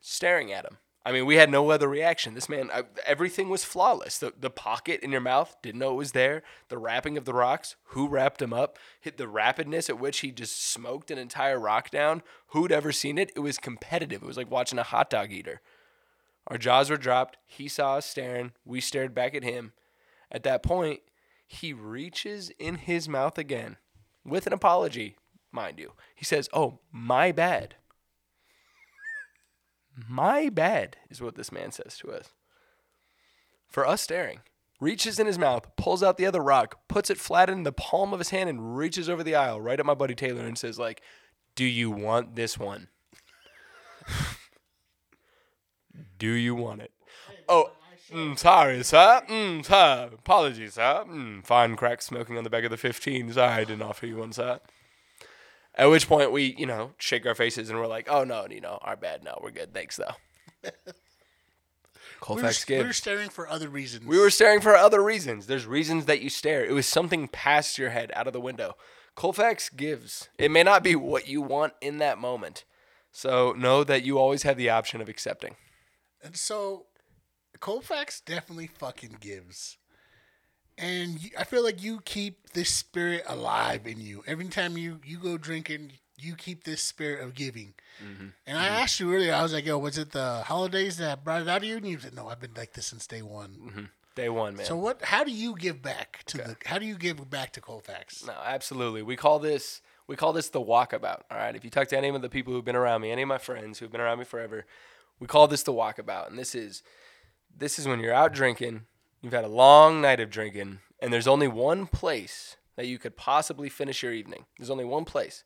staring 0.00 0.52
at 0.52 0.64
him. 0.64 0.78
I 1.06 1.12
mean, 1.12 1.24
we 1.24 1.36
had 1.36 1.50
no 1.50 1.70
other 1.70 1.86
reaction. 1.86 2.34
This 2.34 2.48
man, 2.48 2.68
I, 2.74 2.82
everything 3.06 3.48
was 3.48 3.64
flawless. 3.64 4.18
The, 4.18 4.32
the 4.36 4.50
pocket 4.50 5.00
in 5.02 5.12
your 5.12 5.20
mouth, 5.20 5.54
didn't 5.62 5.78
know 5.78 5.92
it 5.92 5.96
was 5.96 6.10
there. 6.10 6.42
The 6.68 6.78
wrapping 6.78 7.16
of 7.16 7.24
the 7.24 7.32
rocks, 7.32 7.76
who 7.90 8.08
wrapped 8.08 8.42
him 8.42 8.52
up? 8.52 8.76
Hit 9.00 9.16
the 9.16 9.28
rapidness 9.28 9.88
at 9.88 10.00
which 10.00 10.18
he 10.18 10.32
just 10.32 10.60
smoked 10.60 11.12
an 11.12 11.18
entire 11.18 11.60
rock 11.60 11.90
down. 11.90 12.24
Who'd 12.48 12.72
ever 12.72 12.90
seen 12.90 13.18
it? 13.18 13.30
It 13.36 13.40
was 13.40 13.56
competitive. 13.56 14.20
It 14.20 14.26
was 14.26 14.36
like 14.36 14.50
watching 14.50 14.80
a 14.80 14.82
hot 14.82 15.08
dog 15.08 15.30
eater. 15.30 15.60
Our 16.48 16.58
jaws 16.58 16.90
were 16.90 16.96
dropped. 16.96 17.36
He 17.46 17.68
saw 17.68 17.98
us 17.98 18.06
staring. 18.06 18.50
We 18.64 18.80
stared 18.80 19.14
back 19.14 19.36
at 19.36 19.44
him. 19.44 19.74
At 20.32 20.42
that 20.42 20.64
point, 20.64 21.02
he 21.46 21.72
reaches 21.72 22.50
in 22.58 22.76
his 22.76 23.08
mouth 23.08 23.38
again 23.38 23.76
with 24.24 24.46
an 24.46 24.52
apology, 24.52 25.16
mind 25.52 25.78
you. 25.78 25.92
He 26.14 26.24
says, 26.24 26.48
Oh, 26.52 26.80
my 26.92 27.32
bad. 27.32 27.76
My 30.08 30.50
bad 30.50 30.98
is 31.08 31.22
what 31.22 31.36
this 31.36 31.50
man 31.50 31.72
says 31.72 31.96
to 31.98 32.12
us. 32.12 32.28
For 33.68 33.86
us 33.86 34.02
staring, 34.02 34.40
reaches 34.78 35.18
in 35.18 35.26
his 35.26 35.38
mouth, 35.38 35.74
pulls 35.76 36.02
out 36.02 36.18
the 36.18 36.26
other 36.26 36.42
rock, 36.42 36.80
puts 36.88 37.08
it 37.08 37.18
flat 37.18 37.48
in 37.48 37.62
the 37.62 37.72
palm 37.72 38.12
of 38.12 38.18
his 38.18 38.30
hand, 38.30 38.50
and 38.50 38.76
reaches 38.76 39.08
over 39.08 39.22
the 39.22 39.34
aisle 39.34 39.60
right 39.60 39.80
at 39.80 39.86
my 39.86 39.94
buddy 39.94 40.14
Taylor 40.14 40.44
and 40.44 40.58
says, 40.58 40.78
like, 40.78 41.00
Do 41.54 41.64
you 41.64 41.90
want 41.90 42.36
this 42.36 42.58
one? 42.58 42.88
Do 46.18 46.32
you 46.32 46.54
want 46.54 46.82
it? 46.82 46.92
Oh, 47.48 47.70
mm, 48.12 48.38
sorry, 48.38 48.82
sir. 48.84 49.22
Mm, 49.28 49.64
sir. 49.64 50.10
Apologies, 50.12 50.74
sir. 50.74 51.04
Mm, 51.08 51.44
fine 51.44 51.76
crack 51.76 52.02
smoking 52.02 52.36
on 52.38 52.44
the 52.44 52.50
back 52.50 52.64
of 52.64 52.70
the 52.70 52.76
15. 52.76 53.32
Sorry, 53.32 53.52
I 53.52 53.64
didn't 53.64 53.82
offer 53.82 54.06
you 54.06 54.16
one, 54.16 54.32
sir. 54.32 54.60
At 55.74 55.90
which 55.90 56.08
point 56.08 56.32
we, 56.32 56.54
you 56.56 56.66
know, 56.66 56.92
shake 56.98 57.26
our 57.26 57.34
faces 57.34 57.68
and 57.68 57.78
we're 57.78 57.86
like, 57.86 58.08
oh, 58.10 58.24
no, 58.24 58.46
you 58.50 58.60
know, 58.60 58.78
our 58.82 58.96
bad. 58.96 59.22
No, 59.22 59.38
we're 59.42 59.50
good. 59.50 59.74
Thanks, 59.74 59.96
though. 59.96 60.14
we, 60.64 60.70
were, 60.86 60.94
Colfax 62.20 62.66
we 62.66 62.82
were 62.82 62.92
staring 62.94 63.28
for 63.28 63.46
other 63.48 63.68
reasons. 63.68 64.06
We 64.06 64.18
were 64.18 64.30
staring 64.30 64.60
for 64.60 64.74
other 64.74 65.02
reasons. 65.02 65.46
There's 65.46 65.66
reasons 65.66 66.06
that 66.06 66.22
you 66.22 66.30
stare. 66.30 66.64
It 66.64 66.72
was 66.72 66.86
something 66.86 67.28
past 67.28 67.76
your 67.76 67.90
head 67.90 68.10
out 68.14 68.26
of 68.26 68.32
the 68.32 68.40
window. 68.40 68.76
Colfax 69.16 69.70
gives. 69.70 70.28
It 70.38 70.50
may 70.50 70.62
not 70.62 70.82
be 70.82 70.94
what 70.94 71.26
you 71.26 71.40
want 71.40 71.72
in 71.80 71.98
that 71.98 72.18
moment, 72.18 72.64
So 73.10 73.52
know 73.52 73.82
that 73.82 74.02
you 74.02 74.18
always 74.18 74.42
have 74.42 74.58
the 74.58 74.68
option 74.68 75.00
of 75.00 75.08
accepting. 75.08 75.56
And 76.22 76.36
so, 76.36 76.84
Colfax 77.60 78.20
definitely 78.20 78.66
fucking 78.66 79.18
gives. 79.20 79.78
And 80.78 81.18
I 81.38 81.44
feel 81.44 81.64
like 81.64 81.82
you 81.82 82.00
keep 82.00 82.50
this 82.50 82.68
spirit 82.68 83.24
alive 83.26 83.86
in 83.86 83.98
you. 83.98 84.22
Every 84.26 84.48
time 84.48 84.76
you, 84.76 85.00
you 85.04 85.18
go 85.18 85.38
drinking, 85.38 85.92
you 86.18 86.34
keep 86.34 86.64
this 86.64 86.82
spirit 86.82 87.24
of 87.24 87.34
giving. 87.34 87.74
Mm-hmm. 88.04 88.26
And 88.46 88.58
I 88.58 88.66
mm-hmm. 88.66 88.74
asked 88.74 89.00
you 89.00 89.14
earlier, 89.14 89.32
I 89.32 89.42
was 89.42 89.54
like, 89.54 89.64
yo, 89.64 89.78
was 89.78 89.96
it 89.96 90.12
the 90.12 90.42
holidays 90.46 90.98
that 90.98 91.24
brought 91.24 91.42
it 91.42 91.48
out 91.48 91.58
of 91.58 91.64
you? 91.64 91.76
And 91.78 91.86
you 91.86 91.98
said, 91.98 92.14
no, 92.14 92.28
I've 92.28 92.40
been 92.40 92.54
like 92.54 92.74
this 92.74 92.86
since 92.86 93.06
day 93.06 93.22
one. 93.22 93.56
Mm-hmm. 93.64 93.84
Day 94.16 94.28
one, 94.28 94.56
man. 94.56 94.64
So 94.64 94.76
what? 94.76 95.02
How 95.02 95.24
do 95.24 95.30
you 95.30 95.54
give 95.56 95.82
back 95.82 96.22
to 96.26 96.38
the? 96.38 96.56
How 96.64 96.78
do 96.78 96.86
you 96.86 96.94
give 96.96 97.28
back 97.28 97.52
to 97.52 97.60
Colfax? 97.60 98.26
No, 98.26 98.32
absolutely. 98.32 99.02
We 99.02 99.14
call 99.14 99.38
this 99.38 99.82
we 100.06 100.16
call 100.16 100.32
this 100.32 100.48
the 100.48 100.60
walkabout. 100.60 101.22
All 101.30 101.36
right. 101.36 101.54
If 101.56 101.64
you 101.64 101.70
talk 101.70 101.88
to 101.88 101.98
any 101.98 102.08
of 102.08 102.22
the 102.22 102.28
people 102.28 102.52
who've 102.52 102.64
been 102.64 102.76
around 102.76 103.00
me, 103.00 103.10
any 103.10 103.22
of 103.22 103.28
my 103.28 103.38
friends 103.38 103.78
who've 103.78 103.90
been 103.90 104.00
around 104.00 104.18
me 104.18 104.24
forever, 104.24 104.64
we 105.18 105.26
call 105.26 105.48
this 105.48 105.62
the 105.62 105.72
walkabout. 105.72 106.28
And 106.28 106.38
this 106.38 106.54
is 106.54 106.82
this 107.58 107.78
is 107.78 107.88
when 107.88 108.00
you're 108.00 108.12
out 108.12 108.32
drinking, 108.32 108.82
you've 109.22 109.32
had 109.32 109.44
a 109.44 109.48
long 109.48 110.00
night 110.00 110.20
of 110.20 110.30
drinking, 110.30 110.80
and 111.00 111.12
there's 111.12 111.26
only 111.26 111.48
one 111.48 111.86
place 111.86 112.56
that 112.76 112.86
you 112.86 112.98
could 112.98 113.16
possibly 113.16 113.68
finish 113.68 114.02
your 114.02 114.12
evening. 114.12 114.44
There's 114.58 114.70
only 114.70 114.84
one 114.84 115.04
place. 115.04 115.44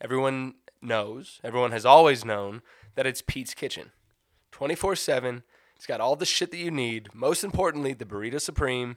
Everyone 0.00 0.54
knows, 0.80 1.40
everyone 1.44 1.72
has 1.72 1.86
always 1.86 2.24
known 2.24 2.62
that 2.94 3.06
it's 3.06 3.22
Pete's 3.22 3.54
Kitchen. 3.54 3.92
24 4.50 4.96
7. 4.96 5.42
It's 5.76 5.86
got 5.86 6.00
all 6.00 6.16
the 6.16 6.26
shit 6.26 6.50
that 6.52 6.58
you 6.58 6.70
need. 6.70 7.14
Most 7.14 7.42
importantly, 7.42 7.92
the 7.92 8.04
Burrito 8.04 8.40
Supreme 8.40 8.96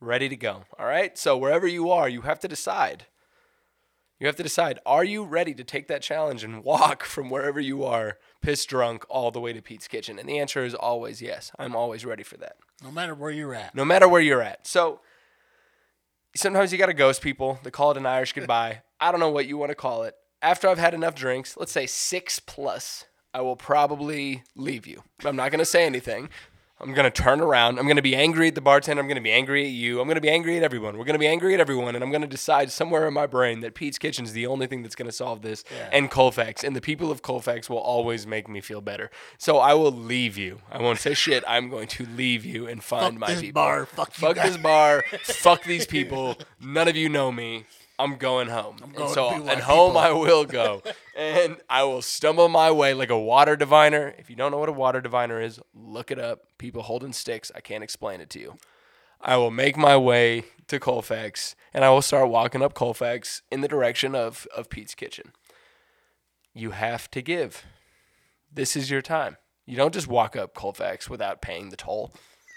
ready 0.00 0.28
to 0.28 0.36
go. 0.36 0.64
All 0.78 0.86
right? 0.86 1.16
So 1.16 1.36
wherever 1.36 1.66
you 1.66 1.90
are, 1.90 2.08
you 2.08 2.22
have 2.22 2.40
to 2.40 2.48
decide. 2.48 3.06
You 4.20 4.26
have 4.26 4.36
to 4.36 4.42
decide 4.42 4.78
are 4.86 5.04
you 5.04 5.24
ready 5.24 5.54
to 5.54 5.64
take 5.64 5.88
that 5.88 6.02
challenge 6.02 6.44
and 6.44 6.62
walk 6.62 7.02
from 7.04 7.30
wherever 7.30 7.60
you 7.60 7.84
are, 7.84 8.18
piss 8.40 8.64
drunk, 8.64 9.04
all 9.08 9.30
the 9.30 9.40
way 9.40 9.52
to 9.52 9.62
Pete's 9.62 9.88
Kitchen? 9.88 10.18
And 10.18 10.28
the 10.28 10.38
answer 10.38 10.64
is 10.64 10.74
always 10.74 11.20
yes. 11.20 11.50
I'm 11.58 11.74
always 11.74 12.04
ready 12.04 12.22
for 12.22 12.36
that. 12.38 12.56
No 12.82 12.90
matter 12.90 13.14
where 13.14 13.30
you're 13.30 13.54
at. 13.54 13.74
No 13.74 13.84
matter 13.84 14.08
where 14.08 14.20
you're 14.20 14.42
at. 14.42 14.66
So 14.66 15.00
sometimes 16.36 16.72
you 16.72 16.78
got 16.78 16.86
to 16.86 16.94
ghost 16.94 17.22
people. 17.22 17.58
They 17.62 17.70
call 17.70 17.90
it 17.90 17.96
an 17.96 18.06
Irish 18.06 18.32
goodbye. 18.34 18.82
I 19.00 19.10
don't 19.10 19.20
know 19.20 19.30
what 19.30 19.46
you 19.46 19.56
want 19.58 19.70
to 19.70 19.76
call 19.76 20.04
it. 20.04 20.14
After 20.42 20.68
I've 20.68 20.78
had 20.78 20.94
enough 20.94 21.14
drinks, 21.14 21.56
let's 21.56 21.72
say 21.72 21.86
six 21.86 22.38
plus, 22.38 23.06
I 23.32 23.40
will 23.40 23.56
probably 23.56 24.44
leave 24.54 24.86
you. 24.86 25.02
I'm 25.24 25.36
not 25.36 25.50
going 25.50 25.58
to 25.58 25.64
say 25.64 25.84
anything. 25.84 26.28
I'm 26.84 26.92
going 26.92 27.10
to 27.10 27.22
turn 27.22 27.40
around. 27.40 27.78
I'm 27.78 27.86
going 27.86 27.96
to 27.96 28.02
be 28.02 28.14
angry 28.14 28.48
at 28.48 28.54
the 28.54 28.60
bartender. 28.60 29.00
I'm 29.00 29.08
going 29.08 29.16
to 29.16 29.22
be 29.22 29.32
angry 29.32 29.64
at 29.64 29.70
you. 29.70 30.00
I'm 30.00 30.06
going 30.06 30.16
to 30.16 30.20
be 30.20 30.28
angry 30.28 30.58
at 30.58 30.62
everyone. 30.62 30.98
We're 30.98 31.06
going 31.06 31.14
to 31.14 31.18
be 31.18 31.26
angry 31.26 31.54
at 31.54 31.60
everyone. 31.60 31.94
And 31.94 32.04
I'm 32.04 32.10
going 32.10 32.20
to 32.20 32.28
decide 32.28 32.70
somewhere 32.70 33.08
in 33.08 33.14
my 33.14 33.26
brain 33.26 33.60
that 33.60 33.74
Pete's 33.74 33.98
Kitchen 33.98 34.26
is 34.26 34.34
the 34.34 34.46
only 34.46 34.66
thing 34.66 34.82
that's 34.82 34.94
going 34.94 35.08
to 35.08 35.12
solve 35.12 35.40
this 35.40 35.64
and 35.90 36.10
Colfax. 36.10 36.62
And 36.62 36.76
the 36.76 36.82
people 36.82 37.10
of 37.10 37.22
Colfax 37.22 37.70
will 37.70 37.78
always 37.78 38.26
make 38.26 38.48
me 38.48 38.60
feel 38.60 38.82
better. 38.82 39.10
So 39.38 39.56
I 39.58 39.72
will 39.72 39.92
leave 39.92 40.36
you. 40.36 40.60
I 40.70 40.82
won't 40.82 40.98
say 40.98 41.14
shit. 41.14 41.42
I'm 41.48 41.70
going 41.70 41.88
to 41.88 42.04
leave 42.04 42.44
you 42.44 42.66
and 42.66 42.84
find 42.84 43.14
Fuck 43.14 43.20
my 43.20 43.26
this 43.28 43.40
people. 43.40 43.62
bar. 43.62 43.86
Fuck 43.86 44.18
you 44.18 44.28
Fuck 44.28 44.36
this 44.36 44.56
bar. 44.58 45.04
Fuck 45.22 45.64
these 45.64 45.86
people. 45.86 46.36
None 46.60 46.88
of 46.88 46.96
you 46.96 47.08
know 47.08 47.32
me. 47.32 47.64
I'm 47.98 48.16
going 48.16 48.48
home. 48.48 48.76
going 48.76 49.02
and 49.02 49.10
so 49.10 49.30
and 49.30 49.60
home 49.60 49.92
people. 49.92 49.98
I 49.98 50.10
will 50.12 50.44
go. 50.44 50.82
and 51.16 51.58
I 51.68 51.84
will 51.84 52.02
stumble 52.02 52.48
my 52.48 52.70
way 52.70 52.94
like 52.94 53.10
a 53.10 53.18
water 53.18 53.56
diviner. 53.56 54.14
If 54.18 54.30
you 54.30 54.36
don't 54.36 54.50
know 54.50 54.58
what 54.58 54.68
a 54.68 54.72
water 54.72 55.00
diviner 55.00 55.40
is, 55.40 55.60
look 55.74 56.10
it 56.10 56.18
up. 56.18 56.40
People 56.58 56.82
holding 56.82 57.12
sticks. 57.12 57.52
I 57.54 57.60
can't 57.60 57.84
explain 57.84 58.20
it 58.20 58.30
to 58.30 58.40
you. 58.40 58.56
I 59.20 59.36
will 59.36 59.50
make 59.50 59.76
my 59.76 59.96
way 59.96 60.44
to 60.66 60.80
Colfax 60.80 61.54
and 61.72 61.84
I 61.84 61.90
will 61.90 62.02
start 62.02 62.28
walking 62.28 62.62
up 62.62 62.74
Colfax 62.74 63.42
in 63.50 63.60
the 63.60 63.68
direction 63.68 64.14
of, 64.14 64.46
of 64.54 64.68
Pete's 64.68 64.94
Kitchen. 64.94 65.32
You 66.52 66.72
have 66.72 67.10
to 67.12 67.22
give. 67.22 67.64
This 68.52 68.76
is 68.76 68.90
your 68.90 69.02
time. 69.02 69.36
You 69.66 69.76
don't 69.76 69.94
just 69.94 70.06
walk 70.08 70.36
up 70.36 70.54
Colfax 70.54 71.08
without 71.08 71.40
paying 71.40 71.70
the 71.70 71.76
toll. 71.76 72.12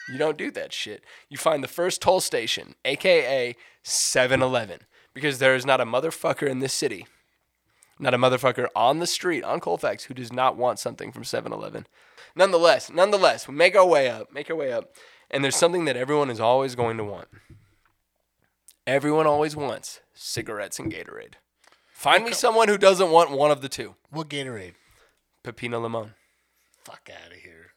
You 0.09 0.17
don't 0.17 0.37
do 0.37 0.51
that 0.51 0.73
shit. 0.73 1.03
You 1.29 1.37
find 1.37 1.63
the 1.63 1.67
first 1.67 2.01
toll 2.01 2.21
station, 2.21 2.75
aka 2.85 3.55
7 3.83 4.41
Eleven, 4.41 4.79
because 5.17 5.39
there 5.39 5.55
is 5.55 5.65
not 5.65 5.81
a 5.81 5.85
motherfucker 5.85 6.47
in 6.47 6.59
this 6.59 6.75
city, 6.75 7.07
not 7.97 8.13
a 8.13 8.19
motherfucker 8.19 8.67
on 8.75 8.99
the 8.99 9.07
street 9.07 9.43
on 9.43 9.59
Colfax 9.59 10.03
who 10.03 10.13
does 10.13 10.31
not 10.31 10.55
want 10.55 10.77
something 10.77 11.11
from 11.11 11.23
7 11.23 11.51
Eleven. 11.51 11.87
Nonetheless, 12.35 12.91
nonetheless, 12.91 13.47
we 13.47 13.55
make 13.55 13.75
our 13.75 13.83
way 13.85 14.11
up, 14.11 14.31
make 14.31 14.47
our 14.51 14.55
way 14.55 14.71
up, 14.71 14.93
and 15.31 15.43
there's 15.43 15.55
something 15.55 15.85
that 15.85 15.97
everyone 15.97 16.29
is 16.29 16.39
always 16.39 16.75
going 16.75 16.97
to 16.97 17.03
want. 17.03 17.29
Everyone 18.85 19.25
always 19.25 19.55
wants 19.55 20.01
cigarettes 20.13 20.77
and 20.77 20.93
Gatorade. 20.93 21.33
Find 21.91 22.23
me 22.23 22.31
someone 22.33 22.67
who 22.67 22.77
doesn't 22.77 23.09
want 23.09 23.31
one 23.31 23.49
of 23.49 23.63
the 23.63 23.69
two. 23.69 23.95
What 24.11 24.29
Gatorade? 24.29 24.75
Pepino 25.43 25.81
Limon. 25.81 26.13
Fuck 26.83 27.09
out 27.11 27.31
of 27.31 27.39
here. 27.39 27.71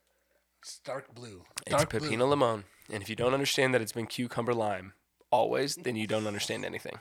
It's 0.61 0.79
dark 0.81 1.15
blue. 1.15 1.45
It's 1.67 1.75
Dark 1.75 1.89
blue. 1.89 2.01
Pepino 2.01 2.29
Limon. 2.29 2.65
And 2.93 3.03
if 3.03 3.09
you 3.09 3.17
don't 3.17 3.33
understand 3.33 3.73
that 3.73 3.81
it's 3.81 3.93
been 3.93 4.07
cucumber 4.07 4.53
lime 4.53 4.93
always, 5.31 5.77
then 5.77 5.97
you 5.97 6.07
don't 6.07 6.27
understand 6.27 6.65
anything. 6.65 6.99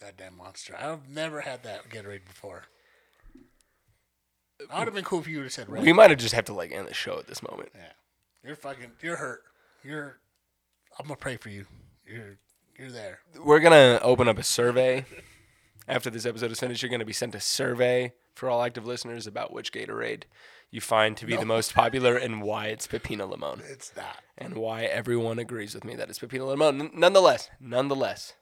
Goddamn 0.00 0.36
monster. 0.36 0.76
I've 0.78 1.08
never 1.08 1.40
had 1.40 1.62
that 1.64 1.88
Gatorade 1.90 2.24
before. 2.24 2.64
Uh, 4.60 4.64
I 4.72 4.78
would 4.78 4.86
have 4.88 4.94
been 4.94 5.04
cool 5.04 5.18
if 5.20 5.26
you 5.28 5.38
would 5.38 5.44
have 5.44 5.52
said 5.52 5.68
red. 5.68 5.82
We 5.82 5.92
might 5.92 6.10
have 6.10 6.18
just 6.18 6.34
have 6.34 6.44
to 6.46 6.52
like 6.52 6.70
end 6.72 6.86
the 6.88 6.94
show 6.94 7.18
at 7.18 7.26
this 7.26 7.42
moment. 7.42 7.70
yeah. 7.74 7.92
You're 8.44 8.56
fucking. 8.56 8.92
You're 9.00 9.16
hurt. 9.16 9.42
You're. 9.84 10.18
I'm 10.98 11.06
gonna 11.06 11.16
pray 11.16 11.36
for 11.36 11.48
you. 11.48 11.66
You're. 12.06 12.38
You're 12.78 12.90
there. 12.90 13.20
We're 13.44 13.60
gonna 13.60 14.00
open 14.02 14.28
up 14.28 14.38
a 14.38 14.42
survey. 14.42 15.04
After 15.88 16.10
this 16.10 16.24
episode 16.26 16.50
is 16.52 16.60
finished, 16.60 16.82
you're 16.82 16.90
gonna 16.90 17.04
be 17.04 17.12
sent 17.12 17.34
a 17.34 17.40
survey 17.40 18.12
for 18.34 18.48
all 18.48 18.62
active 18.62 18.86
listeners 18.86 19.26
about 19.26 19.52
which 19.52 19.72
Gatorade 19.72 20.22
you 20.70 20.80
find 20.80 21.16
to 21.18 21.26
be 21.26 21.36
the 21.36 21.44
most 21.44 21.74
popular 21.74 22.16
and 22.16 22.40
why 22.42 22.68
it's 22.68 22.86
Pepino 22.86 23.28
Limon. 23.30 23.60
It's 23.68 23.94
not. 23.94 24.16
and 24.38 24.54
why 24.56 24.84
everyone 24.84 25.38
agrees 25.38 25.74
with 25.74 25.84
me 25.84 25.94
that 25.96 26.08
it's 26.08 26.18
Pepino 26.18 26.46
Limon. 26.48 26.80
N- 26.80 26.90
nonetheless, 26.94 27.50
nonetheless, 27.60 28.32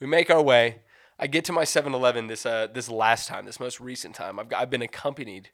we 0.00 0.06
make 0.06 0.30
our 0.30 0.42
way. 0.42 0.80
I 1.18 1.26
get 1.26 1.44
to 1.46 1.52
my 1.52 1.64
7-Eleven 1.64 2.28
this 2.28 2.46
uh, 2.46 2.68
this 2.72 2.88
last 2.88 3.26
time, 3.26 3.44
this 3.44 3.58
most 3.58 3.80
recent 3.80 4.14
time. 4.14 4.38
I've 4.38 4.48
got, 4.48 4.62
I've 4.62 4.70
been 4.70 4.82
accompanied 4.82 5.50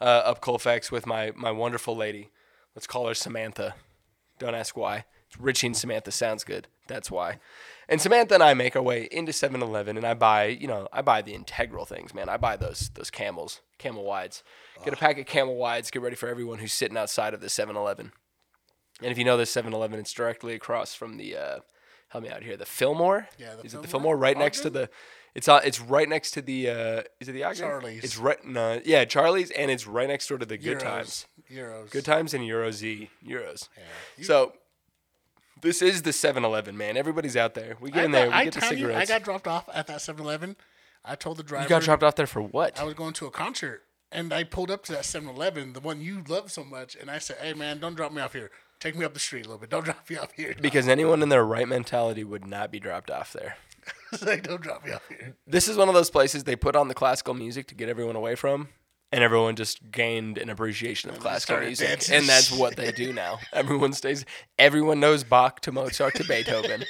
uh, 0.00 0.04
up 0.04 0.40
Colfax 0.40 0.92
with 0.92 1.06
my 1.06 1.32
my 1.34 1.50
wonderful 1.50 1.96
lady. 1.96 2.30
Let's 2.74 2.86
call 2.86 3.08
her 3.08 3.14
Samantha. 3.14 3.74
Don't 4.38 4.54
ask 4.54 4.76
why. 4.76 5.04
It's 5.28 5.40
Richie 5.40 5.66
and 5.66 5.76
Samantha 5.76 6.12
sounds 6.12 6.44
good. 6.44 6.68
That's 6.86 7.10
why. 7.10 7.38
And 7.88 8.00
Samantha 8.00 8.34
and 8.34 8.42
I 8.42 8.54
make 8.54 8.76
our 8.76 8.82
way 8.82 9.08
into 9.10 9.32
7-Eleven, 9.32 9.96
and 9.96 10.06
I 10.06 10.14
buy, 10.14 10.46
you 10.46 10.66
know, 10.66 10.88
I 10.92 11.02
buy 11.02 11.22
the 11.22 11.34
integral 11.34 11.84
things, 11.84 12.14
man. 12.14 12.28
I 12.28 12.36
buy 12.36 12.56
those 12.56 12.90
those 12.94 13.10
camels, 13.10 13.60
camel 13.78 14.04
wides. 14.04 14.42
Get 14.84 14.94
a 14.94 14.96
pack 14.96 15.18
of 15.18 15.26
camel 15.26 15.56
wides. 15.56 15.90
Get 15.90 16.02
ready 16.02 16.16
for 16.16 16.28
everyone 16.28 16.58
who's 16.58 16.72
sitting 16.72 16.96
outside 16.96 17.34
of 17.34 17.40
the 17.40 17.48
7-Eleven. 17.48 18.12
And 19.02 19.10
if 19.10 19.18
you 19.18 19.24
know 19.24 19.36
this 19.36 19.54
7-Eleven, 19.54 19.98
it's 19.98 20.12
directly 20.12 20.54
across 20.54 20.94
from 20.94 21.16
the 21.18 21.36
uh, 21.36 21.58
help 22.08 22.24
me 22.24 22.30
out 22.30 22.42
here, 22.42 22.56
the 22.56 22.66
Fillmore. 22.66 23.28
Yeah, 23.38 23.54
the 23.54 23.62
is 23.64 23.74
it 23.74 23.82
the 23.82 23.88
Fillmore? 23.88 24.14
Fillmore 24.14 24.16
right 24.16 24.36
next 24.38 24.60
to 24.60 24.70
the? 24.70 24.90
It's 25.34 25.46
on. 25.48 25.60
It's 25.64 25.80
right 25.80 26.08
next 26.08 26.32
to 26.32 26.42
the. 26.42 26.68
Uh, 26.70 27.02
is 27.20 27.28
it 27.28 27.32
the 27.32 27.44
Ogden? 27.44 27.62
Charlie's. 27.62 28.04
It's 28.04 28.16
right. 28.16 28.42
No, 28.44 28.80
yeah, 28.84 29.04
Charlie's, 29.04 29.50
and 29.50 29.70
it's 29.70 29.86
right 29.86 30.08
next 30.08 30.26
door 30.28 30.38
to 30.38 30.46
the 30.46 30.56
Good 30.58 30.78
Euros. 30.78 30.82
Times. 30.82 31.26
Euros. 31.52 31.90
Good 31.90 32.04
Times 32.04 32.34
and 32.34 32.44
Euro 32.46 32.70
Z 32.72 33.10
Euros. 33.26 33.68
You- 34.16 34.24
So 34.24 34.54
this 35.60 35.82
is 35.82 36.02
the 36.02 36.10
7-Eleven, 36.10 36.76
man. 36.76 36.96
Everybody's 36.96 37.36
out 37.36 37.54
there. 37.54 37.76
We 37.80 37.90
get 37.90 38.02
I 38.02 38.04
in 38.04 38.10
there. 38.12 38.28
We 38.28 38.32
I 38.32 38.44
get 38.44 38.54
the 38.54 38.60
tell 38.60 38.72
you, 38.72 38.78
cigarettes. 38.86 39.10
I 39.10 39.14
got 39.14 39.24
dropped 39.24 39.48
off 39.48 39.68
at 39.72 39.86
that 39.88 39.98
7-Eleven. 39.98 40.56
I 41.04 41.14
told 41.14 41.36
the 41.36 41.42
driver 41.42 41.64
you 41.64 41.68
got 41.68 41.82
dropped 41.82 42.02
off 42.02 42.16
there 42.16 42.26
for 42.26 42.42
what? 42.42 42.78
I 42.78 42.84
was 42.84 42.94
going 42.94 43.12
to 43.14 43.26
a 43.26 43.30
concert, 43.30 43.82
and 44.12 44.32
I 44.32 44.44
pulled 44.44 44.70
up 44.70 44.84
to 44.86 44.92
that 44.92 45.04
7-Eleven, 45.04 45.72
the 45.72 45.80
one 45.80 46.00
you 46.00 46.22
love 46.28 46.50
so 46.52 46.64
much, 46.64 46.96
and 46.96 47.10
I 47.10 47.18
said, 47.18 47.38
"Hey, 47.40 47.54
man, 47.54 47.78
don't 47.78 47.94
drop 47.94 48.12
me 48.12 48.20
off 48.20 48.32
here. 48.34 48.50
Take 48.80 48.96
me 48.96 49.04
up 49.04 49.14
the 49.14 49.20
street 49.20 49.44
a 49.46 49.48
little 49.48 49.58
bit. 49.60 49.70
Don't 49.70 49.84
drop 49.86 50.08
me 50.08 50.16
off 50.16 50.32
here. 50.32 50.54
because 50.60 50.88
anyone 50.88 51.22
in 51.22 51.28
their 51.28 51.44
right 51.44 51.68
mentality 51.68 52.24
would 52.24 52.46
not 52.46 52.70
be 52.70 52.78
dropped 52.80 53.10
off 53.10 53.32
there. 53.32 53.56
Like, 54.22 54.42
don't 54.42 54.60
drop 54.62 54.84
me 54.84 54.92
off 54.92 55.06
here. 55.08 55.34
This 55.46 55.66
is 55.68 55.76
one 55.78 55.88
of 55.88 55.94
those 55.94 56.10
places 56.10 56.44
they 56.44 56.56
put 56.56 56.76
on 56.76 56.88
the 56.88 56.94
classical 56.94 57.32
music 57.34 57.66
to 57.68 57.74
get 57.74 57.88
everyone 57.88 58.16
away 58.16 58.34
from, 58.34 58.68
and 59.12 59.22
everyone 59.24 59.56
just 59.56 59.90
gained 59.90 60.36
an 60.38 60.48
appreciation 60.50 61.08
of 61.10 61.18
classical 61.20 61.54
started 61.54 61.66
music, 61.66 61.88
dancing. 61.88 62.16
and 62.16 62.26
that's 62.26 62.50
what 62.52 62.76
they 62.76 62.90
do 62.92 63.12
now. 63.14 63.38
Everyone 63.52 63.92
stays. 63.94 64.24
Everyone 64.58 65.00
knows 65.00 65.24
Bach 65.24 65.60
to 65.60 65.72
Mozart 65.72 66.14
to 66.16 66.24
Beethoven. 66.24 66.84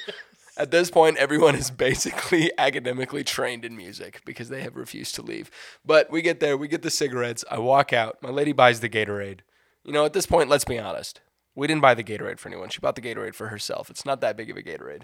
At 0.57 0.71
this 0.71 0.89
point, 0.91 1.17
everyone 1.17 1.55
is 1.55 1.71
basically 1.71 2.51
academically 2.57 3.23
trained 3.23 3.63
in 3.63 3.77
music 3.77 4.21
because 4.25 4.49
they 4.49 4.61
have 4.61 4.75
refused 4.75 5.15
to 5.15 5.21
leave. 5.21 5.49
But 5.85 6.11
we 6.11 6.21
get 6.21 6.41
there, 6.41 6.57
we 6.57 6.67
get 6.67 6.81
the 6.81 6.89
cigarettes. 6.89 7.45
I 7.49 7.59
walk 7.59 7.93
out. 7.93 8.21
My 8.21 8.29
lady 8.29 8.51
buys 8.51 8.81
the 8.81 8.89
Gatorade. 8.89 9.39
You 9.85 9.93
know, 9.93 10.03
at 10.03 10.11
this 10.11 10.25
point, 10.25 10.49
let's 10.49 10.65
be 10.65 10.77
honest. 10.77 11.21
We 11.59 11.67
didn't 11.67 11.81
buy 11.81 11.93
the 11.93 12.05
Gatorade 12.05 12.39
for 12.39 12.47
anyone. 12.47 12.69
She 12.69 12.79
bought 12.79 12.95
the 12.95 13.01
Gatorade 13.01 13.35
for 13.35 13.49
herself. 13.49 13.89
It's 13.89 14.05
not 14.05 14.21
that 14.21 14.37
big 14.37 14.49
of 14.49 14.55
a 14.55 14.63
Gatorade. 14.63 15.01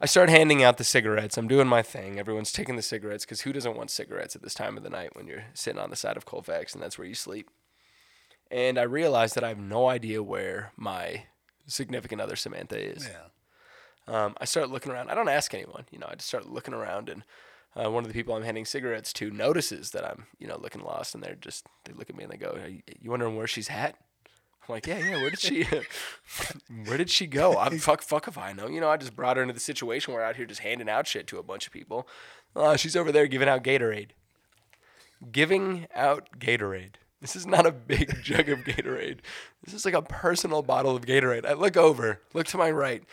I 0.00 0.06
start 0.06 0.30
handing 0.30 0.62
out 0.62 0.78
the 0.78 0.84
cigarettes. 0.84 1.36
I'm 1.36 1.46
doing 1.46 1.68
my 1.68 1.82
thing. 1.82 2.18
Everyone's 2.18 2.52
taking 2.52 2.76
the 2.76 2.82
cigarettes 2.82 3.26
because 3.26 3.42
who 3.42 3.52
doesn't 3.52 3.76
want 3.76 3.90
cigarettes 3.90 4.34
at 4.34 4.40
this 4.40 4.54
time 4.54 4.78
of 4.78 4.82
the 4.82 4.88
night 4.88 5.14
when 5.14 5.26
you're 5.26 5.44
sitting 5.52 5.78
on 5.78 5.90
the 5.90 5.96
side 5.96 6.16
of 6.16 6.24
Colfax 6.24 6.72
and 6.72 6.82
that's 6.82 6.96
where 6.96 7.06
you 7.06 7.14
sleep? 7.14 7.50
And 8.50 8.78
I 8.78 8.84
realize 8.84 9.34
that 9.34 9.44
I 9.44 9.48
have 9.48 9.58
no 9.58 9.90
idea 9.90 10.22
where 10.22 10.72
my 10.74 11.24
significant 11.66 12.22
other 12.22 12.34
Samantha 12.34 12.78
is. 12.78 13.08
Yeah. 13.08 14.24
Um, 14.24 14.34
I 14.40 14.46
start 14.46 14.70
looking 14.70 14.90
around. 14.90 15.10
I 15.10 15.14
don't 15.14 15.28
ask 15.28 15.52
anyone. 15.52 15.84
You 15.90 15.98
know, 15.98 16.08
I 16.08 16.14
just 16.14 16.28
start 16.28 16.48
looking 16.48 16.74
around 16.74 17.10
and 17.10 17.24
uh, 17.76 17.90
one 17.90 18.04
of 18.04 18.08
the 18.08 18.14
people 18.14 18.34
I'm 18.34 18.42
handing 18.42 18.64
cigarettes 18.64 19.12
to 19.14 19.30
notices 19.30 19.90
that 19.90 20.04
I'm, 20.04 20.26
you 20.38 20.46
know, 20.46 20.58
looking 20.58 20.82
lost, 20.82 21.14
and 21.14 21.22
they're 21.22 21.34
just 21.34 21.66
they 21.84 21.92
look 21.92 22.10
at 22.10 22.16
me 22.16 22.24
and 22.24 22.32
they 22.32 22.36
go, 22.36 22.58
"You 23.00 23.10
wondering 23.10 23.36
where 23.36 23.46
she's 23.46 23.70
at?" 23.70 23.96
I'm 24.68 24.74
like, 24.74 24.86
"Yeah, 24.86 24.98
yeah. 24.98 25.16
Where 25.16 25.30
did 25.30 25.40
she? 25.40 25.64
where 26.84 26.96
did 26.96 27.10
she 27.10 27.26
go? 27.26 27.58
I'm 27.58 27.78
fuck, 27.78 28.02
fuck 28.02 28.28
if 28.28 28.38
I 28.38 28.52
know. 28.52 28.68
You 28.68 28.80
know, 28.80 28.88
I 28.88 28.96
just 28.96 29.16
brought 29.16 29.36
her 29.36 29.42
into 29.42 29.54
the 29.54 29.60
situation. 29.60 30.14
We're 30.14 30.22
out 30.22 30.36
here 30.36 30.46
just 30.46 30.60
handing 30.60 30.88
out 30.88 31.06
shit 31.06 31.26
to 31.28 31.38
a 31.38 31.42
bunch 31.42 31.66
of 31.66 31.72
people. 31.72 32.06
Uh, 32.54 32.76
she's 32.76 32.96
over 32.96 33.10
there 33.10 33.26
giving 33.26 33.48
out 33.48 33.64
Gatorade. 33.64 34.10
Giving 35.30 35.86
out 35.94 36.28
Gatorade. 36.38 36.94
This 37.20 37.36
is 37.36 37.46
not 37.46 37.66
a 37.66 37.72
big 37.72 38.20
jug 38.22 38.48
of 38.48 38.60
Gatorade. 38.60 39.18
This 39.64 39.74
is 39.74 39.84
like 39.84 39.94
a 39.94 40.02
personal 40.02 40.62
bottle 40.62 40.94
of 40.96 41.06
Gatorade. 41.06 41.46
I 41.46 41.52
look 41.54 41.76
over, 41.76 42.20
look 42.34 42.46
to 42.48 42.58
my 42.58 42.70
right 42.70 43.04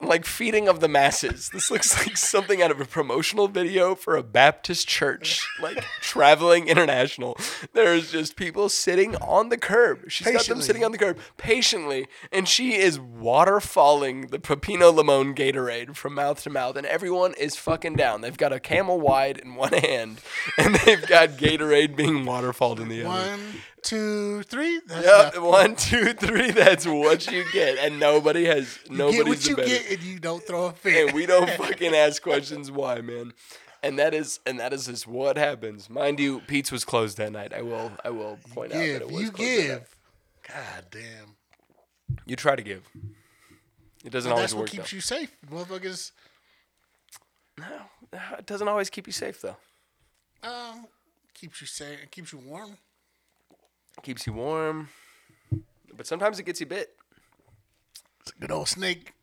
like 0.00 0.24
feeding 0.24 0.68
of 0.68 0.80
the 0.80 0.88
masses. 0.88 1.50
This 1.52 1.70
looks 1.70 1.96
like 1.98 2.16
something 2.16 2.62
out 2.62 2.70
of 2.70 2.80
a 2.80 2.84
promotional 2.84 3.48
video 3.48 3.94
for 3.94 4.16
a 4.16 4.22
Baptist 4.22 4.88
church, 4.88 5.46
like 5.60 5.84
traveling 6.00 6.68
international. 6.68 7.36
There's 7.72 8.10
just 8.10 8.36
people 8.36 8.68
sitting 8.68 9.16
on 9.16 9.50
the 9.50 9.58
curb. 9.58 10.10
She's 10.10 10.30
got 10.30 10.46
them 10.46 10.62
sitting 10.62 10.84
on 10.84 10.92
the 10.92 10.98
curb 10.98 11.18
patiently, 11.36 12.06
and 12.32 12.48
she 12.48 12.76
is 12.76 12.98
waterfalling 12.98 14.30
the 14.30 14.38
Pepino 14.38 14.94
Limon 14.94 15.34
Gatorade 15.34 15.96
from 15.96 16.14
mouth 16.14 16.42
to 16.44 16.50
mouth, 16.50 16.76
and 16.76 16.86
everyone 16.86 17.34
is 17.34 17.56
fucking 17.56 17.96
down. 17.96 18.20
They've 18.22 18.36
got 18.36 18.52
a 18.52 18.60
camel 18.60 19.00
wide 19.00 19.38
in 19.38 19.54
one 19.54 19.72
hand, 19.72 20.20
and 20.56 20.74
they've 20.76 21.06
got 21.06 21.30
Gatorade 21.30 21.96
being 21.96 22.24
waterfalled 22.24 22.80
in 22.80 22.88
the 22.88 23.04
other. 23.04 23.08
One, 23.08 23.40
two, 23.82 24.42
three. 24.44 24.80
That's 24.86 25.06
Yep, 25.06 25.34
enough. 25.34 25.44
one, 25.44 25.76
two, 25.76 26.12
three. 26.14 26.50
That's 26.50 26.86
what 26.86 27.30
you 27.30 27.44
get, 27.52 27.78
and 27.78 27.98
nobody 28.00 28.44
has 28.46 28.78
You 28.88 28.96
nobody's 28.96 29.16
get 29.18 29.26
what 29.28 29.46
you 29.46 29.56
better 29.56 29.68
get, 29.68 29.90
and 29.92 30.02
you 30.02 30.18
don't 30.18 30.42
throw 30.42 30.66
a 30.66 30.72
fit. 30.72 31.06
and 31.08 31.14
we 31.14 31.26
don't 31.26 31.50
fucking 31.56 31.94
ask 31.94 32.22
questions 32.22 32.70
why, 32.70 33.00
man. 33.00 33.32
And 33.82 33.98
that 33.98 34.12
is 34.14 34.40
and 34.46 34.60
that 34.60 34.72
is 34.72 34.86
just 34.86 35.06
what 35.06 35.36
happens. 35.38 35.88
Mind 35.88 36.20
you, 36.20 36.40
Pete's 36.46 36.70
was 36.70 36.84
closed 36.84 37.16
that 37.16 37.32
night. 37.32 37.52
I 37.54 37.62
will 37.62 37.90
I 38.04 38.10
will 38.10 38.38
point 38.52 38.72
out 38.72 38.78
that 38.78 39.02
it 39.02 39.10
was 39.10 39.22
you 39.22 39.30
closed 39.32 39.50
give. 39.50 39.96
God 40.48 40.84
damn. 40.90 41.36
You 42.26 42.36
try 42.36 42.56
to 42.56 42.62
give. 42.62 42.82
It 44.04 44.10
doesn't 44.10 44.28
Well, 44.30 44.38
always 44.38 44.50
that's 44.50 44.54
what 44.60 44.68
keeps 44.70 44.90
though. 44.90 44.96
you 44.96 45.00
safe, 45.00 45.34
motherfuckers. 45.50 46.10
No, 47.58 47.66
it 48.38 48.46
doesn't 48.46 48.68
always 48.68 48.90
keep 48.90 49.06
you 49.06 49.12
safe 49.12 49.40
though. 49.42 49.56
Um, 50.42 50.86
keeps 51.34 51.60
you 51.60 51.66
safe. 51.66 52.02
It 52.02 52.10
keeps 52.10 52.32
you 52.32 52.38
warm. 52.38 52.76
Keeps 54.02 54.26
you 54.26 54.32
warm, 54.32 54.88
but 55.96 56.06
sometimes 56.06 56.38
it 56.38 56.44
gets 56.44 56.60
you 56.60 56.66
bit. 56.66 56.96
It's 58.20 58.32
a 58.32 58.40
good 58.40 58.50
old 58.50 58.68
snake. 58.68 59.14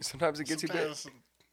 Sometimes 0.00 0.40
it 0.40 0.46
gets 0.46 0.62
you 0.62 0.68
bit. 0.68 1.06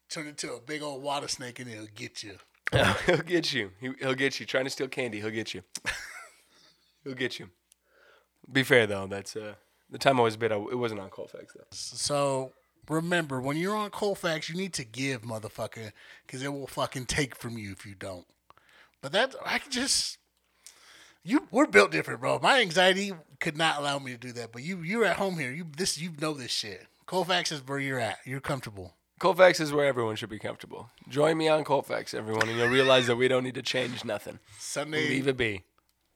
Turn 0.10 0.28
into 0.28 0.54
a 0.54 0.60
big 0.60 0.82
old 0.82 1.02
water 1.02 1.28
snake, 1.28 1.60
and 1.60 1.70
it'll 1.70 1.86
get 1.96 2.24
you. 2.24 2.38
he'll 3.06 3.18
get 3.18 3.54
you. 3.54 3.72
He, 3.80 3.92
he'll 4.00 4.14
get 4.14 4.40
you. 4.40 4.46
Trying 4.46 4.66
to 4.66 4.70
steal 4.70 4.88
candy, 4.88 5.20
he'll 5.20 5.30
get 5.30 5.54
you. 5.54 5.62
he'll 7.04 7.14
get 7.14 7.40
you. 7.40 7.50
Be 8.52 8.64
fair 8.64 8.88
though, 8.88 9.08
that's 9.08 9.36
uh 9.36 9.54
the 9.90 9.98
time 9.98 10.20
I 10.20 10.24
was 10.24 10.38
bit. 10.38 10.52
I, 10.52 10.56
it 10.56 10.78
wasn't 10.78 11.02
on 11.02 11.10
Colfax 11.10 11.54
though. 11.54 11.64
So 11.72 12.54
remember, 12.90 13.42
when 13.42 13.58
you're 13.58 13.76
on 13.76 13.90
Colfax, 13.90 14.50
you 14.50 14.56
need 14.56 14.74
to 14.74 14.86
give, 14.86 15.22
motherfucker, 15.22 15.92
because 16.26 16.42
it 16.44 16.52
will 16.52 16.68
fucking 16.68 17.06
take 17.06 17.36
from 17.36 17.58
you 17.58 17.72
if 17.72 17.86
you 17.86 17.96
don't. 17.96 18.26
But 19.02 19.12
that 19.14 19.36
I 19.46 19.60
can 19.60 19.72
just 19.72 20.18
you 21.24 21.48
we're 21.52 21.68
built 21.68 21.92
different, 21.92 22.22
bro. 22.22 22.40
My 22.40 22.62
anxiety 22.62 23.14
could 23.40 23.58
not 23.58 23.78
allow 23.78 24.00
me 24.00 24.12
to 24.12 24.18
do 24.18 24.32
that. 24.34 24.52
But 24.52 24.64
you 24.64 24.82
you're 24.82 25.06
at 25.06 25.18
home 25.18 25.38
here. 25.38 25.52
You 25.52 25.66
this 25.78 25.98
you 25.98 26.12
know 26.20 26.34
this 26.34 26.52
shit. 26.52 26.88
Colfax 27.06 27.52
is 27.52 27.66
where 27.68 27.80
you're 27.80 28.00
at. 28.00 28.20
You're 28.26 28.40
comfortable. 28.40 28.96
Colfax 29.20 29.60
is 29.60 29.72
where 29.72 29.86
everyone 29.86 30.16
should 30.16 30.30
be 30.30 30.40
comfortable. 30.40 30.90
Join 31.08 31.38
me 31.38 31.48
on 31.48 31.64
Colfax, 31.64 32.14
everyone, 32.14 32.50
and 32.50 32.58
you'll 32.58 32.70
realize 32.70 33.06
that 33.06 33.18
we 33.18 33.28
don't 33.28 33.44
need 33.44 33.54
to 33.54 33.62
change 33.62 34.04
nothing. 34.04 34.40
Sunday 34.58 35.10
Leave 35.10 35.28
it 35.28 35.38
be. 35.38 35.64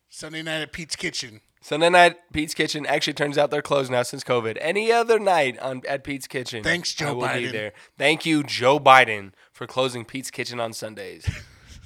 Sunday 0.10 0.41
night 0.41 0.62
at 0.62 0.72
Pete's 0.72 0.96
Kitchen. 0.96 1.41
Sunday 1.62 1.89
night, 1.89 2.18
Pete's 2.32 2.54
Kitchen. 2.54 2.86
Actually, 2.86 3.13
turns 3.13 3.38
out 3.38 3.52
they're 3.52 3.62
closed 3.62 3.91
now 3.91 4.04
since 4.04 4.24
COVID. 4.24 4.58
Any 4.62 4.91
other 4.91 5.20
night 5.20 5.60
on 5.60 5.82
at 5.88 6.04
Pete's 6.04 6.28
Kitchen, 6.28 6.63
Thanks, 6.63 6.94
Joe 6.94 7.20
I 7.22 7.36
will 7.36 7.41
be 7.41 7.48
there. 7.48 7.74
Thank 7.98 8.26
you, 8.26 8.44
Joe 8.44 8.80
Biden, 8.80 9.34
for 9.52 9.68
closing 9.68 10.06
Pete's 10.06 10.32
Kitchen 10.32 10.60
on 10.60 10.74
Sundays, 10.74 11.30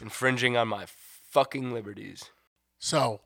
infringing 0.01 0.55
on 0.55 0.67
my 0.67 0.85
fucking 0.87 1.73
liberties. 1.73 2.29
So, 2.79 3.21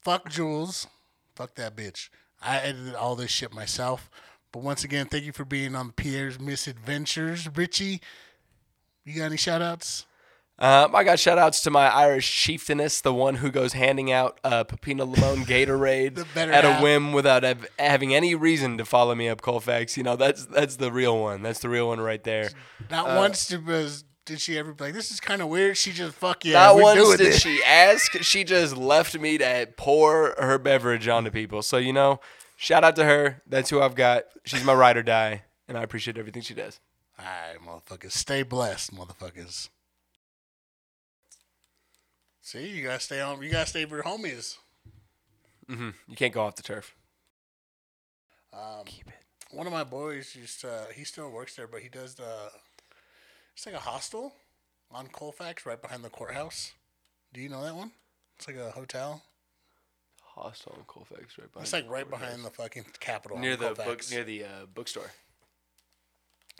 fuck 0.00 0.28
Jules. 0.30 0.86
Fuck 1.34 1.54
that 1.56 1.76
bitch. 1.76 2.08
I 2.42 2.58
edited 2.58 2.94
all 2.94 3.14
this 3.14 3.30
shit 3.30 3.52
myself. 3.52 4.10
But 4.52 4.62
once 4.62 4.82
again, 4.82 5.06
thank 5.06 5.24
you 5.24 5.32
for 5.32 5.44
being 5.44 5.76
on 5.76 5.92
Pierre's 5.92 6.38
Mizadventures. 6.38 7.56
Richie, 7.56 8.00
you 9.04 9.14
got 9.16 9.26
any 9.26 9.36
shout 9.36 9.62
outs? 9.62 10.06
Um, 10.58 10.94
I 10.94 11.04
got 11.04 11.18
shout 11.18 11.38
outs 11.38 11.62
to 11.62 11.70
my 11.70 11.88
Irish 11.88 12.30
chieftainess, 12.30 13.00
the 13.00 13.14
one 13.14 13.36
who 13.36 13.50
goes 13.50 13.72
handing 13.72 14.12
out 14.12 14.38
uh, 14.44 14.64
Pepino 14.64 15.08
Limon 15.08 15.46
Gatorade 15.46 16.26
at 16.36 16.64
a 16.66 16.82
whim 16.82 17.14
without 17.14 17.44
hav- 17.44 17.66
having 17.78 18.14
any 18.14 18.34
reason 18.34 18.76
to 18.76 18.84
follow 18.84 19.14
me 19.14 19.26
up 19.28 19.40
Colfax. 19.40 19.96
You 19.96 20.02
know, 20.02 20.16
that's 20.16 20.44
that's 20.44 20.76
the 20.76 20.92
real 20.92 21.18
one. 21.18 21.42
That's 21.42 21.60
the 21.60 21.70
real 21.70 21.88
one 21.88 21.98
right 21.98 22.22
there. 22.22 22.50
Not 22.90 23.06
once 23.16 23.48
did, 23.48 23.66
was, 23.66 24.04
did 24.30 24.40
she 24.40 24.56
ever 24.58 24.72
be 24.72 24.84
like, 24.84 24.94
this 24.94 25.10
is 25.10 25.18
kind 25.18 25.42
of 25.42 25.48
weird. 25.48 25.76
She 25.76 25.90
just, 25.90 26.14
fuck 26.14 26.44
yeah, 26.44 26.52
Not 26.52 26.76
once 26.76 27.16
did 27.16 27.34
it. 27.34 27.40
she 27.40 27.60
ask. 27.64 28.12
She 28.22 28.44
just 28.44 28.76
left 28.76 29.18
me 29.18 29.38
to 29.38 29.68
pour 29.76 30.36
her 30.38 30.56
beverage 30.56 31.08
onto 31.08 31.30
people. 31.32 31.62
So, 31.62 31.78
you 31.78 31.92
know, 31.92 32.20
shout 32.56 32.84
out 32.84 32.94
to 32.96 33.04
her. 33.04 33.42
That's 33.46 33.70
who 33.70 33.80
I've 33.80 33.96
got. 33.96 34.24
She's 34.44 34.62
my 34.64 34.72
ride 34.72 34.96
or 34.96 35.02
die, 35.02 35.42
and 35.66 35.76
I 35.76 35.82
appreciate 35.82 36.16
everything 36.16 36.42
she 36.42 36.54
does. 36.54 36.78
All 37.18 37.24
right, 37.24 37.58
motherfuckers. 37.60 38.12
Stay 38.12 38.44
blessed, 38.44 38.94
motherfuckers. 38.94 39.68
See, 42.40 42.68
you 42.68 42.84
gotta 42.84 43.00
stay 43.00 43.20
on. 43.20 43.42
You 43.42 43.50
gotta 43.50 43.68
stay 43.68 43.84
with 43.84 43.92
your 43.92 44.02
homies. 44.04 44.56
hmm 45.68 45.90
You 46.08 46.16
can't 46.16 46.32
go 46.32 46.42
off 46.42 46.56
the 46.56 46.62
turf. 46.62 46.94
Um, 48.52 48.84
Keep 48.86 49.08
it. 49.08 49.14
one 49.50 49.66
of 49.66 49.72
my 49.72 49.84
boys 49.84 50.34
used 50.34 50.60
to, 50.62 50.86
he 50.94 51.04
still 51.04 51.30
works 51.30 51.54
there, 51.56 51.66
but 51.68 51.80
he 51.82 51.88
does 51.88 52.14
the, 52.16 52.50
it's 53.54 53.66
like 53.66 53.74
a 53.74 53.80
hostel 53.80 54.32
on 54.90 55.08
Colfax 55.08 55.66
right 55.66 55.80
behind 55.80 56.04
the 56.04 56.10
courthouse. 56.10 56.72
Do 57.32 57.40
you 57.40 57.48
know 57.48 57.62
that 57.64 57.76
one? 57.76 57.92
It's 58.36 58.48
like 58.48 58.56
a 58.56 58.70
hotel. 58.70 59.22
Hostel 60.22 60.74
in 60.78 60.84
Colfax, 60.86 61.38
right 61.38 61.52
behind. 61.52 61.64
It's 61.64 61.72
like 61.72 61.88
right 61.88 62.08
behind 62.08 62.44
the 62.44 62.50
fucking 62.50 62.86
Capitol. 63.00 63.38
near 63.38 63.52
on 63.52 63.58
the 63.58 63.70
book, 63.74 64.02
near 64.10 64.24
the 64.24 64.44
uh, 64.44 64.66
bookstore. 64.74 65.10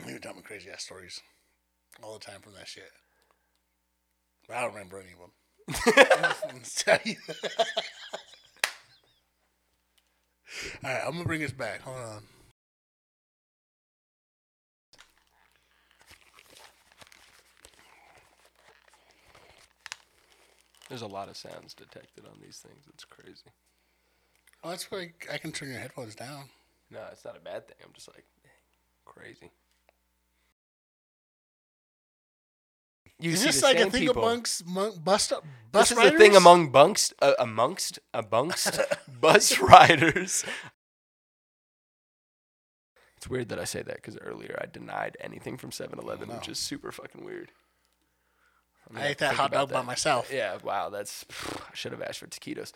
Would 0.05 0.23
tell 0.23 0.35
me 0.35 0.43
crazy 0.43 0.71
ass 0.71 0.85
stories 0.85 1.21
all 2.03 2.15
the 2.15 2.25
time 2.25 2.41
from 2.41 2.55
that 2.55 2.69
shit. 2.69 2.91
But 4.49 4.57
I 4.57 4.63
don't 4.63 4.73
remember 4.73 5.01
any 5.01 5.13
of 5.13 5.19
them. 5.19 5.31
Tell 6.77 6.99
you. 7.05 7.17
all 10.85 10.91
right, 10.91 11.03
I'm 11.07 11.13
gonna 11.13 11.25
bring 11.25 11.41
this 11.41 11.53
back. 11.53 11.83
Hold 11.83 11.99
on. 11.99 12.23
There's 20.91 21.03
a 21.03 21.07
lot 21.07 21.29
of 21.31 21.37
sounds 21.37 21.73
detected 21.73 22.25
on 22.27 22.41
these 22.43 22.59
things. 22.59 22.85
It's 22.93 23.05
crazy. 23.05 23.47
Oh, 24.63 24.71
that's 24.71 24.91
like 24.93 25.27
I 25.33 25.39
can 25.39 25.53
turn 25.53 25.71
your 25.71 25.79
headphones 25.79 26.15
down. 26.17 26.51
No, 26.91 27.01
it's 27.13 27.25
not 27.25 27.37
a 27.37 27.41
bad 27.41 27.67
thing. 27.69 27.77
I'm 27.87 27.93
just 27.95 28.09
like 28.09 28.27
crazy. 29.07 29.53
You 33.21 33.33
Is 33.33 33.41
see 33.41 33.47
this 33.47 33.61
the 33.61 33.67
like 33.67 33.79
a 33.79 33.91
thing 33.91 34.09
people. 34.09 34.23
amongst 34.25 34.67
mon- 34.67 34.99
bus 35.05 35.25
stop 35.25 35.45
bus 35.71 35.91
This 35.91 35.99
riders? 35.99 36.13
is 36.13 36.17
a 36.17 36.19
thing 36.19 36.37
among 36.37 36.71
bunks, 36.73 37.13
uh, 37.23 37.35
amongst, 37.39 37.99
amongst 38.15 38.81
bus 39.21 39.59
riders. 39.61 40.45
It's 43.19 43.29
weird 43.29 43.51
that 43.51 43.59
I 43.59 43.65
say 43.65 43.83
that 43.83 43.97
because 43.97 44.17
earlier 44.19 44.59
I 44.61 44.67
denied 44.67 45.19
anything 45.21 45.59
from 45.59 45.71
7-Eleven, 45.71 46.31
Oh, 46.31 46.33
no. 46.33 46.39
which 46.39 46.49
is 46.49 46.59
super 46.59 46.91
fucking 46.91 47.23
weird. 47.23 47.53
I'm 48.91 48.97
gonna 48.97 49.07
I 49.07 49.11
ate 49.11 49.19
that 49.19 49.35
hot 49.35 49.53
dog 49.53 49.69
by 49.71 49.81
that. 49.81 49.87
myself. 49.87 50.31
Yeah, 50.33 50.59
wow, 50.65 50.91
that's. 50.91 51.25
I 51.31 51.75
should 51.75 51.93
have 51.93 52.03
asked 52.03 52.19
for 52.19 52.27
taquitos. 52.27 52.73